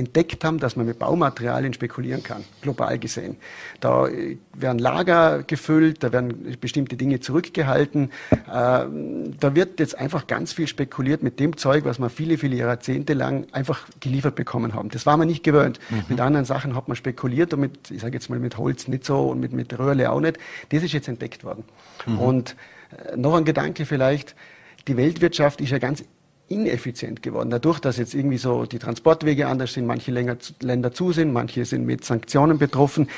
entdeckt 0.00 0.44
haben, 0.44 0.58
dass 0.58 0.74
man 0.74 0.86
mit 0.86 0.98
Baumaterialien 0.98 1.72
spekulieren 1.72 2.22
kann, 2.22 2.44
global 2.62 2.98
gesehen. 2.98 3.36
Da 3.78 4.08
äh, 4.08 4.38
werden 4.52 4.78
Lager 4.78 5.44
gefüllt, 5.44 6.02
da 6.02 6.12
werden 6.12 6.56
bestimmte 6.60 6.96
Dinge 6.96 7.20
zurückgehalten. 7.20 8.10
Ähm, 8.52 9.38
da 9.38 9.54
wird 9.54 9.78
jetzt 9.78 9.96
einfach 9.96 10.26
ganz 10.26 10.52
viel 10.52 10.66
spekuliert 10.66 11.22
mit 11.22 11.38
dem 11.38 11.56
Zeug, 11.56 11.84
was 11.84 11.98
man 11.98 12.10
viele, 12.10 12.38
viele 12.38 12.56
Jahrzehnte 12.56 13.14
lang 13.14 13.46
einfach 13.52 13.86
geliefert 14.00 14.34
bekommen 14.34 14.74
haben. 14.74 14.88
Das 14.88 15.06
war 15.06 15.16
man 15.16 15.28
nicht 15.28 15.44
gewöhnt. 15.44 15.78
Mhm. 15.90 16.04
Mit 16.08 16.20
anderen 16.20 16.46
Sachen 16.46 16.74
hat 16.74 16.88
man 16.88 16.96
spekuliert 16.96 17.54
und 17.54 17.60
mit, 17.60 17.90
ich 17.90 18.00
sage 18.00 18.14
jetzt 18.14 18.30
mal 18.30 18.38
mit 18.38 18.58
Holz 18.58 18.88
nicht 18.88 19.04
so 19.04 19.28
und 19.28 19.38
mit, 19.38 19.52
mit 19.52 19.78
Röhrle 19.78 20.10
auch 20.10 20.20
nicht. 20.20 20.38
Das 20.70 20.82
ist 20.82 20.92
jetzt 20.92 21.08
entdeckt 21.08 21.44
worden. 21.44 21.64
Mhm. 22.06 22.18
Und 22.18 22.56
äh, 23.12 23.16
noch 23.16 23.34
ein 23.34 23.44
Gedanke 23.44 23.86
vielleicht, 23.86 24.34
die 24.88 24.96
Weltwirtschaft 24.96 25.60
ist 25.60 25.70
ja 25.70 25.78
ganz 25.78 26.02
ineffizient 26.50 27.22
geworden. 27.22 27.48
Dadurch, 27.48 27.78
dass 27.78 27.96
jetzt 27.96 28.12
irgendwie 28.12 28.36
so 28.36 28.66
die 28.66 28.78
Transportwege 28.78 29.46
anders 29.46 29.72
sind, 29.72 29.86
manche 29.86 30.10
Länder 30.10 30.92
zu 30.92 31.12
sind, 31.12 31.32
manche 31.32 31.64
sind 31.64 31.86
mit 31.86 32.04
Sanktionen 32.04 32.58
betroffen. 32.58 33.08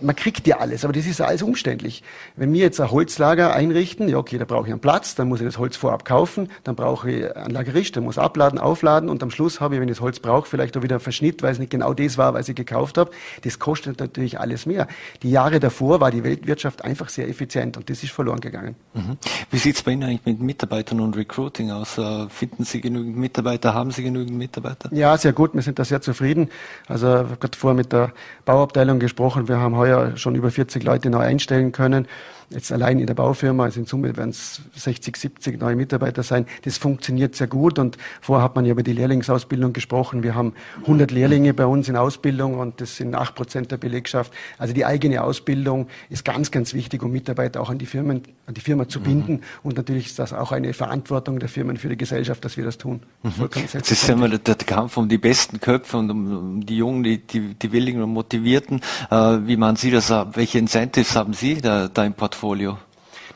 Man 0.00 0.16
kriegt 0.16 0.46
ja 0.46 0.58
alles, 0.58 0.84
aber 0.84 0.92
das 0.92 1.06
ist 1.06 1.20
alles 1.20 1.42
umständlich. 1.42 2.02
Wenn 2.36 2.52
wir 2.52 2.60
jetzt 2.60 2.80
ein 2.80 2.90
Holzlager 2.90 3.54
einrichten, 3.54 4.08
ja 4.08 4.18
okay, 4.18 4.38
da 4.38 4.44
brauche 4.44 4.66
ich 4.66 4.72
einen 4.72 4.80
Platz, 4.80 5.14
dann 5.14 5.28
muss 5.28 5.40
ich 5.40 5.46
das 5.46 5.58
Holz 5.58 5.76
vorab 5.76 6.04
kaufen, 6.04 6.50
dann 6.64 6.76
brauche 6.76 7.10
ich 7.10 7.36
einen 7.36 7.50
Lagerist, 7.50 7.94
der 7.94 8.02
muss 8.02 8.18
abladen, 8.18 8.58
aufladen 8.58 9.08
und 9.08 9.22
am 9.22 9.30
Schluss 9.30 9.60
habe 9.60 9.74
ich, 9.74 9.80
wenn 9.80 9.88
ich 9.88 9.96
das 9.96 10.02
Holz 10.02 10.20
brauche, 10.20 10.48
vielleicht 10.48 10.76
auch 10.76 10.82
wieder 10.82 10.96
einen 10.96 11.00
Verschnitt, 11.00 11.42
weil 11.42 11.52
es 11.52 11.58
nicht 11.58 11.70
genau 11.70 11.94
das 11.94 12.18
war, 12.18 12.34
was 12.34 12.48
ich 12.48 12.54
gekauft 12.54 12.98
habe. 12.98 13.10
Das 13.42 13.58
kostet 13.58 14.00
natürlich 14.00 14.38
alles 14.38 14.66
mehr. 14.66 14.86
Die 15.22 15.30
Jahre 15.30 15.60
davor 15.60 16.00
war 16.00 16.10
die 16.10 16.24
Weltwirtschaft 16.24 16.84
einfach 16.84 17.08
sehr 17.08 17.28
effizient 17.28 17.76
und 17.76 17.90
das 17.90 18.02
ist 18.02 18.12
verloren 18.12 18.40
gegangen. 18.40 18.76
Mhm. 18.94 19.16
Wie 19.50 19.58
sieht 19.58 19.76
es 19.76 19.82
bei 19.82 19.92
Ihnen 19.92 20.04
eigentlich 20.04 20.24
mit 20.24 20.40
Mitarbeitern 20.40 21.00
und 21.00 21.16
Recruiting 21.16 21.70
aus? 21.70 21.98
Äh, 21.98 22.28
finden 22.28 22.64
Sie 22.64 22.80
genügend 22.80 23.16
Mitarbeiter? 23.16 23.74
Haben 23.74 23.90
Sie 23.90 24.02
genügend 24.02 24.36
Mitarbeiter? 24.36 24.88
Ja, 24.92 25.16
sehr 25.16 25.32
gut. 25.32 25.54
Wir 25.54 25.62
sind 25.62 25.78
da 25.78 25.84
sehr 25.84 26.00
zufrieden. 26.00 26.50
Also 26.86 27.06
ich 27.06 27.12
habe 27.14 27.36
gerade 27.38 27.58
vorher 27.58 27.76
mit 27.76 27.92
der 27.92 28.12
Bauabteilung 28.44 28.98
gesprochen. 28.98 29.48
Wir 29.48 29.58
haben 29.58 29.76
heuer 29.88 30.16
schon 30.16 30.34
über 30.34 30.50
40 30.50 30.82
Leute 30.82 31.10
neu 31.10 31.20
einstellen 31.20 31.72
können. 31.72 32.06
Jetzt 32.50 32.72
allein 32.72 32.98
in 32.98 33.06
der 33.06 33.12
Baufirma, 33.12 33.64
also 33.64 33.78
in 33.78 33.84
Summe 33.84 34.16
werden 34.16 34.30
es 34.30 34.62
60, 34.74 35.18
70 35.18 35.60
neue 35.60 35.76
Mitarbeiter 35.76 36.22
sein. 36.22 36.46
Das 36.62 36.78
funktioniert 36.78 37.36
sehr 37.36 37.46
gut 37.46 37.78
und 37.78 37.98
vorher 38.22 38.42
hat 38.42 38.56
man 38.56 38.64
ja 38.64 38.72
über 38.72 38.82
die 38.82 38.94
Lehrlingsausbildung 38.94 39.74
gesprochen. 39.74 40.22
Wir 40.22 40.34
haben 40.34 40.54
100 40.80 41.10
Lehrlinge 41.10 41.52
bei 41.52 41.66
uns 41.66 41.90
in 41.90 41.96
Ausbildung 41.96 42.58
und 42.58 42.80
das 42.80 42.96
sind 42.96 43.14
8 43.14 43.34
Prozent 43.34 43.70
der 43.70 43.76
Belegschaft. 43.76 44.32
Also 44.56 44.72
die 44.72 44.86
eigene 44.86 45.24
Ausbildung 45.24 45.88
ist 46.08 46.24
ganz, 46.24 46.50
ganz 46.50 46.72
wichtig, 46.72 47.02
um 47.02 47.12
Mitarbeiter 47.12 47.60
auch 47.60 47.68
an 47.68 47.76
die 47.76 47.84
Firmen, 47.84 48.22
an 48.46 48.54
die 48.54 48.62
Firma 48.62 48.88
zu 48.88 49.00
mhm. 49.00 49.04
binden. 49.04 49.40
Und 49.62 49.76
natürlich 49.76 50.06
ist 50.06 50.18
das 50.18 50.32
auch 50.32 50.50
eine 50.50 50.72
Verantwortung 50.72 51.40
der 51.40 51.50
Firmen 51.50 51.76
für 51.76 51.90
die 51.90 51.98
Gesellschaft, 51.98 52.42
dass 52.46 52.56
wir 52.56 52.64
das 52.64 52.78
tun. 52.78 53.02
Mhm. 53.24 53.50
Das 53.74 53.90
ist 53.90 54.08
immer 54.08 54.30
der, 54.30 54.38
der, 54.38 54.56
Kampf 54.56 54.96
um 54.96 55.06
die 55.10 55.18
besten 55.18 55.60
Köpfe 55.60 55.98
und 55.98 56.10
um, 56.10 56.38
um 56.38 56.66
die 56.66 56.78
Jungen, 56.78 57.02
die, 57.02 57.18
die, 57.18 57.54
die 57.54 57.72
Willigen 57.72 58.02
und 58.02 58.10
Motivierten. 58.10 58.80
Äh, 59.10 59.16
wie 59.44 59.58
man 59.58 59.76
Sie 59.76 59.90
das? 59.90 60.10
Welche 60.32 60.58
Incentives 60.58 61.14
haben 61.14 61.34
Sie 61.34 61.60
da, 61.60 61.88
da 61.88 62.06
im 62.06 62.14
Portfolio? 62.14 62.37
Portfolio? 62.38 62.78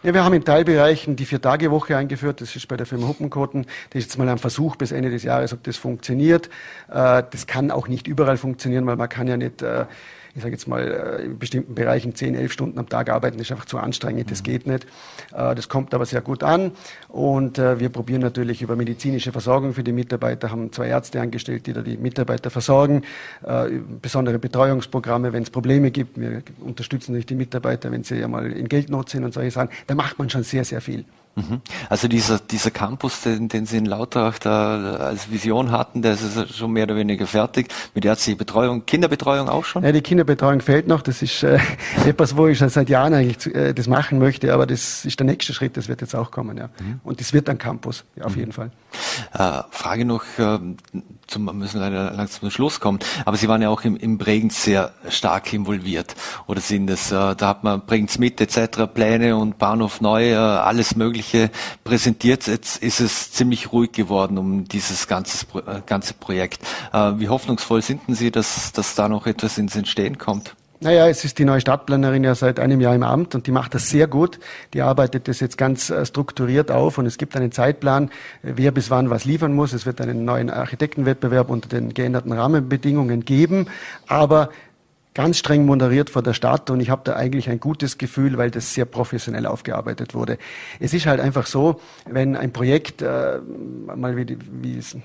Ja, 0.05 0.15
wir 0.15 0.23
haben 0.23 0.35
in 0.35 0.45
Teilbereichen 0.45 1.17
die 1.17 1.27
Vier-Tage-Woche 1.27 1.97
eingeführt. 1.97 2.41
Das 2.41 2.55
ist 2.55 2.69
bei 2.69 2.77
der 2.77 2.87
Firma 2.87 3.09
Huppenkoten. 3.09 3.67
Das 3.91 3.99
ist 3.99 4.05
jetzt 4.11 4.19
mal 4.19 4.29
ein 4.29 4.39
Versuch 4.39 4.77
bis 4.77 4.93
Ende 4.93 5.11
des 5.11 5.25
Jahres, 5.25 5.53
ob 5.53 5.65
das 5.65 5.77
funktioniert. 5.77 6.47
Äh, 6.89 7.25
das 7.29 7.49
kann 7.49 7.73
auch 7.73 7.89
nicht 7.89 8.07
überall 8.07 8.37
funktionieren, 8.37 8.87
weil 8.87 8.95
man 8.95 9.09
kann 9.09 9.27
ja 9.27 9.37
nicht 9.37 9.61
äh, 9.63 9.87
ich 10.35 10.43
sage 10.43 10.53
jetzt 10.53 10.67
mal, 10.67 10.81
äh, 10.81 11.25
in 11.25 11.39
bestimmten 11.39 11.75
Bereichen 11.75 12.15
10, 12.15 12.35
11 12.35 12.53
Stunden 12.53 12.79
am 12.79 12.89
Tag 12.89 13.11
arbeiten, 13.11 13.39
ist 13.39 13.51
einfach 13.51 13.67
zu 13.67 13.79
anstrengend, 13.79 14.31
das 14.31 14.41
mhm. 14.41 14.45
geht 14.45 14.67
nicht. 14.67 14.87
Äh, 15.33 15.55
das 15.55 15.69
kommt 15.69 15.93
aber 15.95 16.07
sehr 16.07 16.23
gut 16.23 16.43
an 16.43 16.73
und 17.09 17.59
äh, 17.59 17.79
wir 17.79 17.91
probieren 17.91 18.23
natürlich 18.23 18.63
über 18.63 18.77
medizinische 18.77 19.33
Versorgung 19.33 19.75
für 19.75 19.85
die 19.85 19.93
Mitarbeiter, 19.93 20.51
haben 20.51 20.73
zwei 20.73 20.89
Ärzte 20.89 21.21
angestellt, 21.21 21.67
die 21.67 21.73
da 21.73 21.83
die 21.83 21.97
Mitarbeiter 21.97 22.51
versorgen, 22.51 23.03
besondere 24.01 24.39
Betreuungsprogramme, 24.39 25.33
wenn 25.33 25.43
es 25.43 25.51
Probleme 25.51 25.91
gibt. 25.91 26.19
Wir 26.19 26.43
unterstützen 26.61 27.13
natürlich 27.13 27.27
die 27.27 27.35
Mitarbeiter, 27.35 27.91
wenn 27.91 28.05
sie 28.05 28.17
ja 28.17 28.29
mal 28.29 28.51
in 28.51 28.69
Geldnot 28.69 29.09
sind 29.09 29.25
und 29.25 29.35
solche 29.35 29.51
Sachen. 29.51 29.71
Da 29.87 29.95
macht 29.95 30.19
man 30.19 30.31
schon 30.31 30.43
sehr, 30.43 30.65
sehr 30.65 30.81
viel. 30.81 31.05
Mhm. 31.35 31.63
Also 31.89 32.09
dieser, 32.09 32.39
dieser 32.39 32.71
Campus, 32.71 33.23
den, 33.23 33.49
den 33.49 33.65
Sie 33.65 33.79
in 33.79 33.87
Lautrach 33.87 34.39
da 34.39 34.95
als 34.97 35.31
Vision 35.31 35.71
hatten, 35.71 36.03
der 36.03 36.13
ist 36.13 36.55
schon 36.55 36.73
mehr 36.73 36.85
oder 36.85 36.97
weniger 36.97 37.27
fertig. 37.27 37.69
Mit 37.95 38.05
ärztlicher 38.05 38.39
Betreuung, 38.39 38.85
Kinderbetreuung 38.85 39.49
auch 39.49 39.65
schon? 39.65 39.83
Ja, 39.83 39.93
die 39.93 40.03
Kinderbetreuung 40.03 40.61
fehlt 40.61 40.89
noch. 40.89 41.01
Das 41.01 41.23
ist 41.23 41.43
äh, 41.43 41.59
etwas, 42.07 42.37
wo 42.37 42.49
ich 42.49 42.59
schon 42.59 42.69
seit 42.69 42.89
Jahren 42.91 43.15
eigentlich 43.15 43.55
äh, 43.55 43.73
das 43.73 43.89
machen 43.89 44.19
möchte, 44.19 44.53
aber 44.53 44.67
das 44.67 45.05
ist 45.05 45.19
der 45.19 45.27
nächste 45.27 45.55
Schritt, 45.55 45.77
das 45.77 45.89
wird 45.89 46.03
jetzt 46.03 46.15
auch 46.15 46.31
kommen. 46.31 46.59
Ja. 46.59 46.67
Mhm. 46.67 47.01
Und 47.03 47.21
das 47.21 47.33
wird 47.33 47.49
ein 47.49 47.59
Campus, 47.59 48.05
ja, 48.17 48.25
auf 48.25 48.35
mhm. 48.35 48.41
jeden 48.41 48.53
Fall. 48.53 48.71
Äh, 49.33 49.63
Frage 49.71 50.05
noch, 50.05 50.25
äh, 50.39 50.59
zum, 51.33 51.45
müssen 51.59 51.81
leider 51.81 52.13
langsam 52.13 52.41
zum 52.41 52.51
Schluss 52.51 52.81
kommen, 52.81 52.99
aber 53.25 53.37
Sie 53.37 53.49
waren 53.49 53.63
ja 53.63 53.71
auch 53.71 53.83
im, 53.83 53.97
im 53.97 54.19
Bregenz 54.19 54.63
sehr 54.63 54.93
stark 55.09 55.53
involviert. 55.53 56.15
Oder 56.47 56.61
sind 56.61 56.89
es, 56.91 57.11
äh, 57.11 57.35
da 57.35 57.49
hat 57.49 57.65
man 57.65 57.85
Bregenz 57.85 58.19
mit 58.19 58.41
etc., 58.41 58.87
Pläne 58.93 59.37
und 59.37 59.59
Bahnhof 59.59 60.01
neu, 60.01 60.33
äh, 60.33 60.37
alles 60.37 60.97
Mögliche 60.97 61.51
präsentiert. 61.85 62.47
Jetzt 62.47 62.83
ist 62.83 63.01
es 63.01 63.33
ziemlich 63.33 63.73
ruhig 63.73 63.93
geworden 63.93 64.39
um 64.39 64.65
dieses 64.65 65.09
ganze, 65.09 65.47
äh, 65.57 65.81
ganze 65.87 66.15
Projekt. 66.15 66.63
Äh, 66.93 67.13
wie 67.17 67.29
hoffnungsvoll 67.29 67.83
sind 67.83 68.03
denn 68.07 68.15
Sie, 68.15 68.31
dass, 68.31 68.73
dass 68.73 68.95
da 68.95 69.09
noch 69.09 69.27
etwas 69.27 69.59
ins 69.59 69.77
Entstehen 69.77 70.19
kommt? 70.19 70.55
Naja, 70.83 71.07
es 71.07 71.25
ist 71.25 71.39
die 71.39 71.45
neue 71.45 71.61
Stadtplanerin 71.61 72.25
ja 72.25 72.35
seit 72.35 72.59
einem 72.59 72.81
Jahr 72.81 72.93
im 72.93 73.05
Amt 73.05 73.37
und 73.37 73.47
die 73.47 73.53
macht 73.53 73.73
das 73.73 73.89
sehr 73.89 74.09
gut. 74.09 74.41
Die 74.75 74.83
arbeitet 74.83 75.29
das 75.29 75.39
jetzt 75.39 75.57
ganz 75.57 75.91
äh, 75.91 76.05
strukturiert 76.05 76.73
auf 76.73 76.99
und 76.99 77.07
es 77.07 77.19
gibt 77.19 77.37
einen 77.37 77.53
Zeitplan, 77.53 78.09
äh, 78.43 78.55
wer 78.57 78.73
bis 78.73 78.91
wann 78.91 79.09
was 79.09 79.25
liefern 79.25 79.53
muss. 79.53 79.73
Es 79.75 79.87
wird 79.87 80.01
einen 80.01 80.25
neuen 80.25 80.51
Architektenwettbewerb 80.51 81.51
unter 81.51 81.69
den 81.69 81.95
geänderten 81.95 82.33
Rahmenbedingungen 82.33 83.25
geben, 83.25 83.67
aber 84.09 84.51
ganz 85.15 85.39
streng 85.39 85.67
moderiert 85.67 86.11
vor 86.11 86.23
der 86.23 86.35
Stadt 86.35 86.69
und 86.69 86.81
ich 86.81 86.91
habe 86.91 87.03
da 87.05 87.15
eigentlich 87.15 87.49
ein 87.49 87.61
gutes 87.61 87.97
Gefühl, 87.97 88.37
weil 88.37 88.51
das 88.51 88.75
sehr 88.75 88.85
professionell 88.85 89.47
aufgearbeitet 89.47 90.15
wurde. 90.15 90.37
Es 90.81 90.93
ist 90.95 91.07
halt 91.07 91.21
einfach 91.21 91.47
so, 91.47 91.81
wenn 92.11 92.35
ein 92.35 92.53
Projekt 92.53 93.03
äh, 93.03 93.39
mal 93.95 94.17
wie, 94.17 94.37
wie 94.51 94.79
es 94.79 94.97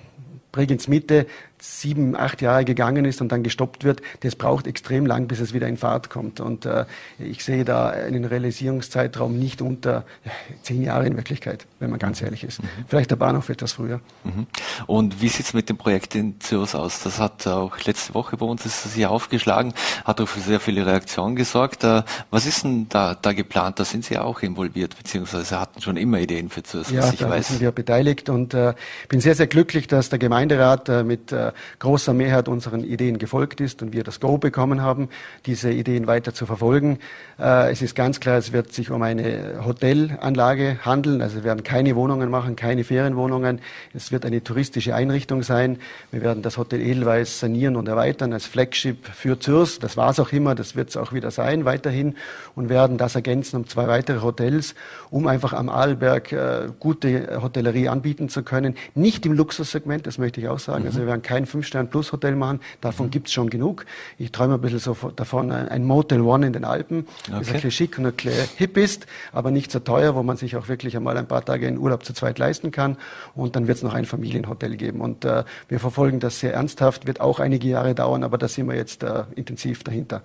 Bregenz 0.52 0.88
Mitte 0.88 1.28
sieben, 1.60 2.16
acht 2.16 2.42
Jahre 2.42 2.66
gegangen 2.66 3.06
ist 3.06 3.22
und 3.22 3.32
dann 3.32 3.44
gestoppt 3.44 3.84
wird, 3.84 4.02
das 4.22 4.36
braucht 4.36 4.68
extrem 4.68 5.06
lang, 5.06 5.28
bis 5.28 5.40
es 5.40 5.54
wieder 5.54 5.68
in 5.68 5.78
Fahrt 5.78 6.10
kommt. 6.10 6.40
Und 6.40 6.66
äh, 6.66 6.86
ich 7.20 7.44
sehe 7.44 7.66
da 7.66 7.90
einen 7.90 8.26
Realisierungszeitraum 8.26 9.38
nicht 9.38 9.62
unter 9.62 10.06
ja, 10.24 10.32
zehn 10.62 10.84
Jahre 10.84 11.08
in 11.08 11.16
Wirklichkeit, 11.18 11.66
wenn 11.80 11.90
man 11.90 12.00
ganz 12.00 12.22
ehrlich 12.22 12.44
ist. 12.44 12.62
Mhm. 12.62 12.68
Vielleicht 12.88 13.12
der 13.12 13.16
Bahnhof 13.16 13.50
etwas 13.50 13.74
früher. 13.74 14.00
Mhm. 14.24 14.46
Und 14.86 15.22
wie 15.22 15.30
sieht 15.30 15.48
es 15.48 15.54
mit 15.54 15.70
dem 15.70 15.78
Projekt 15.78 16.16
in 16.16 16.40
Zürich 16.40 16.76
aus? 16.76 17.02
Das 17.04 17.20
hat 17.20 17.48
auch 17.48 17.78
letzte 17.86 18.14
Woche 18.14 18.38
bei 18.38 18.46
uns 18.46 18.66
ist 18.66 18.86
das 18.86 18.94
hier 18.94 19.10
aufgeschlagen, 19.10 19.74
hat 20.06 20.22
auch 20.22 20.28
für 20.28 20.40
sehr 20.40 20.60
viele 20.60 20.86
Reaktionen 20.86 21.36
gesorgt. 21.36 21.84
Äh, 21.84 22.04
was 22.30 22.46
ist 22.46 22.64
denn 22.64 22.88
da, 22.90 23.16
da 23.16 23.34
geplant? 23.34 23.80
Da 23.80 23.86
sind 23.86 24.06
Sie 24.06 24.18
auch 24.18 24.42
involviert, 24.42 24.96
beziehungsweise 24.98 25.60
hatten 25.60 25.82
schon 25.82 25.98
immer 25.98 26.20
Ideen 26.20 26.50
für 26.50 26.62
Zürich, 26.62 26.90
ja, 26.92 27.12
ich 27.12 27.20
da 27.20 27.30
weiß. 27.30 27.48
sind 27.48 27.62
wir 27.62 27.72
beteiligt 27.72 28.30
und 28.30 28.54
äh, 28.54 28.74
bin 29.10 29.22
sehr, 29.22 29.36
sehr 29.36 29.48
glücklich, 29.48 29.88
dass 29.88 30.10
der 30.10 30.20
Gemeinderat 30.20 30.90
äh, 30.90 31.04
mit 31.04 31.32
äh, 31.32 31.47
großer 31.80 32.14
Mehrheit 32.14 32.48
unseren 32.48 32.84
Ideen 32.84 33.18
gefolgt 33.18 33.62
ist 33.62 33.82
und 33.82 33.94
wir 33.94 34.04
das 34.04 34.20
Go 34.20 34.38
bekommen 34.38 34.82
haben, 34.82 35.10
diese 35.46 35.72
Ideen 35.72 36.08
weiter 36.08 36.34
zu 36.34 36.46
verfolgen. 36.46 37.00
Äh, 37.40 37.72
es 37.72 37.82
ist 37.82 37.96
ganz 37.96 38.20
klar, 38.20 38.38
es 38.38 38.54
wird 38.54 38.74
sich 38.74 38.92
um 38.92 39.02
eine 39.02 39.62
Hotelanlage 39.66 40.80
handeln. 40.84 41.22
Also 41.22 41.38
wir 41.38 41.44
werden 41.44 41.64
keine 41.64 41.96
Wohnungen 41.96 42.30
machen, 42.30 42.56
keine 42.56 42.84
Ferienwohnungen. 42.84 43.60
Es 43.94 44.12
wird 44.12 44.26
eine 44.26 44.44
touristische 44.44 44.96
Einrichtung 44.96 45.44
sein. 45.44 45.80
Wir 46.12 46.22
werden 46.22 46.42
das 46.42 46.58
Hotel 46.58 46.82
Edelweiss 46.82 47.40
sanieren 47.40 47.76
und 47.76 47.88
erweitern 47.88 48.34
als 48.34 48.46
Flagship 48.46 49.06
für 49.08 49.40
Zürs. 49.40 49.80
Das 49.80 49.98
war 49.98 50.12
es 50.12 50.20
auch 50.20 50.32
immer, 50.32 50.56
das 50.56 50.76
wird 50.76 50.90
es 50.90 50.98
auch 50.98 51.14
wieder 51.14 51.32
sein 51.32 51.66
weiterhin 51.66 52.16
und 52.56 52.70
werden 52.70 52.98
das 52.98 53.16
ergänzen 53.16 53.58
um 53.58 53.68
zwei 53.68 53.88
weitere 53.88 54.22
Hotels, 54.22 54.76
um 55.10 55.28
einfach 55.28 55.54
am 55.54 55.70
Arlberg 55.70 56.32
äh, 56.32 56.70
gute 56.80 57.42
Hotellerie 57.42 57.90
anbieten 57.90 58.30
zu 58.30 58.44
können. 58.44 58.76
Nicht 58.96 59.26
im 59.26 59.34
Luxussegment, 59.34 60.08
das 60.08 60.18
möchte 60.18 60.42
ich 60.42 60.48
auch 60.48 60.60
sagen. 60.60 60.82
Mhm. 60.82 60.88
Also 60.88 61.00
wir 61.00 61.08
werden 61.08 61.22
kein 61.38 61.46
Fünf-Stern-Plus-Hotel 61.46 62.36
machen. 62.36 62.60
Davon 62.82 63.08
mhm. 63.08 63.12
gibt 63.12 63.28
es 63.28 63.34
schon 63.34 63.50
genug. 63.50 63.86
Ich 64.18 64.32
träume 64.32 64.56
ein 64.56 64.62
bisschen 64.62 64.80
so 64.80 64.96
davon, 65.16 65.52
ein 65.52 65.86
Motel 65.86 66.22
One 66.22 66.48
in 66.48 66.54
den 66.54 66.66
Alpen, 66.66 67.00
okay. 67.00 67.38
das 67.40 67.48
ein 67.48 67.54
bisschen 67.54 67.72
schick 67.72 67.98
und 68.00 68.08
ein 68.08 68.14
bisschen 68.14 68.50
hip 68.58 68.78
ist, 68.78 69.06
aber 69.32 69.52
nicht 69.52 69.72
so 69.72 69.80
teuer, 69.80 70.16
wo 70.16 70.24
man 70.24 70.38
sich 70.38 70.56
auch 70.56 70.68
wirklich 70.68 70.96
einmal 70.98 71.18
ein 71.18 71.28
paar 71.28 71.46
Tage 71.46 71.68
in 71.68 71.78
Urlaub 71.78 72.04
zu 72.04 72.14
zweit 72.14 72.40
leisten 72.40 72.72
kann. 72.72 72.98
Und 73.36 73.56
dann 73.56 73.68
wird 73.68 73.78
es 73.78 73.84
noch 73.84 73.94
ein 73.94 74.06
Familienhotel 74.06 74.76
geben. 74.78 75.02
Und 75.02 75.26
äh, 75.26 75.44
wir 75.70 75.80
verfolgen 75.80 76.20
das 76.20 76.40
sehr 76.40 76.54
ernsthaft, 76.54 77.06
wird 77.06 77.22
auch 77.22 77.40
einige 77.40 77.68
Jahre 77.68 77.94
dauern, 77.94 78.24
aber 78.24 78.38
da 78.38 78.48
sind 78.48 78.68
wir 78.68 78.76
jetzt 78.76 79.04
äh, 79.04 79.24
intensiv 79.36 79.84
dahinter. 79.84 80.24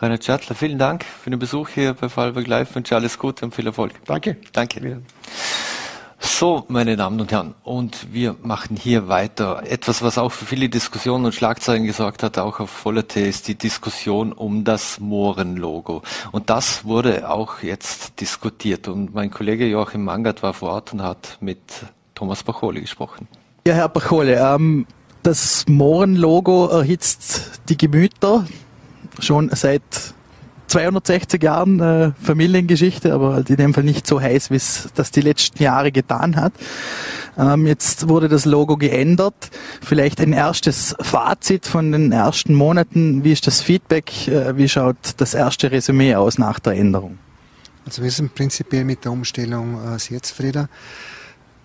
Rainer 0.00 0.20
Schattler, 0.20 0.54
vielen 0.54 0.78
Dank 0.78 1.04
für 1.04 1.30
den 1.30 1.38
Besuch 1.38 1.68
hier 1.70 1.94
bei 1.94 2.08
Fallberg 2.08 2.46
Live. 2.46 2.70
Ich 2.70 2.76
wünsche 2.76 2.94
alles 2.94 3.18
Gute 3.18 3.44
und 3.44 3.54
viel 3.54 3.66
Erfolg. 3.66 3.92
Danke. 4.04 4.36
Danke. 4.52 5.00
So, 6.20 6.64
meine 6.68 6.96
Damen 6.96 7.20
und 7.20 7.30
Herren, 7.30 7.54
und 7.62 8.12
wir 8.12 8.34
machen 8.42 8.76
hier 8.76 9.06
weiter. 9.06 9.62
Etwas, 9.64 10.02
was 10.02 10.18
auch 10.18 10.32
für 10.32 10.46
viele 10.46 10.68
Diskussionen 10.68 11.26
und 11.26 11.34
Schlagzeilen 11.34 11.84
gesorgt 11.84 12.24
hat, 12.24 12.38
auch 12.38 12.58
auf 12.58 12.70
Vollerte, 12.70 13.20
ist 13.20 13.46
die 13.46 13.54
Diskussion 13.54 14.32
um 14.32 14.64
das 14.64 14.98
Mohrenlogo. 14.98 16.02
Und 16.32 16.50
das 16.50 16.84
wurde 16.84 17.30
auch 17.30 17.62
jetzt 17.62 18.20
diskutiert. 18.20 18.88
Und 18.88 19.14
mein 19.14 19.30
Kollege 19.30 19.66
Joachim 19.66 20.02
Mangert 20.04 20.42
war 20.42 20.54
vor 20.54 20.70
Ort 20.70 20.92
und 20.92 21.02
hat 21.02 21.38
mit 21.40 21.60
Thomas 22.16 22.42
Bacholi 22.42 22.80
gesprochen. 22.80 23.28
Ja, 23.64 23.74
Herr 23.74 23.88
Bacholi, 23.88 24.32
ähm, 24.32 24.86
das 25.22 25.66
Mohrenlogo 25.68 26.66
erhitzt 26.66 27.60
die 27.68 27.76
Gemüter 27.76 28.44
schon 29.20 29.50
seit 29.50 30.14
260 30.68 31.42
Jahren 31.42 31.80
äh, 31.80 32.12
Familiengeschichte, 32.22 33.12
aber 33.12 33.34
halt 33.34 33.50
in 33.50 33.56
dem 33.56 33.74
Fall 33.74 33.84
nicht 33.84 34.06
so 34.06 34.20
heiß, 34.20 34.50
wie 34.50 34.56
es 34.56 34.88
das 34.94 35.10
die 35.10 35.20
letzten 35.20 35.62
Jahre 35.62 35.92
getan 35.92 36.36
hat. 36.36 36.52
Ähm, 37.38 37.66
jetzt 37.66 38.08
wurde 38.08 38.28
das 38.28 38.44
Logo 38.44 38.76
geändert. 38.76 39.50
Vielleicht 39.80 40.20
ein 40.20 40.32
erstes 40.32 40.94
Fazit 41.00 41.66
von 41.66 41.92
den 41.92 42.12
ersten 42.12 42.54
Monaten. 42.54 43.24
Wie 43.24 43.32
ist 43.32 43.46
das 43.46 43.60
Feedback? 43.60 44.28
Äh, 44.28 44.56
wie 44.56 44.68
schaut 44.68 44.96
das 45.16 45.34
erste 45.34 45.70
Resümee 45.70 46.14
aus 46.14 46.38
nach 46.38 46.58
der 46.58 46.74
Änderung? 46.74 47.18
Also 47.86 48.02
wir 48.02 48.10
sind 48.10 48.34
prinzipiell 48.34 48.84
mit 48.84 49.04
der 49.04 49.12
Umstellung 49.12 49.94
äh, 49.94 49.98
sehr 49.98 50.22
zufrieden. 50.22 50.68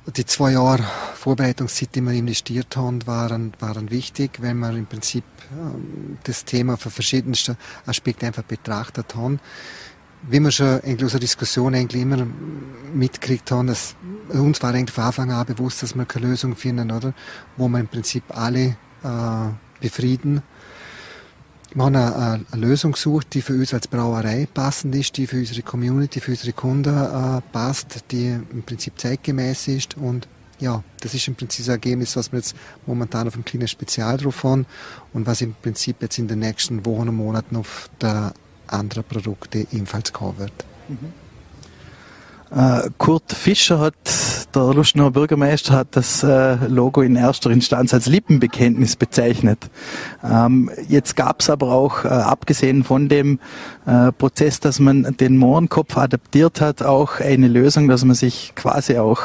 Die 0.05 0.25
zwei 0.25 0.51
Jahre 0.51 0.83
Vorbereitungszeit, 1.15 1.95
die 1.95 2.01
wir 2.01 2.11
investiert 2.11 2.75
haben, 2.75 3.07
waren, 3.07 3.53
waren 3.59 3.89
wichtig, 3.89 4.41
weil 4.41 4.53
wir 4.53 4.71
im 4.71 4.85
Prinzip 4.85 5.23
ähm, 5.53 6.17
das 6.25 6.43
Thema 6.43 6.75
von 6.75 6.91
verschiedensten 6.91 7.55
Aspekten 7.85 8.25
einfach 8.25 8.43
betrachtet 8.43 9.15
haben. 9.15 9.39
Wie 10.23 10.41
wir 10.41 10.51
schon 10.51 10.81
in 10.81 11.01
unserer 11.01 11.21
Diskussion 11.21 11.73
eigentlich 11.73 12.01
immer 12.01 12.27
mitgekriegt 12.93 13.49
haben, 13.51 13.67
dass 13.67 13.95
uns 14.27 14.61
war 14.61 14.73
eigentlich 14.73 14.93
von 14.93 15.05
Anfang 15.05 15.31
an 15.31 15.45
bewusst, 15.45 15.83
dass 15.83 15.95
wir 15.95 16.03
keine 16.03 16.27
Lösung 16.27 16.57
finden, 16.57 16.91
oder? 16.91 17.13
Wo 17.55 17.69
wir 17.69 17.79
im 17.79 17.87
Prinzip 17.87 18.23
alle 18.27 18.75
äh, 19.03 19.49
befrieden 19.79 20.41
wir 21.75 21.83
haben 21.83 21.95
eine, 21.95 22.45
eine, 22.51 22.61
Lösung 22.61 22.91
gesucht, 22.91 23.33
die 23.33 23.41
für 23.41 23.53
uns 23.53 23.73
als 23.73 23.87
Brauerei 23.87 24.47
passend 24.53 24.95
ist, 24.95 25.17
die 25.17 25.27
für 25.27 25.37
unsere 25.37 25.61
Community, 25.61 26.19
für 26.19 26.31
unsere 26.31 26.53
Kunden 26.53 26.95
äh, 26.95 27.41
passt, 27.51 28.03
die 28.11 28.27
im 28.27 28.63
Prinzip 28.63 28.99
zeitgemäß 28.99 29.67
ist 29.67 29.97
und 29.97 30.27
ja, 30.59 30.83
das 31.01 31.13
ist 31.13 31.27
im 31.27 31.35
Prinzip 31.35 31.65
das 31.65 31.73
Ergebnis, 31.73 32.15
was 32.15 32.31
wir 32.31 32.39
jetzt 32.39 32.55
momentan 32.85 33.27
auf 33.27 33.33
einem 33.33 33.43
kleinen 33.43 33.67
Spezial 33.67 34.17
drauf 34.17 34.43
haben 34.43 34.65
und 35.11 35.25
was 35.25 35.41
im 35.41 35.55
Prinzip 35.55 36.01
jetzt 36.01 36.17
in 36.19 36.27
den 36.27 36.39
nächsten 36.39 36.85
Wochen 36.85 37.09
und 37.09 37.15
Monaten 37.15 37.55
auf 37.55 37.89
der 37.99 38.33
anderen 38.67 39.03
Produkte 39.03 39.67
ebenfalls 39.71 40.13
kommen 40.13 40.37
wird. 40.37 40.53
Mhm. 40.87 41.22
Äh, 42.55 42.89
Kurt 42.99 43.31
Fischer 43.31 43.79
hat, 43.79 43.95
der 44.53 44.73
Lustenauer 44.73 45.11
Bürgermeister, 45.11 45.73
hat 45.73 45.87
das 45.91 46.21
äh, 46.21 46.55
Logo 46.67 47.01
in 47.01 47.15
erster 47.15 47.49
Instanz 47.49 47.93
als 47.93 48.05
Lippenbekenntnis 48.05 48.95
bezeichnet. 48.95 49.69
Ähm, 50.23 50.69
jetzt 50.87 51.15
gab 51.15 51.41
es 51.41 51.49
aber 51.49 51.71
auch, 51.71 52.05
äh, 52.05 52.09
abgesehen 52.09 52.83
von 52.83 53.09
dem 53.09 53.39
Prozess, 54.17 54.61
dass 54.61 54.79
man 54.79 55.17
den 55.19 55.35
Mohrenkopf 55.35 55.97
adaptiert 55.97 56.61
hat, 56.61 56.83
auch 56.83 57.19
eine 57.19 57.49
Lösung, 57.49 57.89
dass 57.89 58.05
man 58.05 58.15
sich 58.15 58.53
quasi 58.55 58.97
auch 58.97 59.23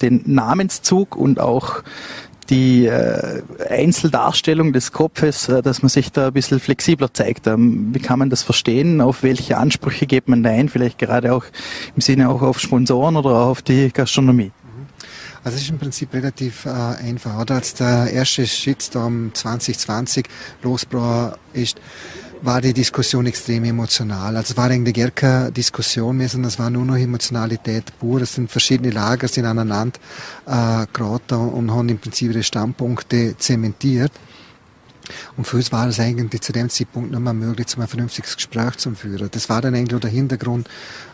den 0.00 0.22
Namenszug 0.24 1.16
und 1.16 1.38
auch 1.38 1.82
die 2.50 2.86
äh, 2.86 3.42
Einzeldarstellung 3.68 4.72
des 4.72 4.92
Kopfes, 4.92 5.48
äh, 5.48 5.62
dass 5.62 5.82
man 5.82 5.88
sich 5.88 6.12
da 6.12 6.26
ein 6.26 6.32
bisschen 6.32 6.60
flexibler 6.60 7.14
zeigt. 7.14 7.46
Ähm, 7.46 7.94
wie 7.94 8.00
kann 8.00 8.18
man 8.18 8.28
das 8.28 8.42
verstehen? 8.42 9.00
Auf 9.00 9.22
welche 9.22 9.56
Ansprüche 9.56 10.06
geht 10.06 10.28
man 10.28 10.42
da 10.42 10.50
ein? 10.50 10.68
Vielleicht 10.68 10.98
gerade 10.98 11.32
auch 11.32 11.44
im 11.94 12.02
Sinne 12.02 12.28
auch 12.28 12.42
auf 12.42 12.60
Sponsoren 12.60 13.16
oder 13.16 13.30
auch 13.30 13.50
auf 13.50 13.62
die 13.62 13.90
Gastronomie? 13.92 14.50
Also 15.42 15.56
es 15.56 15.62
ist 15.62 15.70
im 15.70 15.78
Prinzip 15.78 16.12
relativ 16.12 16.66
äh, 16.66 16.68
einfach. 16.68 17.38
Oder 17.40 17.54
als 17.54 17.74
der 17.74 18.10
erste 18.12 18.46
Shitstorm 18.46 19.30
2020 19.32 20.26
losbrach 20.62 21.38
ist, 21.54 21.80
war 22.42 22.60
die 22.60 22.72
Diskussion 22.72 23.26
extrem 23.26 23.64
emotional. 23.64 24.36
Also 24.36 24.52
es 24.52 24.56
war 24.56 24.70
eigentlich 24.70 24.96
gar 24.96 25.10
keine 25.10 25.52
Diskussion 25.52 26.16
mehr, 26.16 26.28
sondern 26.28 26.48
es 26.48 26.58
war 26.58 26.70
nur 26.70 26.84
noch 26.84 26.96
Emotionalität 26.96 27.98
pur. 27.98 28.22
Es 28.22 28.34
sind 28.34 28.50
verschiedene 28.50 28.90
Lager 28.90 29.28
sind 29.28 29.44
aneinander 29.44 29.98
äh, 30.46 30.86
geraten 30.92 31.34
und 31.34 31.70
haben 31.70 31.88
im 31.88 31.98
Prinzip 31.98 32.32
ihre 32.32 32.42
Standpunkte 32.42 33.36
zementiert. 33.36 34.12
Und 35.36 35.46
für 35.46 35.56
uns 35.56 35.72
war 35.72 35.88
es 35.88 35.98
eigentlich 35.98 36.40
zu 36.42 36.52
dem 36.52 36.68
Zeitpunkt 36.68 37.10
nicht 37.10 37.20
mehr 37.20 37.32
möglich, 37.32 37.66
zum 37.66 37.82
ein 37.82 37.88
vernünftiges 37.88 38.36
Gespräch 38.36 38.76
zu 38.76 38.94
führen. 38.94 39.28
Das 39.30 39.48
war 39.48 39.60
dann 39.60 39.74
eigentlich 39.74 39.96
auch 39.96 40.00
der 40.00 40.10
Hintergrund 40.10 40.68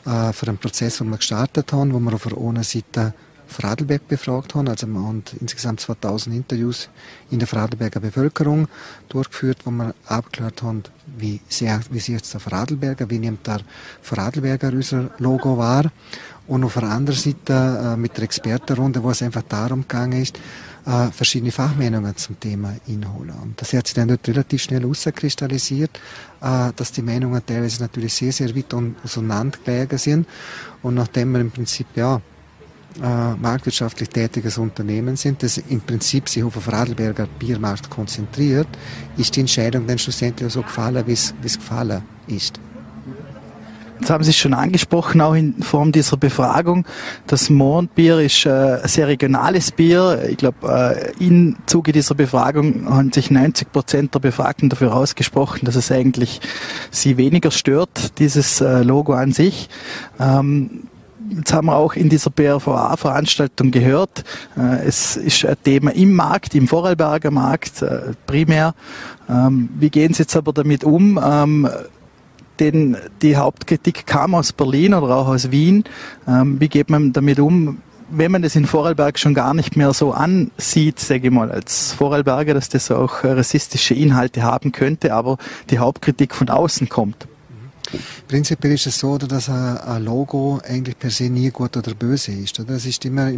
äh, 0.04 0.32
für 0.32 0.46
den 0.46 0.58
Prozess, 0.58 0.98
den 0.98 1.08
wir 1.08 1.16
gestartet 1.16 1.72
haben, 1.72 1.92
wo 1.92 1.98
wir 1.98 2.14
auf 2.14 2.24
der 2.24 2.36
einen 2.38 2.62
Seite 2.62 3.14
Vorarlberg 3.46 4.08
befragt 4.08 4.54
haben. 4.54 4.68
Also 4.68 4.86
wir 4.86 5.00
haben 5.00 5.22
insgesamt 5.40 5.80
2000 5.80 6.34
Interviews 6.34 6.88
in 7.30 7.38
der 7.38 7.48
Vorarlberger 7.48 8.00
Bevölkerung 8.00 8.68
durchgeführt, 9.08 9.58
wo 9.64 9.70
wir 9.70 9.94
abgeklärt 10.06 10.62
haben, 10.62 10.82
wie, 11.18 11.40
sehr, 11.48 11.80
wie 11.90 12.00
sieht 12.00 12.22
es 12.22 12.30
der 12.30 12.40
Vorarlberger, 12.40 13.08
wie 13.10 13.18
nimmt 13.18 13.46
der 13.46 13.60
Vorarlberger 14.02 14.72
unser 14.72 15.10
Logo 15.18 15.56
wahr. 15.58 15.90
Und 16.46 16.62
auf 16.62 16.74
der 16.74 16.84
anderen 16.84 17.18
Seite 17.18 17.94
äh, 17.94 17.96
mit 17.96 18.16
der 18.16 18.24
Expertenrunde, 18.24 19.02
wo 19.02 19.10
es 19.10 19.22
einfach 19.22 19.42
darum 19.48 19.82
gegangen 19.82 20.22
ist, 20.22 20.38
äh, 20.86 21.10
verschiedene 21.10 21.50
Fachmeinungen 21.50 22.16
zum 22.16 22.38
Thema 22.38 22.76
einholen. 22.86 23.34
Und 23.42 23.60
das 23.60 23.72
hat 23.72 23.88
sich 23.88 23.94
dann 23.94 24.08
dort 24.08 24.28
relativ 24.28 24.62
schnell 24.62 24.82
herauskristallisiert, 24.82 25.98
äh, 26.40 26.72
dass 26.76 26.92
die 26.92 27.02
Meinungen 27.02 27.44
teilweise 27.44 27.82
natürlich 27.82 28.14
sehr, 28.14 28.32
sehr 28.32 28.54
weit 28.54 28.72
auseinander 29.04 29.58
gelegen 29.64 29.98
sind. 29.98 30.28
Und 30.82 30.94
nachdem 30.94 31.32
wir 31.32 31.40
im 31.40 31.50
Prinzip, 31.50 31.88
ja, 31.96 32.20
äh, 33.02 33.34
marktwirtschaftlich 33.36 34.08
tätiges 34.08 34.58
Unternehmen 34.58 35.16
sind, 35.16 35.42
das 35.42 35.58
im 35.58 35.80
Prinzip 35.80 36.28
sich 36.28 36.42
auf 36.42 36.54
den 36.54 36.62
Vorarlberger 36.62 37.26
Biermarkt 37.38 37.90
konzentriert, 37.90 38.68
ist 39.16 39.36
die 39.36 39.40
Entscheidung 39.40 39.86
dann 39.86 39.98
schlussendlich 39.98 40.52
so 40.52 40.62
gefallen, 40.62 41.04
wie 41.06 41.12
es 41.12 41.34
gefallen 41.42 42.02
ist. 42.26 42.60
Jetzt 44.00 44.10
haben 44.10 44.24
Sie 44.24 44.30
es 44.30 44.36
schon 44.36 44.52
angesprochen, 44.52 45.20
auch 45.20 45.34
in 45.34 45.62
Form 45.62 45.90
dieser 45.90 46.18
Befragung. 46.18 46.86
Das 47.26 47.48
Mondbier 47.48 48.20
ist 48.20 48.44
äh, 48.44 48.50
ein 48.50 48.88
sehr 48.88 49.08
regionales 49.08 49.72
Bier. 49.72 50.26
Ich 50.28 50.36
glaube, 50.36 51.14
äh, 51.18 51.24
im 51.24 51.56
Zuge 51.64 51.92
dieser 51.92 52.14
Befragung 52.14 52.88
haben 52.88 53.10
sich 53.10 53.30
90 53.30 53.72
Prozent 53.72 54.14
der 54.14 54.18
Befragten 54.18 54.68
dafür 54.68 54.94
ausgesprochen, 54.94 55.64
dass 55.64 55.76
es 55.76 55.90
eigentlich 55.90 56.40
sie 56.90 57.16
weniger 57.16 57.50
stört, 57.50 58.18
dieses 58.18 58.60
äh, 58.60 58.82
Logo 58.82 59.14
an 59.14 59.32
sich. 59.32 59.70
Ähm, 60.20 60.88
Jetzt 61.34 61.52
haben 61.52 61.66
wir 61.66 61.76
auch 61.76 61.94
in 61.94 62.08
dieser 62.08 62.30
BRVA-Veranstaltung 62.30 63.70
gehört, 63.70 64.24
es 64.84 65.16
ist 65.16 65.44
ein 65.44 65.56
Thema 65.64 65.94
im 65.94 66.12
Markt, 66.12 66.54
im 66.54 66.68
Vorarlberger 66.68 67.30
Markt 67.30 67.84
primär. 68.26 68.74
Ähm, 69.28 69.68
wie 69.78 69.90
gehen 69.90 70.14
Sie 70.14 70.22
jetzt 70.22 70.36
aber 70.36 70.52
damit 70.52 70.84
um? 70.84 71.18
Ähm, 71.22 71.68
denn 72.60 72.96
die 73.22 73.36
Hauptkritik 73.36 74.06
kam 74.06 74.34
aus 74.34 74.52
Berlin 74.52 74.94
oder 74.94 75.16
auch 75.16 75.28
aus 75.28 75.50
Wien. 75.50 75.84
Ähm, 76.26 76.60
wie 76.60 76.68
geht 76.68 76.90
man 76.90 77.12
damit 77.12 77.38
um, 77.38 77.78
wenn 78.08 78.30
man 78.30 78.42
das 78.42 78.56
in 78.56 78.66
Vorarlberg 78.66 79.18
schon 79.18 79.34
gar 79.34 79.52
nicht 79.52 79.76
mehr 79.76 79.92
so 79.92 80.12
ansieht, 80.12 81.00
sage 81.00 81.26
ich 81.26 81.32
mal, 81.32 81.50
als 81.50 81.92
Vorarlberger, 81.92 82.54
dass 82.54 82.68
das 82.68 82.90
auch 82.90 83.24
rassistische 83.24 83.94
Inhalte 83.94 84.42
haben 84.42 84.72
könnte, 84.72 85.12
aber 85.12 85.38
die 85.70 85.78
Hauptkritik 85.78 86.34
von 86.34 86.48
außen 86.48 86.88
kommt? 86.88 87.26
Prinzipiell 88.28 88.74
ist 88.74 88.86
es 88.86 88.98
so, 88.98 89.18
dass 89.18 89.48
ein 89.48 90.04
Logo 90.04 90.60
eigentlich 90.66 90.98
per 90.98 91.10
se 91.10 91.24
nie 91.24 91.50
gut 91.50 91.76
oder 91.76 91.94
böse 91.94 92.32
ist. 92.32 92.58
Es 92.58 92.86
ist 92.86 93.04
immer 93.04 93.30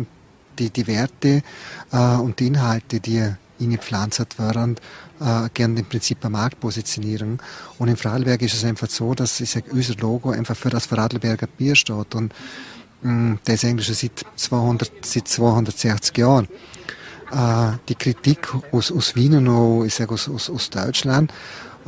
die, 0.59 0.71
die 0.71 0.87
Werte 0.87 1.43
äh, 1.93 2.17
und 2.17 2.39
die 2.41 2.49
Inhalte, 2.49 3.01
die 3.01 3.25
eingepflanzt 3.61 4.39
werden, 4.39 4.77
äh, 5.21 5.49
gerne 5.53 5.81
im 5.81 5.87
Prinzip 5.87 6.19
eine 6.23 6.31
Marktpositionierung. 6.31 7.41
Und 7.79 7.89
in 7.89 7.97
Vorarlberg 7.97 8.43
ist 8.43 8.55
es 8.55 8.65
einfach 8.65 8.89
so, 8.89 9.15
dass 9.15 9.41
ich 9.41 9.51
sage, 9.51 9.71
unser 9.73 9.95
Logo 9.97 10.31
einfach 10.31 10.57
für 10.57 10.71
das 10.71 10.87
Vorarlberger 10.87 11.47
Bier 11.47 11.75
steht. 11.75 12.15
Und 12.15 12.33
mm, 13.03 13.35
das 13.45 13.57
ist 13.57 13.65
eigentlich 13.65 13.87
schon 13.87 13.95
seit, 13.95 14.25
200, 14.37 14.91
seit 15.05 15.29
260 15.29 16.19
Jahren. 16.19 16.49
Äh, 17.31 17.77
die 17.89 17.95
Kritik 17.95 18.49
aus, 18.73 18.93
aus 18.93 19.15
Wien 19.17 19.35
und 19.37 19.49
auch, 19.49 19.85
ich 19.85 19.95
sage, 19.95 20.15
aus, 20.15 20.29
aus, 20.29 20.51
aus 20.51 20.71
Deutschland 20.71 21.33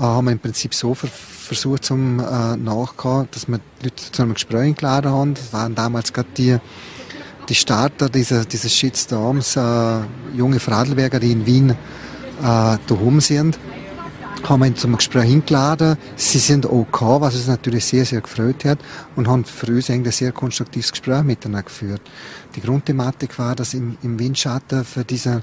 haben 0.07 0.27
wir 0.27 0.33
im 0.33 0.39
Prinzip 0.39 0.75
so 0.75 0.95
ver 0.95 1.09
versucht 1.09 1.85
zum 1.85 2.21
äh, 2.21 2.57
nachgehen, 2.57 3.29
dass 3.33 3.49
wir 3.49 3.59
Leute 3.83 4.13
zu 4.13 4.23
einem 4.23 4.35
Gespräch 4.35 4.77
geladen 4.77 5.11
haben. 5.11 5.35
Das 5.35 5.53
waren 5.53 5.75
damals 5.75 6.13
gerade 6.13 6.29
die 6.37 6.59
die 7.51 7.57
Starter 7.57 8.09
dieser, 8.09 8.45
dieses 8.45 8.73
Shitstorms, 8.73 9.57
äh, 9.57 10.01
junge 10.35 10.61
Vorarlberger, 10.61 11.19
die 11.19 11.33
in 11.33 11.45
Wien 11.47 11.71
äh, 11.71 11.75
daheim 12.41 13.21
sind, 13.21 13.59
haben 14.49 14.63
wir 14.63 14.75
zum 14.77 14.97
Gespräch 14.97 15.29
hingeladen. 15.29 15.99
Sie 16.15 16.39
sind 16.39 16.65
OK, 16.65 17.03
was 17.21 17.35
uns 17.35 17.49
natürlich 17.49 17.85
sehr, 17.85 18.07
sehr 18.07 18.21
gefreut 18.21 18.65
hat 18.65 18.79
und 19.17 19.27
haben 19.27 19.45
für 19.45 19.73
uns 19.73 19.91
ein 19.91 20.05
sehr 20.13 20.31
konstruktives 20.31 20.93
Gespräch 20.93 21.25
miteinander 21.25 21.65
geführt. 21.65 22.01
Die 22.55 22.61
Grundthematik 22.61 23.37
war, 23.39 23.57
dass 23.57 23.75
im, 23.75 23.99
im 24.03 24.19
Windschatten 24.21 24.85
für 24.85 25.05
diese 25.05 25.43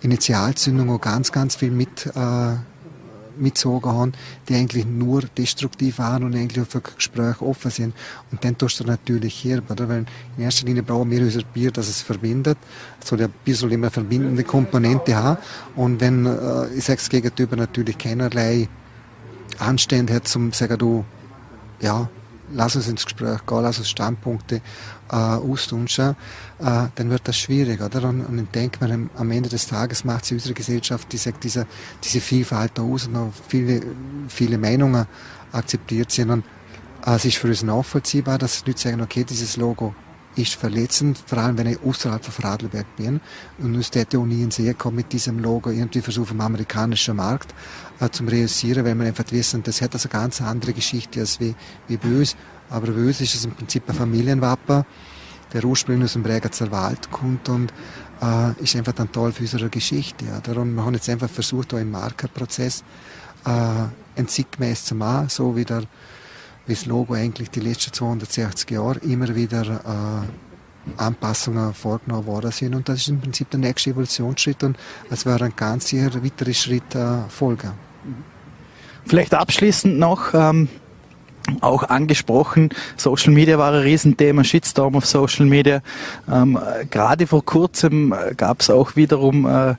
Initialzündung 0.00 0.90
auch 0.90 1.00
ganz, 1.00 1.32
ganz 1.32 1.56
viel 1.56 1.72
mit 1.72 2.06
äh, 2.06 2.54
mitgezogen 3.38 3.92
haben, 3.92 4.12
die 4.48 4.54
eigentlich 4.54 4.86
nur 4.86 5.22
destruktiv 5.22 5.98
waren 5.98 6.24
und 6.24 6.34
eigentlich 6.34 6.66
für 6.66 6.80
Gespräche 6.80 7.44
offen 7.44 7.70
sind. 7.70 7.94
Und 8.30 8.44
dann 8.44 8.56
tust 8.56 8.80
du 8.80 8.84
natürlich 8.84 9.34
hier, 9.34 9.62
oder? 9.68 9.88
Weil 9.88 10.06
in 10.36 10.44
erster 10.44 10.66
Linie 10.66 10.82
brauchen 10.82 11.10
wir 11.10 11.20
unser 11.20 11.42
Bier, 11.42 11.70
dass 11.70 11.88
es 11.88 12.02
verbindet. 12.02 12.58
So 13.04 13.16
der 13.16 13.28
Bier 13.28 13.54
soll 13.54 13.72
immer 13.72 13.90
verbindende 13.90 14.44
Komponente 14.44 15.16
haben. 15.16 15.38
Und 15.76 16.00
wenn, 16.00 16.26
äh, 16.26 16.68
ich 16.74 16.84
sag's 16.84 17.08
gegenüber 17.08 17.56
natürlich 17.56 17.98
keinerlei 17.98 18.68
Anstände 19.58 20.14
hat 20.14 20.28
zum 20.28 20.52
sagen, 20.52 20.78
du, 20.78 21.04
ja, 21.80 22.08
lass 22.52 22.76
uns 22.76 22.88
ins 22.88 23.04
Gespräch 23.04 23.44
gehen, 23.46 23.62
lass 23.62 23.78
uns 23.78 23.88
Standpunkte 23.88 24.56
äh, 25.10 25.14
austauschen, 25.14 26.16
äh, 26.58 26.86
dann 26.94 27.10
wird 27.10 27.26
das 27.26 27.36
schwierig, 27.36 27.80
oder? 27.80 28.08
Und, 28.08 28.22
und 28.22 28.38
ich 28.38 28.48
denke 28.48 28.86
mir, 28.86 29.08
am 29.16 29.30
Ende 29.30 29.48
des 29.48 29.66
Tages 29.66 30.04
macht 30.04 30.24
sie 30.24 30.34
unsere 30.34 30.54
Gesellschaft 30.54 31.12
diese, 31.12 31.32
diese, 31.32 31.66
diese 32.02 32.20
Vielfalt 32.20 32.78
aus 32.78 33.06
und 33.06 33.16
auch 33.16 33.32
viele, 33.48 33.82
viele 34.28 34.58
Meinungen 34.58 35.06
akzeptiert 35.52 36.10
sind. 36.10 36.30
Und 36.30 36.44
äh, 37.06 37.14
es 37.14 37.24
ist 37.24 37.36
für 37.38 37.48
uns 37.48 37.62
nachvollziehbar, 37.62 38.38
dass 38.38 38.66
Leute 38.66 38.80
sagen, 38.80 39.00
okay, 39.00 39.24
dieses 39.24 39.56
Logo 39.56 39.94
ist 40.38 40.54
verletzend, 40.54 41.22
vor 41.26 41.38
allem 41.38 41.58
wenn 41.58 41.66
ich 41.66 41.82
außerhalb 41.82 42.24
von 42.24 42.44
Radlberg 42.44 42.86
bin. 42.96 43.20
Und 43.58 43.74
auch 44.16 44.24
nie 44.24 44.42
in 44.42 44.50
See 44.50 44.72
kommen 44.74 44.96
mit 44.96 45.12
diesem 45.12 45.38
Logo 45.38 45.70
irgendwie 45.70 46.00
versuchen, 46.00 46.40
am 46.40 46.46
amerikanischen 46.46 47.16
Markt 47.16 47.54
äh, 48.00 48.08
zum 48.10 48.28
realisieren, 48.28 48.84
weil 48.84 48.94
wir 48.94 49.06
einfach 49.06 49.24
wissen, 49.30 49.62
das 49.62 49.82
hat 49.82 49.94
also 49.94 50.08
eine 50.08 50.22
ganz 50.22 50.40
andere 50.40 50.72
Geschichte 50.72 51.20
als 51.20 51.40
wie, 51.40 51.54
wie 51.88 51.96
bei. 51.96 52.24
Aber 52.70 52.92
bei 52.92 53.00
ist 53.02 53.20
es 53.20 53.44
im 53.44 53.52
Prinzip 53.52 53.88
ein 53.88 53.94
Familienwappen, 53.94 54.84
der 55.52 55.64
ursprünglich 55.64 56.04
aus 56.06 56.12
dem 56.12 56.22
Bregenzer 56.22 56.70
Wald 56.70 57.10
kommt 57.10 57.48
und 57.48 57.72
äh, 58.22 58.62
ist 58.62 58.76
einfach 58.76 58.92
dann 58.92 59.10
toll 59.10 59.32
für 59.32 59.42
unsere 59.42 59.70
Geschichte. 59.70 60.26
Ja. 60.26 60.40
Darum 60.40 60.74
wir 60.74 60.84
haben 60.84 60.94
jetzt 60.94 61.08
einfach 61.08 61.30
versucht, 61.30 61.74
auch 61.74 61.78
im 61.78 61.90
Markerprozess 61.90 62.84
äh, 63.44 63.50
ein 64.16 64.28
Zeitgemäß 64.28 64.84
zu 64.84 64.94
machen, 64.94 65.28
so 65.28 65.56
wie, 65.56 65.64
der, 65.64 65.82
wie 66.68 66.74
das 66.74 66.86
Logo 66.86 67.14
eigentlich 67.14 67.50
die 67.50 67.60
letzten 67.60 67.92
260 67.92 68.70
Jahre 68.70 68.98
immer 69.00 69.34
wieder 69.34 69.62
äh, 69.64 71.00
Anpassungen 71.00 71.74
vorgenommen 71.74 72.26
worden 72.26 72.50
sind. 72.50 72.74
Und 72.74 72.88
das 72.88 72.98
ist 72.98 73.08
im 73.08 73.20
Prinzip 73.20 73.50
der 73.50 73.60
nächste 73.60 73.90
Evolutionsschritt 73.90 74.62
und 74.62 74.76
es 75.10 75.26
wäre 75.26 75.46
ein 75.46 75.52
ganz 75.56 75.88
sicher 75.88 76.22
weiterer 76.22 76.54
Schritt 76.54 76.94
äh, 76.94 77.22
folgen. 77.28 77.72
Vielleicht 79.06 79.34
abschließend 79.34 79.98
noch, 79.98 80.34
ähm, 80.34 80.68
auch 81.62 81.84
angesprochen, 81.84 82.68
Social 82.96 83.32
Media 83.32 83.58
war 83.58 83.72
ein 83.72 83.80
Riesenthema, 83.80 84.44
Shitstorm 84.44 84.96
auf 84.96 85.06
Social 85.06 85.46
Media. 85.46 85.80
Ähm, 86.30 86.58
Gerade 86.90 87.26
vor 87.26 87.44
kurzem 87.44 88.12
äh, 88.12 88.34
gab 88.34 88.60
es 88.60 88.68
auch 88.68 88.96
wiederum 88.96 89.46
äh, 89.46 89.74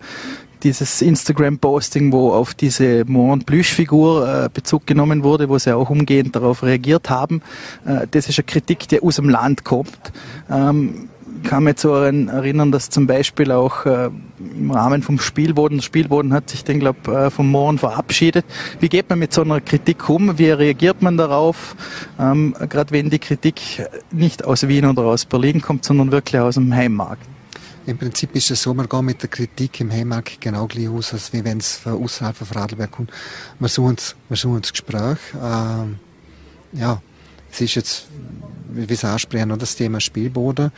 dieses 0.64 1.02
Instagram-Posting, 1.02 2.12
wo 2.12 2.32
auf 2.32 2.54
diese 2.54 3.06
Mont 3.06 3.46
Plüsch-Figur 3.46 4.46
äh, 4.46 4.50
Bezug 4.54 4.86
genommen 4.86 5.24
wurde, 5.24 5.50
wo 5.50 5.58
sie 5.58 5.76
auch 5.76 5.90
umgehend 5.90 6.36
darauf 6.36 6.64
reagiert 6.64 7.10
haben. 7.10 7.42
Äh, 7.86 8.08
das 8.12 8.30
ist 8.30 8.40
eine 8.40 8.46
Kritik, 8.46 8.88
die 8.88 9.02
aus 9.02 9.18
dem 9.18 9.30
Land 9.30 9.64
kommt. 9.64 10.12
Ähm, 10.50 11.10
kann 11.44 11.64
mich 11.64 11.78
zu 11.78 11.90
erinnern, 11.90 12.72
dass 12.72 12.90
zum 12.90 13.08
Beispiel 13.08 13.52
auch 13.52 13.86
äh, 13.86 14.10
im 14.40 14.72
Rahmen 14.72 15.02
vom 15.02 15.20
Spielboden, 15.20 15.82
Spielboden 15.82 16.34
hat 16.34 16.50
sich 16.50 16.64
den, 16.64 16.80
glaube 16.80 17.12
äh, 17.12 17.30
vom 17.30 17.50
Mohren 17.50 17.78
verabschiedet. 17.78 18.46
Wie 18.80 18.90
geht 18.90 19.10
man 19.10 19.20
mit 19.20 19.34
so 19.34 19.42
einer 19.42 19.62
Kritik 19.62 20.10
um? 20.10 20.38
Wie 20.38 20.50
reagiert 20.50 21.02
man 21.02 21.18
darauf? 21.18 21.76
Ähm, 22.20 22.56
Gerade 22.68 22.92
wenn 22.92 23.10
die 23.10 23.20
Kritik 23.20 23.62
nicht 24.12 24.46
aus 24.46 24.68
Wien 24.68 24.86
oder 24.86 25.04
aus 25.04 25.26
Berlin 25.26 25.62
kommt, 25.62 25.86
sondern 25.86 26.12
wirklich 26.12 26.42
aus 26.42 26.56
dem 26.56 26.74
Heimmarkt. 26.74 27.26
Im 27.90 27.98
Prinzip 27.98 28.36
ist 28.36 28.52
es 28.52 28.62
so, 28.62 28.72
man 28.76 28.88
geht 28.88 29.02
mit 29.02 29.22
der 29.24 29.30
Kritik 29.30 29.80
im 29.82 29.92
Heimmarkt 29.92 30.40
genau 30.40 30.68
gleich 30.68 30.88
aus, 30.88 31.12
als 31.12 31.34
wenn 31.34 31.58
es 31.58 31.78
von 31.78 32.04
außerhalb 32.04 32.38
von 32.38 32.48
Radlberg 32.50 32.92
kommt. 32.92 33.12
Wir 33.58 33.68
suchen, 33.68 33.98
das 34.62 34.72
Gespräch. 34.72 35.18
Ähm, 35.42 35.98
ja, 36.74 37.02
es 37.52 37.62
ist 37.62 37.74
jetzt, 37.74 38.08
wie 38.70 38.96
Sie 38.96 39.08
ansprechen, 39.08 39.58
das 39.58 39.76
Thema 39.76 40.00
Spielboden 40.00 40.72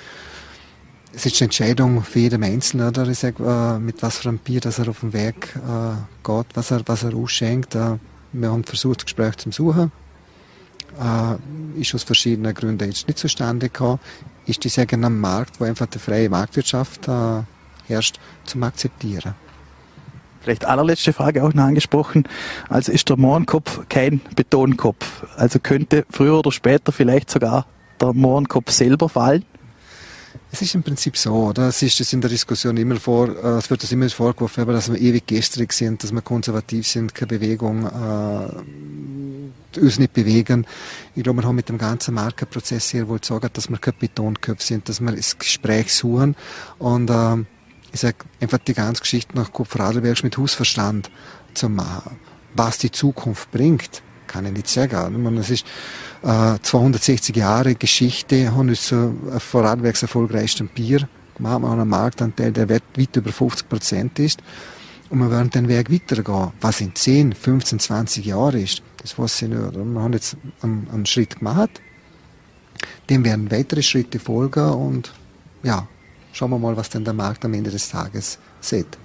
es 1.14 1.26
ist 1.26 1.42
eine 1.42 1.48
Entscheidung 1.48 2.02
für 2.02 2.20
jeden 2.20 2.46
Einzelnen, 2.46 2.88
oder? 2.88 3.06
Ich 3.10 3.20
sag, 3.20 3.38
äh, 3.42 3.78
mit 3.80 4.02
was 4.02 4.20
für 4.20 4.30
einem 4.30 4.38
Bier, 4.38 4.62
dass 4.62 4.80
er 4.80 4.88
auf 4.88 5.02
dem 5.02 5.12
Weg 5.12 5.54
äh, 5.56 5.96
geht, 6.24 6.46
was 6.54 6.72
er, 6.72 6.82
was 6.86 7.04
er 7.04 7.14
ausschenkt. 7.14 7.76
Äh, 7.76 7.98
wir 8.32 8.50
haben 8.50 8.64
versucht, 8.64 9.00
das 9.00 9.06
Gespräch 9.08 9.36
zu 9.36 9.52
suchen. 9.52 9.92
Äh, 10.98 11.82
ist 11.82 11.94
aus 11.94 12.04
verschiedenen 12.04 12.54
Gründen 12.54 12.88
jetzt 12.88 13.10
nicht 13.10 13.20
zustande 13.20 13.68
gekommen. 13.68 14.00
Ist 14.46 14.64
die 14.64 14.70
sagen 14.70 15.04
am 15.06 15.20
Markt, 15.20 15.60
wo 15.60 15.66
einfach 15.66 15.86
die 15.86 16.00
freie 16.00 16.30
Marktwirtschaft 16.30 17.08
äh, 17.08 17.44
herrscht, 17.88 18.20
zum 18.46 18.64
Akzeptieren. 18.64 19.36
Vielleicht 20.42 20.66
allerletzte 20.66 21.14
Frage 21.14 21.44
auch 21.44 21.54
noch 21.54 21.66
angesprochen. 21.66 22.28
Also 22.68 22.92
ist 22.92 23.08
der 23.10 23.18
Mohrenkopf 23.18 23.82
kein 23.90 24.22
Betonkopf? 24.36 25.24
Also 25.38 25.60
könnte 25.60 26.06
früher 26.10 26.40
oder 26.40 26.52
später 26.52 26.92
vielleicht 26.92 27.30
sogar 27.30 27.68
der 28.00 28.14
Mohrenkopf 28.14 28.72
selber 28.72 29.08
fallen? 29.08 29.46
Es 30.52 30.62
ist 30.62 30.76
im 30.76 30.84
Prinzip 30.84 31.18
so, 31.18 31.34
oder? 31.34 31.70
Es 31.70 31.82
ist 31.82 32.00
das 32.00 32.12
in 32.14 32.22
der 32.22 32.30
Diskussion 32.30 32.76
immer 32.78 32.98
vor, 32.98 33.30
äh, 33.30 33.58
es 33.58 33.70
wird 33.70 33.84
das 33.84 33.92
immer 33.92 34.10
vorgeworfen, 34.10 34.62
aber 34.62 34.74
dass 34.74 34.92
wir 34.92 35.00
ewig 35.00 35.26
gestrig 35.26 35.74
sind, 35.74 36.04
dass 36.04 36.12
wir 36.12 36.22
konservativ 36.22 36.88
sind, 36.88 37.16
keine 37.16 37.40
Bewegung, 37.40 37.86
äh, 37.86 39.80
uns 39.80 40.00
nicht 40.00 40.14
bewegen. 40.14 40.66
Ich 41.16 41.24
glaube, 41.24 41.42
wir 41.42 41.48
haben 41.48 41.56
mit 41.56 41.70
dem 41.70 41.78
ganzen 41.78 42.14
Markenprozess 42.14 42.90
sehr 42.90 43.08
wohl 43.08 43.20
gesagt, 43.20 43.58
dass 43.58 43.70
wir 43.70 43.78
kein 43.78 43.94
Betonköpfe 43.98 44.64
sind, 44.64 44.90
dass 44.90 45.00
wir 45.00 45.12
das 45.12 45.38
Gespräch 45.38 45.94
suchen 45.94 46.36
und 46.80 47.10
äh, 47.10 47.38
ich 47.94 48.00
sage 48.00 48.18
einfach 48.40 48.60
die 48.60 48.74
ganze 48.74 49.02
Geschichte 49.02 49.36
nach 49.36 49.52
Kopf 49.52 49.76
mit 50.24 50.38
Hausverstand 50.38 51.12
zu 51.54 51.70
machen. 51.70 52.20
Was 52.54 52.78
die 52.78 52.92
Zukunft 52.92 53.52
bringt, 53.52 54.02
kann 54.32 54.46
ich 54.46 54.54
nicht 54.54 54.68
sagen. 54.68 55.14
Ich 55.14 55.22
meine, 55.22 55.40
es 55.42 55.50
ist 55.50 55.66
äh, 56.24 56.58
260 56.62 57.36
Jahre 57.36 57.76
Geschichte, 57.76 58.52
haben 58.52 58.70
uns 58.70 58.88
so 58.88 58.96
ein 59.32 59.40
Vorarlbergs 59.40 60.02
erfolgreichsten 60.02 60.68
Bier 60.68 61.08
gemacht. 61.36 61.62
Wir 61.62 61.70
haben 61.70 61.80
einen 61.80 61.90
Marktanteil, 61.90 62.52
der 62.52 62.70
weit, 62.70 62.84
weit 62.96 63.16
über 63.16 63.32
50 63.32 63.70
Prozent 63.70 64.20
ist. 64.20 64.42
Und 65.10 65.20
wir 65.20 65.30
werden 65.30 65.50
den 65.50 65.68
Weg 65.68 65.92
weitergehen. 65.92 66.52
Was 66.62 66.80
in 66.80 66.96
10, 66.96 67.34
15, 67.34 67.80
20 67.80 68.26
Jahren 68.26 68.62
ist, 68.62 68.82
das 69.02 69.20
weiß 69.20 69.42
ich 69.42 69.50
nicht. 69.50 69.76
Wir 69.76 70.02
haben 70.02 70.14
jetzt 70.14 70.38
einen, 70.62 70.88
einen 70.92 71.06
Schritt 71.06 71.40
gemacht. 71.40 71.82
Dem 73.10 73.26
werden 73.26 73.52
weitere 73.52 73.84
Schritte 73.84 74.20
folgen 74.20 74.70
und 74.70 75.12
ja, 75.64 75.88
schauen 76.32 76.52
wir 76.52 76.60
mal, 76.60 76.78
was 76.78 76.90
denn 76.90 77.04
der 77.04 77.14
Markt 77.14 77.44
am 77.44 77.54
Ende 77.54 77.70
des 77.70 77.90
Tages 77.90 78.40
sieht 78.62 78.98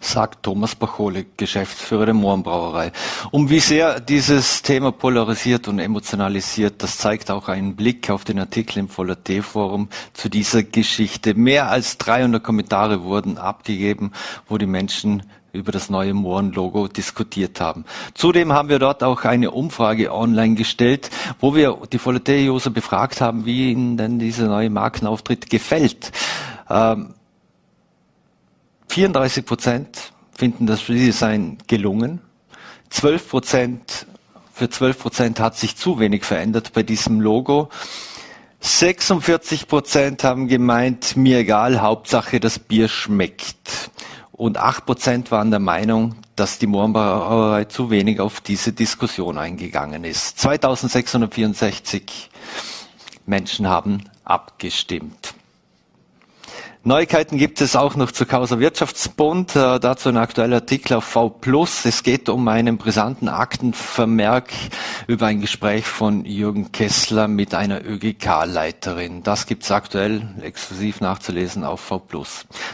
sagt 0.00 0.42
Thomas 0.42 0.74
Bachole, 0.74 1.26
Geschäftsführer 1.36 2.06
der 2.06 2.14
Mohrenbrauerei. 2.14 2.92
Um 3.30 3.50
wie 3.50 3.60
sehr 3.60 4.00
dieses 4.00 4.62
Thema 4.62 4.92
polarisiert 4.92 5.68
und 5.68 5.78
emotionalisiert, 5.78 6.82
das 6.82 6.98
zeigt 6.98 7.30
auch 7.30 7.48
ein 7.48 7.76
Blick 7.76 8.10
auf 8.10 8.24
den 8.24 8.38
Artikel 8.38 8.78
im 8.78 8.88
Voller 8.88 9.22
T-Forum 9.22 9.88
zu 10.12 10.28
dieser 10.28 10.62
Geschichte. 10.62 11.34
Mehr 11.34 11.70
als 11.70 11.98
300 11.98 12.42
Kommentare 12.42 13.02
wurden 13.02 13.38
abgegeben, 13.38 14.12
wo 14.48 14.58
die 14.58 14.66
Menschen 14.66 15.22
über 15.52 15.72
das 15.72 15.90
neue 15.90 16.14
Mohrenlogo 16.14 16.88
diskutiert 16.88 17.60
haben. 17.60 17.84
Zudem 18.14 18.52
haben 18.52 18.68
wir 18.68 18.78
dort 18.78 19.02
auch 19.02 19.24
eine 19.24 19.50
Umfrage 19.50 20.12
online 20.12 20.54
gestellt, 20.54 21.10
wo 21.40 21.54
wir 21.54 21.78
die 21.90 22.04
Volatile-User 22.04 22.70
befragt 22.70 23.20
haben, 23.20 23.46
wie 23.46 23.70
ihnen 23.72 23.96
denn 23.96 24.18
dieser 24.18 24.46
neue 24.46 24.70
Markenauftritt 24.70 25.48
gefällt. 25.48 26.12
Ähm, 26.68 27.14
34 28.88 29.44
Prozent 29.44 30.12
finden 30.32 30.66
das 30.66 30.88
Redesign 30.88 31.58
gelungen. 31.66 32.20
12 32.90 33.28
Prozent, 33.28 34.06
für 34.52 34.70
12 34.70 34.98
Prozent 34.98 35.40
hat 35.40 35.56
sich 35.56 35.76
zu 35.76 35.98
wenig 35.98 36.24
verändert 36.24 36.72
bei 36.72 36.82
diesem 36.82 37.20
Logo. 37.20 37.68
46 38.60 39.68
Prozent 39.68 40.24
haben 40.24 40.48
gemeint, 40.48 41.16
mir 41.16 41.38
egal, 41.38 41.80
Hauptsache 41.80 42.40
das 42.40 42.58
Bier 42.58 42.88
schmeckt. 42.88 43.90
Und 44.32 44.56
8 44.56 44.86
Prozent 44.86 45.30
waren 45.30 45.50
der 45.50 45.60
Meinung, 45.60 46.16
dass 46.34 46.58
die 46.58 46.66
Mohrenbrauerei 46.66 47.64
zu 47.64 47.90
wenig 47.90 48.20
auf 48.20 48.40
diese 48.40 48.72
Diskussion 48.72 49.38
eingegangen 49.38 50.04
ist. 50.04 50.38
2664 50.38 52.30
Menschen 53.26 53.68
haben 53.68 54.04
abgestimmt. 54.24 55.34
Neuigkeiten 56.84 57.38
gibt 57.38 57.60
es 57.60 57.74
auch 57.74 57.96
noch 57.96 58.12
zur 58.12 58.28
Causa 58.28 58.60
Wirtschaftsbund. 58.60 59.56
Äh, 59.56 59.80
dazu 59.80 60.10
ein 60.10 60.16
aktueller 60.16 60.56
Artikel 60.56 60.94
auf 60.94 61.04
V+. 61.04 61.34
Es 61.84 62.04
geht 62.04 62.28
um 62.28 62.46
einen 62.46 62.78
brisanten 62.78 63.28
Aktenvermerk 63.28 64.50
über 65.08 65.26
ein 65.26 65.40
Gespräch 65.40 65.84
von 65.84 66.24
Jürgen 66.24 66.70
Kessler 66.70 67.26
mit 67.26 67.52
einer 67.52 67.84
ÖGK-Leiterin. 67.84 69.24
Das 69.24 69.46
gibt's 69.46 69.72
aktuell 69.72 70.22
exklusiv 70.40 71.00
nachzulesen 71.00 71.64
auf 71.64 71.80
V+. 71.80 72.00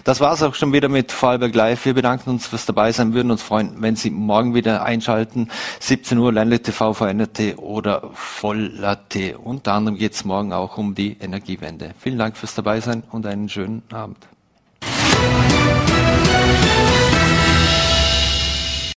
Das 0.04 0.20
war's 0.20 0.42
auch 0.42 0.54
schon 0.54 0.74
wieder 0.74 0.90
mit 0.90 1.10
Vorarlberg 1.10 1.54
Live. 1.54 1.86
Wir 1.86 1.94
bedanken 1.94 2.28
uns 2.28 2.46
fürs 2.46 2.66
Dabeisein, 2.66 3.14
würden 3.14 3.30
uns 3.30 3.42
freuen, 3.42 3.80
wenn 3.80 3.96
Sie 3.96 4.10
morgen 4.10 4.54
wieder 4.54 4.84
einschalten. 4.84 5.48
17 5.80 6.18
Uhr 6.18 6.30
Ländle 6.30 6.60
TV, 6.60 6.92
VNRT 6.92 7.56
oder 7.56 8.10
Voll.at. 8.12 9.16
Unter 9.42 9.72
anderem 9.72 9.96
geht's 9.96 10.26
morgen 10.26 10.52
auch 10.52 10.76
um 10.76 10.94
die 10.94 11.16
Energiewende. 11.18 11.94
Vielen 11.98 12.18
Dank 12.18 12.36
fürs 12.36 12.54
Dabeisein 12.54 13.02
und 13.10 13.26
einen 13.26 13.48
schönen 13.48 13.82
Abend. 13.90 14.03
Abend. 14.04 15.83